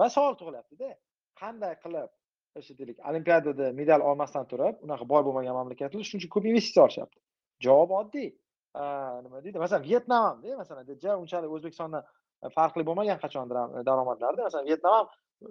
va 0.00 0.08
savol 0.16 0.36
tug'ilyaptida 0.40 0.90
qanday 1.40 1.74
qilib 1.84 2.10
o'sha 2.58 2.78
deylik 2.78 2.98
olimpiadada 3.10 3.72
medal 3.80 4.00
olmasdan 4.10 4.46
turib 4.52 4.82
unaqa 4.86 5.08
boy 5.12 5.22
bo'lmagan 5.26 5.54
mamlakatlar 5.60 6.04
shuncha 6.10 6.28
ko'p 6.34 6.44
investitsiya 6.50 6.84
olishyapti. 6.86 7.18
Javob 7.66 7.90
oddiy. 8.00 8.28
Nima 9.24 9.44
deydi? 9.44 9.58
Masalan 9.64 9.84
vyetnam 9.90 10.22
hamda 10.28 10.56
masalan 10.62 11.20
unchalik 11.22 11.50
o'zbekistondan 11.56 12.02
e, 12.44 12.48
farqli 12.56 12.82
bo'lmagan 12.88 13.18
qachondir 13.24 13.56
ham 13.60 13.70
e, 13.78 13.86
daromadlarda. 13.88 14.42
Masalan 14.48 14.66
vyetnam 14.70 15.04
e, 15.42 15.48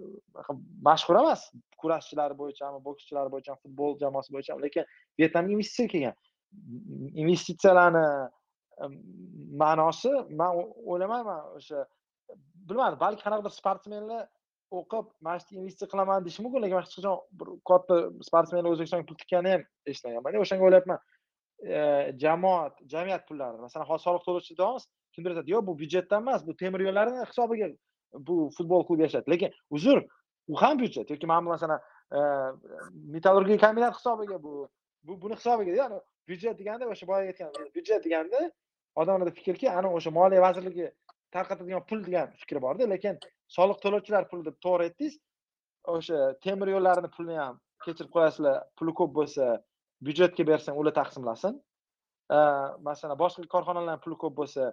ham 0.48 0.58
mashhur 0.90 1.16
emas 1.24 1.42
kurashchilari 1.82 2.36
bo'yichami 2.42 2.80
bokschilar 2.88 2.88
bokschilari 2.88 3.30
bo'yicha 3.34 3.54
futbol 3.64 3.92
jamoasi 4.04 4.30
bo'yicha 4.36 4.60
lekin 4.66 4.84
vyetnamga 5.20 5.52
investitsiya 5.56 5.88
kelgan. 5.94 6.16
Investitsiyalarni 7.24 8.08
ma'nosi 9.64 10.12
man 10.40 10.52
o'ylamayman 10.92 11.42
o'sha 11.58 11.80
bilmadim 12.70 13.00
balki 13.06 13.22
qanaqadir 13.26 13.54
sportsmenlar 13.60 14.24
o'qib 14.80 15.06
mana 15.26 15.40
shu 15.40 15.56
investitsiya 15.60 15.90
qilaman 15.94 16.26
deyishi 16.26 16.44
mumkin 16.46 16.64
lekin 16.64 16.76
man 16.78 16.86
hech 16.86 16.96
qachon 16.98 17.18
bir 17.40 17.48
katta 17.70 17.96
sportsmenlar 18.28 18.72
o'zbekistonga 18.74 19.06
pul 19.10 19.18
tikkanini 19.22 19.54
ham 19.56 19.64
eshitmaganman 19.92 20.40
o'shanga 20.44 20.68
o'ylayapman 20.68 21.00
e, 21.76 21.80
jamoat 22.24 22.84
jamiyat 22.94 23.24
pullari 23.30 23.58
masalan 23.66 23.90
hozir 23.92 24.06
soliq 24.08 24.24
to'lovchi 24.28 24.58
deyapmiz 24.60 24.88
kimdir 25.16 25.34
aytadi 25.34 25.56
yo'q 25.56 25.68
bu 25.70 25.78
byudjetdan 25.82 26.26
emas 26.26 26.48
bu 26.48 26.56
temir 26.62 26.86
yo'llarni 26.88 27.26
hisobiga 27.32 27.68
bu 28.30 28.36
futbol 28.58 28.88
klubi 28.88 29.02
yashaydi. 29.08 29.32
Lekin 29.34 29.52
uzr 29.78 29.98
u 30.48 30.62
ham 30.62 30.80
byudjet 30.80 31.10
yoki 31.14 31.28
mana 31.28 31.46
bu 31.46 31.50
masalan 31.56 31.80
e, 32.18 32.20
metallurgiya 33.16 33.58
kombinat 33.66 33.96
hisobiga 34.00 34.44
bu 34.44 34.70
bu 35.04 35.22
buni 35.22 35.36
hisobiga 35.40 35.72
ya'ni 35.82 36.00
byudjet 36.28 36.60
deganda 36.60 36.90
o'sha 36.94 37.08
boya 37.08 37.32
aytgan 37.32 37.52
byudjet 37.76 38.04
deganda 38.06 38.52
odamlarda 38.96 39.32
fikrki 39.40 39.72
ana 39.72 39.94
o'sha 39.98 40.12
moliya 40.12 40.42
vazirligi 40.42 40.92
tarqatadigan 41.36 41.84
pul 41.90 42.00
degan 42.08 42.34
fikr 42.42 42.62
borda 42.66 42.88
lekin 42.94 43.20
soliq 43.58 43.78
to'lovchilar 43.84 44.30
puli 44.32 44.46
deb 44.48 44.58
to'g'ri 44.66 44.90
aytdingiz 44.90 45.20
o'sha 45.96 46.20
temir 46.46 46.74
yo'llarni 46.76 47.10
pulini 47.16 47.38
ham 47.44 47.60
kechirib 47.86 48.12
qo'yasizlar 48.16 48.56
puli 48.80 48.94
ko'p 49.00 49.12
bo'lsa 49.20 49.46
byudjetga 50.06 50.44
bersang 50.52 50.80
ular 50.82 50.94
taqsimlasin. 51.02 51.54
Masalan 52.88 53.18
boshqa 53.24 53.48
korxonalarni 53.56 54.02
puli 54.06 54.18
ko'p 54.24 54.36
bo'lsa 54.40 54.72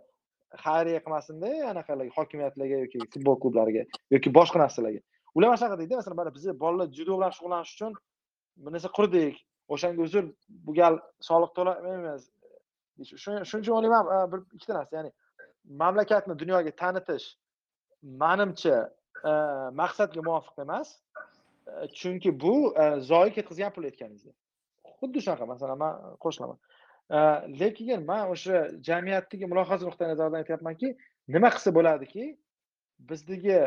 xayriya 0.65 1.01
qilmasinda 1.05 1.51
anaqalarga 1.73 2.13
hokimiyatlarga 2.19 2.77
yoki 2.85 2.99
futbol 3.15 3.37
klublariga 3.43 3.83
yoki 4.15 4.33
boshqa 4.39 4.63
narsalarga. 4.65 5.01
Ular 5.37 5.49
mana 5.49 5.61
shunaqa 5.61 5.79
deydi 5.81 5.95
masalan 6.01 6.17
mana 6.21 6.35
biza 6.37 6.55
bolalar 6.65 6.89
judo 6.99 7.13
bilan 7.19 7.33
shug'ullanish 7.37 7.73
uchun 7.77 7.93
bir 8.65 8.71
narsa 8.75 8.91
qurdik 8.99 9.37
o'shanga 9.75 10.03
uzr 10.07 10.25
bu 10.67 10.73
gal 10.81 10.99
soliq 11.29 11.51
to'lamaymiz 11.59 12.23
shuning 13.25 13.45
uchun 13.47 13.75
o'ylayman 13.79 14.05
bir 14.33 14.41
ikkita 14.57 14.75
narsa 14.79 14.97
ya'ni 14.99 15.11
mamlakatni 15.65 16.39
dunyoga 16.39 16.71
tanitish 16.83 17.37
manimcha 18.03 18.91
e, 19.25 19.33
maqsadga 19.83 20.23
muvofiq 20.29 20.59
emas. 20.65 20.89
E, 21.67 21.89
chunki 21.99 22.41
bu 22.41 22.75
e, 22.83 23.01
zoyi 23.01 23.33
ketkazgan 23.37 23.73
pul 23.77 23.85
aytganingizda 23.91 24.33
xuddi 24.99 25.19
shunaqa 25.25 25.47
masalan 25.53 25.79
man 25.85 25.95
qo'shilaman. 26.25 26.59
Lekin 27.61 28.05
man 28.11 28.29
o'sha 28.35 28.57
jamiyatdagi 28.89 29.47
mulohaza 29.53 29.85
nuqtai 29.89 30.09
nazaridan 30.13 30.43
aytyapmanki 30.43 30.89
nima 31.35 31.49
qilsa 31.55 31.71
bo'ladiki 31.79 32.25
bizdagi 33.11 33.59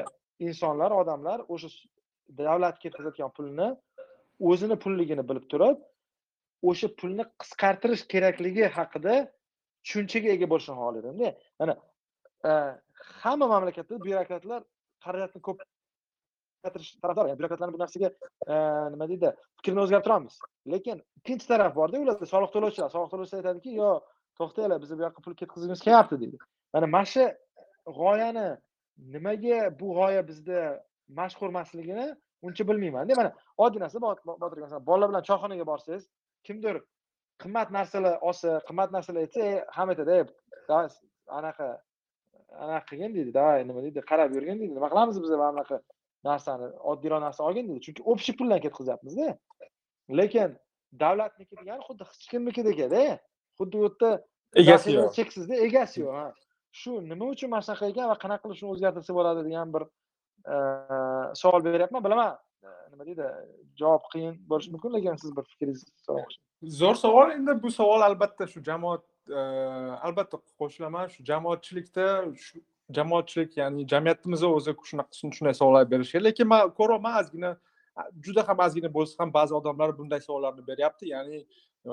insonlar 0.47 0.91
odamlar 1.01 1.39
o'sha 1.53 1.69
davlat 2.39 2.79
ketkazayotgan 2.83 3.31
pulni 3.37 3.67
o'zini 4.51 4.77
pulligini 4.83 5.23
bilib 5.29 5.45
turib 5.53 5.77
o'sha 6.69 6.87
pulni 6.99 7.25
qisqartirish 7.41 8.03
kerakligi 8.13 8.65
haqida 8.77 9.15
tushunchaga 9.85 10.29
ega 10.35 10.49
bo'lishni 10.53 10.75
xohlaydimda 10.79 11.29
mana 11.59 11.73
e, 12.49 12.51
hamma 13.23 13.47
mamlakatda 13.53 14.01
byurokratlar 14.05 14.61
xarajatni 15.05 15.41
ko'paytirish 15.47 16.91
tarafdor 17.03 17.29
ya'ni 17.29 17.39
byurokratlarni 17.39 17.75
bu 17.77 17.83
narsaga 17.83 18.09
e, 18.53 18.55
nima 18.93 19.09
deydi 19.11 19.33
fikrini 19.57 19.85
o'zgartiramiz 19.85 20.39
lekin 20.73 20.97
ikkinchi 21.19 21.47
taraf 21.53 21.75
borda 21.79 22.03
ularda 22.05 22.25
soliq 22.33 22.51
to'lovchilar 22.55 22.89
soliq 22.95 23.09
to'lovchilar 23.13 23.39
aytadiki 23.43 23.77
yo 23.81 23.91
to'xtanglar 24.39 24.81
bizni 24.83 24.97
bu 24.99 25.07
yoqqa 25.07 25.21
pul 25.25 25.35
ketkazgimiz 25.41 25.81
kelyapti 25.85 26.19
deydi. 26.21 26.37
Mana 26.73 26.87
mana 26.95 27.05
shu 27.13 27.25
g'oyani 27.99 28.47
nimaga 29.13 29.59
bu 29.79 29.87
g'oya 29.97 30.21
bizda 30.29 30.59
mashhur 31.19 31.49
emasligini 31.53 32.07
uncha 32.45 32.63
bilmaymanda 32.69 33.15
mana 33.21 33.31
oddiy 33.63 33.81
narsa 33.83 34.01
botir 34.01 34.61
masalan 34.65 34.85
bolalar 34.89 35.09
bilan 35.11 35.23
choyxonaga 35.29 35.65
borsangiz 35.71 36.03
kimdir 36.47 36.75
qimmat 37.41 37.69
narsalar 37.77 38.15
olsa 38.27 38.49
qimmat 38.67 38.89
narsalar 38.95 39.21
aytsa 39.25 39.65
hamma 39.75 39.91
aytadi 39.93 40.17
anaqa 41.39 41.67
anaqa 42.63 42.85
qilgin 42.89 43.11
deydi 43.15 43.31
давай 43.39 43.67
nima 43.69 43.81
deydi 43.85 44.01
qarab 44.11 44.29
yurgin 44.35 44.59
deydi. 44.61 44.73
Nima 44.77 44.89
qilamiz 44.93 45.17
biz 45.23 45.29
mana 45.29 45.51
bunaqa 45.55 45.77
narsani 46.29 46.67
oddiyroq 46.91 47.21
narsa 47.25 47.41
olgin 47.47 47.65
deydi. 47.69 47.81
Chunki 47.85 48.01
общий 48.11 48.35
puldan 48.37 48.59
ketkazyapmizda 48.65 49.27
lekin 50.19 50.49
davlatniki 51.03 51.53
degani 51.61 51.81
xuddi 51.87 52.03
hech 52.09 52.25
kimnikidekada 52.31 53.03
xuddi 53.59 53.75
u 53.77 53.83
yerda 53.85 54.09
egasi 54.61 54.89
yo'q. 54.97 55.11
cheksizda 55.17 55.55
egasi 55.67 55.97
yo'q 56.05 56.15
shu 56.81 56.91
nima 57.11 57.25
uchun 57.33 57.49
mana 57.53 57.63
shunaqa 57.65 57.85
ekan 57.93 58.07
va 58.11 58.17
qanaqa 58.23 58.43
qilib 58.43 58.57
shuni 58.59 58.71
o'zgartirsa 58.75 59.11
bo'ladi 59.17 59.41
degan 59.47 59.67
bir 59.75 59.83
savol 61.41 61.61
beryapman. 61.65 62.01
Bilaman 62.05 62.31
nima 62.91 63.03
deydi 63.09 63.25
javob 63.81 64.03
qiyin 64.13 64.33
bo'lishi 64.49 64.69
mumkin 64.73 64.91
lekin 64.97 65.15
siz 65.23 65.31
bir 65.37 65.45
fikringizni 65.51 65.91
zo'r 66.63 66.95
savol 66.95 67.31
endi 67.31 67.55
bu 67.63 67.71
savol 67.71 68.01
albatta 68.01 68.47
shu 68.47 68.63
jamoat 68.63 69.03
albatta 70.07 70.37
qo'shilaman 70.61 71.09
shu 71.13 71.23
jamoatchilikda 71.29 72.07
shu 72.45 72.61
jamoatchilik 72.97 73.57
ya'ni 73.57 73.87
jamiyatimizda 73.93 74.47
o'zi 74.47 74.75
shunaqa 74.91 75.31
shunday 75.37 75.53
savollar 75.59 75.91
berishi 75.91 76.11
kerak 76.11 76.25
lekin 76.29 76.47
man 76.47 76.73
ko'ryapman 76.79 77.19
ozgina 77.21 77.51
juda 78.25 78.47
ham 78.47 78.59
ozgina 78.65 78.93
bo'lsa 78.97 79.23
ham 79.23 79.33
ba'zi 79.33 79.55
odamlar 79.59 79.97
bunday 79.97 80.21
savollarni 80.27 80.67
beryapti 80.71 81.11
ya'ni 81.13 81.45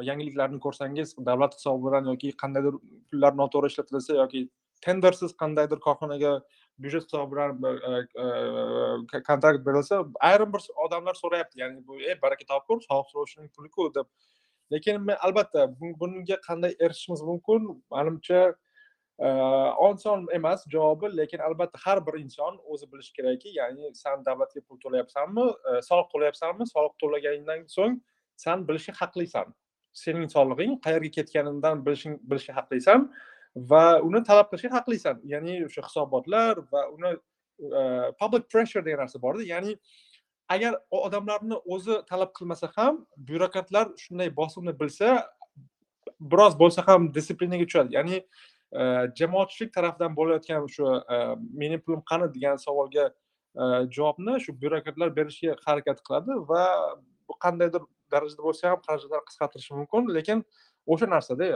yangiliklarni 0.08 0.58
ko'rsangiz 0.66 1.14
davlat 1.28 1.54
hisobidan 1.58 2.10
yoki 2.12 2.32
qandaydir 2.42 2.74
pullar 3.10 3.36
noto'g'ri 3.42 3.72
ishlatilsa 3.72 4.18
yoki 4.22 4.48
tendersiz 4.86 5.36
qandaydir 5.42 5.78
korxonaga 5.86 6.32
byudjet 6.82 7.04
hisobidan 7.06 7.50
kontrakt 9.28 9.66
berilsa 9.66 10.04
ayrim 10.30 10.52
bir 10.52 10.62
odamlar 10.86 11.14
so'rayapti 11.22 11.60
ya'ni 11.62 11.86
bu 11.86 12.00
ey 12.00 12.16
baraka 12.22 12.44
topgur 12.52 12.82
soliq 12.88 13.08
to'lovchining 13.12 13.50
puliku 13.56 13.88
deb 13.94 14.06
lekin 14.72 15.00
men 15.04 15.16
albatta 15.26 15.68
bunga 15.78 16.36
qanday 16.48 16.74
erishishimiz 16.80 17.22
mumkin? 17.22 17.82
Manimcha 17.90 18.54
e, 19.18 19.28
oson 19.88 20.26
emas 20.34 20.64
javobi 20.74 21.10
lekin 21.16 21.40
albatta 21.48 21.78
har 21.84 22.06
bir 22.06 22.18
inson 22.20 22.58
o'zi 22.72 22.86
bilishi 22.92 23.12
kerakki 23.16 23.54
ya'ni 23.56 23.94
san 23.94 24.24
davlatga 24.24 24.60
pul 24.68 24.78
to'layapsanmi 24.84 25.46
e, 25.70 25.80
soliq 25.88 26.08
to'layapsanmi 26.14 26.68
soliq 26.74 26.94
to'laganingdan 27.02 27.66
so'ng 27.76 28.00
san 28.36 28.66
bilishga 28.68 28.94
haqlisan. 29.02 29.52
Sening 29.92 30.28
solig'ing 30.36 30.78
qayerga 30.84 31.10
ketganidan 31.16 31.84
bilishing 31.86 32.20
bilishga 32.30 32.54
haqlisan 32.58 33.08
va 33.56 33.84
uni 34.08 34.22
talab 34.28 34.46
qilishga 34.52 34.70
haqlisan. 34.78 35.20
Ya'ni 35.32 35.64
o'sha 35.66 35.82
hisobotlar 35.88 36.62
va 36.72 36.86
uni 36.94 37.12
e, 37.78 37.82
public 38.20 38.48
pressure 38.52 38.82
degan 38.86 39.04
narsa 39.04 39.22
borda. 39.22 39.42
Ya'ni 39.42 39.76
agar 40.50 40.74
odamlarni 40.90 41.56
o'zi 41.74 41.96
talab 42.10 42.32
qilmasa 42.38 42.70
ham 42.76 43.06
byurokratlar 43.28 43.86
shunday 44.02 44.36
bosimni 44.36 44.72
bilsa 44.80 45.08
biroz 46.32 46.58
bo'lsa 46.62 46.86
ham 46.86 47.14
disiplinaga 47.14 47.64
tushadi. 47.64 47.94
Ya'ni 47.94 48.16
e, 48.80 48.82
jamoatchilik 49.20 49.72
tarafidan 49.74 50.16
bo'layotgan 50.16 50.66
shu 50.74 50.86
e, 51.14 51.18
meni 51.62 51.78
pulim 51.84 52.02
qani 52.10 52.28
degan 52.34 52.56
savolga 52.66 53.06
e, 53.60 53.62
javobni 53.96 54.40
shu 54.44 54.56
byurokratlar 54.62 55.16
berishga 55.18 55.56
harakat 55.66 56.02
qiladi 56.06 56.38
va 56.50 56.64
bu 57.28 57.38
qandaydir 57.44 57.82
darajada 58.12 58.42
bo'lsa 58.48 58.70
ham 58.70 58.80
xarajatlarni 58.88 59.26
qisqartirishi 59.30 59.74
mumkin. 59.80 60.14
Lekin 60.16 60.44
o'sha 60.92 61.06
narsada 61.14 61.46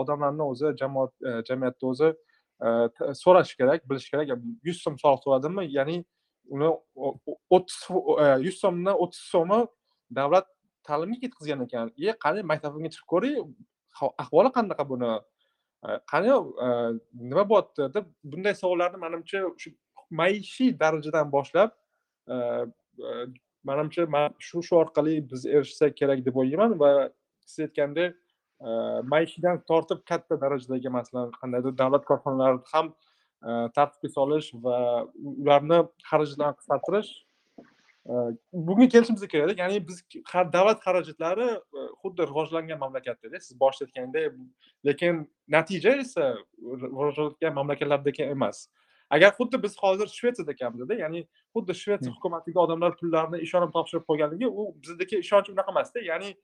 odamlarni 0.00 0.44
o'zi 0.52 0.74
jamoat 0.80 1.12
jamiyatni 1.48 1.90
o'zi 1.92 2.12
so'rash 3.22 3.52
kerak 3.60 3.90
bilish 3.90 4.10
kerak. 4.12 4.26
Yuz 4.68 4.78
so'm 4.84 4.96
soliq 5.02 5.20
to'ladimmi 5.26 5.66
ya'ni 5.78 5.98
uni 6.54 6.68
o'ttiz 7.56 7.78
e, 8.22 8.26
yuz 8.46 8.60
so'mdan 8.62 9.00
o'ttiz 9.04 9.24
so'mi 9.34 9.60
davlat 10.18 10.46
ta'limga 10.88 11.20
ketkazgan 11.24 11.64
ekan. 11.66 11.92
E 11.98 12.14
qani 12.24 12.44
maktabimga 12.52 12.90
chiqib 12.94 13.08
ko'ray 13.12 13.34
ahvoli 14.24 14.52
qanaqa 14.56 14.88
buni? 14.92 15.10
E, 15.86 15.88
qani 16.12 16.32
e, 16.66 16.68
nima 17.30 17.44
bo'lyapti 17.52 17.90
deb 17.96 18.08
bunday 18.32 18.54
savollarni 18.62 19.02
manimcha 19.04 19.44
shu 19.62 19.74
maishiy 20.20 20.72
darajadan 20.82 21.32
boshlab 21.36 21.70
manimcha 23.70 24.08
man 24.16 24.34
shu 24.46 24.62
shu 24.68 24.80
orqali 24.82 25.14
biz 25.30 25.46
erishsak 25.56 25.96
kerak 26.00 26.24
deb 26.26 26.40
o'ylayman 26.42 26.78
va 26.82 26.90
siz 27.50 27.66
aytgandek 27.66 28.16
maishiydan 29.12 29.60
tortib 29.70 30.00
katta 30.10 30.40
darajadagi 30.44 30.90
masalan 30.98 31.30
qandaydir 31.40 31.78
davlat 31.82 32.04
korxonalari 32.10 32.58
ham 32.72 32.94
tartibga 33.76 34.08
solish 34.14 34.52
va 34.54 35.06
ularni 35.42 35.78
xarajatlarini 36.10 36.58
qisqartirish 36.60 37.10
bunga 38.52 38.88
kelishimiz 38.88 39.28
kerak 39.28 39.58
ya'ni 39.58 39.88
biz 39.88 40.02
davlat 40.52 40.80
xarajatlari 40.86 41.48
xuddi 42.02 42.22
rivojlangan 42.30 42.78
mamlakatdada 42.78 43.40
siz 43.40 43.60
boshida 43.60 43.84
aytgandek 43.88 44.32
lekin 44.86 45.28
natija 45.48 45.92
esa 46.04 46.24
rivojlanayotgan 46.62 47.54
mamlakatlardagi 47.54 48.22
emas. 48.22 48.68
Agar 49.10 49.30
xuddi 49.38 49.62
biz 49.62 49.76
hozir 49.82 50.06
shvetsiyada 50.06 50.52
ekanmizda 50.52 50.94
ya'ni 50.94 51.20
xuddi 51.54 51.74
shvetsiya 51.82 52.12
hukumatiga 52.16 52.60
odamlar 52.60 52.96
pullarni 53.00 53.38
ishonib 53.46 53.72
topshirib 53.76 54.04
qo'yganligi 54.10 54.48
u 54.48 54.72
bizdagi 54.82 55.20
ishonch 55.24 55.48
unaqa 55.54 55.70
emasda 55.76 56.00
ya'ni 56.10 56.34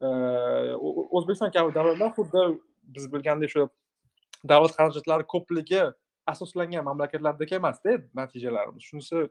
o'zbekiston 0.00 1.50
kabi 1.56 1.74
davlatlar 1.74 2.10
xuddi 2.18 2.42
biz 2.94 3.12
bilgandek 3.12 3.50
shu 3.54 3.68
davlat 4.52 4.72
xarajatlari 4.78 5.26
ko'pligi 5.34 5.82
asoslangan 6.32 6.84
mamlakatlardagi 6.88 7.54
emasda 7.60 7.90
natijalarimiz. 8.20 8.82
Shunisi 8.88 9.28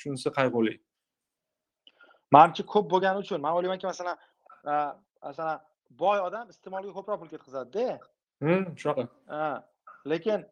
shunisi 0.00 0.28
qayg'uli. 0.38 0.74
Manimcha 2.34 2.62
ko'p 2.74 2.86
bo'lgani 2.92 3.18
uchun 3.24 3.40
man 3.44 3.52
o'ylaymanki 3.56 3.86
masalan 3.92 4.16
masalan 5.28 5.58
boy 6.02 6.18
odam 6.28 6.46
iste'molga 6.52 6.92
ko'proq 6.98 7.18
pul 7.22 7.30
ketkazadida 7.34 7.86
shunaqa. 8.80 9.04
Lekin 10.12 10.46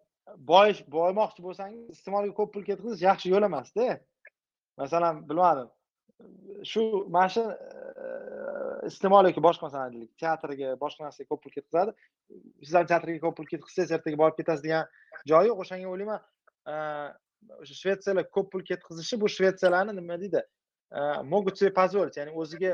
boy 0.50 0.68
boymoqchi 0.96 1.40
bo'lsangiz 1.46 1.84
iste'molga 1.96 2.32
ko'p 2.38 2.50
pul 2.54 2.64
ketkazish 2.70 3.02
yaxshi 3.08 3.32
yo'l 3.34 3.44
emasda. 3.50 3.88
Masalan 4.82 5.14
bilmadim 5.28 5.68
shu 6.70 6.82
mana 7.16 7.28
shu 7.34 7.44
iste'mol 8.90 9.24
yoki 9.30 9.42
boshqa 9.48 9.66
masalan 9.66 9.84
aytaylik 9.88 10.12
teatrga 10.22 10.68
boshqa 10.84 11.06
narsaga 11.06 11.28
ko'p 11.32 11.42
pul 11.44 11.52
ketkazadi 11.56 11.90
siz 12.62 12.74
ham 12.78 12.86
teatrga 12.92 13.20
ko'p 13.26 13.36
pul 13.38 13.48
ketkazsangiz 13.52 13.92
ertaga 13.98 14.16
borib 14.22 14.36
ketasiz 14.40 14.62
degan 14.66 14.84
joyi 15.30 15.50
yo'q. 15.50 15.58
O'shanga 15.64 15.88
o'ylayman 15.94 16.20
o'sha 17.62 17.74
shvetsiyalar 17.82 18.28
ko'p 18.36 18.52
pul 18.52 18.62
ketkazishi 18.70 19.20
bu 19.22 19.26
shvetsiyalarni 19.36 19.96
nima 20.00 20.20
deydi 20.24 20.42
могут 21.24 21.58
себе 21.58 21.70
позволить 21.70 22.16
ya'ni 22.16 22.30
o'ziga 22.30 22.72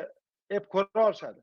ep 0.50 0.68
ko'ra 0.68 1.06
olishadi. 1.08 1.40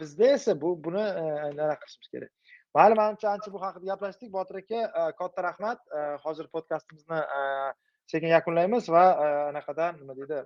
Bizda 0.00 0.26
esa 0.36 0.60
bu 0.60 0.68
buni 0.84 1.02
anaqa 1.48 1.76
qilishimiz 1.82 2.08
kerak? 2.14 2.30
Mayli 2.74 2.94
manimcha 3.00 3.28
ancha 3.34 3.52
bu 3.52 3.60
haqida 3.60 3.84
gaplashdik. 3.90 4.32
Botir 4.32 4.56
aka 4.62 5.12
katta 5.20 5.42
rahmat. 5.48 5.78
Hozir 6.24 6.46
podkastimizni 6.54 7.20
sekin 8.08 8.28
yakunlaymiz 8.34 8.88
va 8.88 9.04
anaqadan 9.48 10.00
nima 10.00 10.16
deydi 10.16 10.38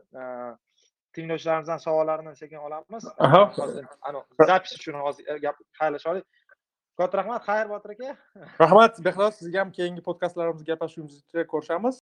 tinglovchilarimizdan 1.17 1.81
savollarini 1.87 2.37
sekin 2.37 2.57
olamiz. 2.57 3.05
Zapis 4.47 4.73
uchun 4.79 5.01
hozir 5.07 5.37
gap 5.45 5.57
xayrlashaylik 5.81 6.25
katta 6.99 7.19
rahmat 7.19 7.43
xayr 7.49 7.69
botir 7.69 7.91
aka. 7.95 8.17
Rahmat 8.61 9.05
behroz 9.05 9.35
sizga 9.41 9.61
ham 9.65 9.71
keyingi 9.79 10.03
podkastlarimizda 10.09 10.73
gaplashishimizga 10.73 11.47
ko'rishamiz 11.53 12.02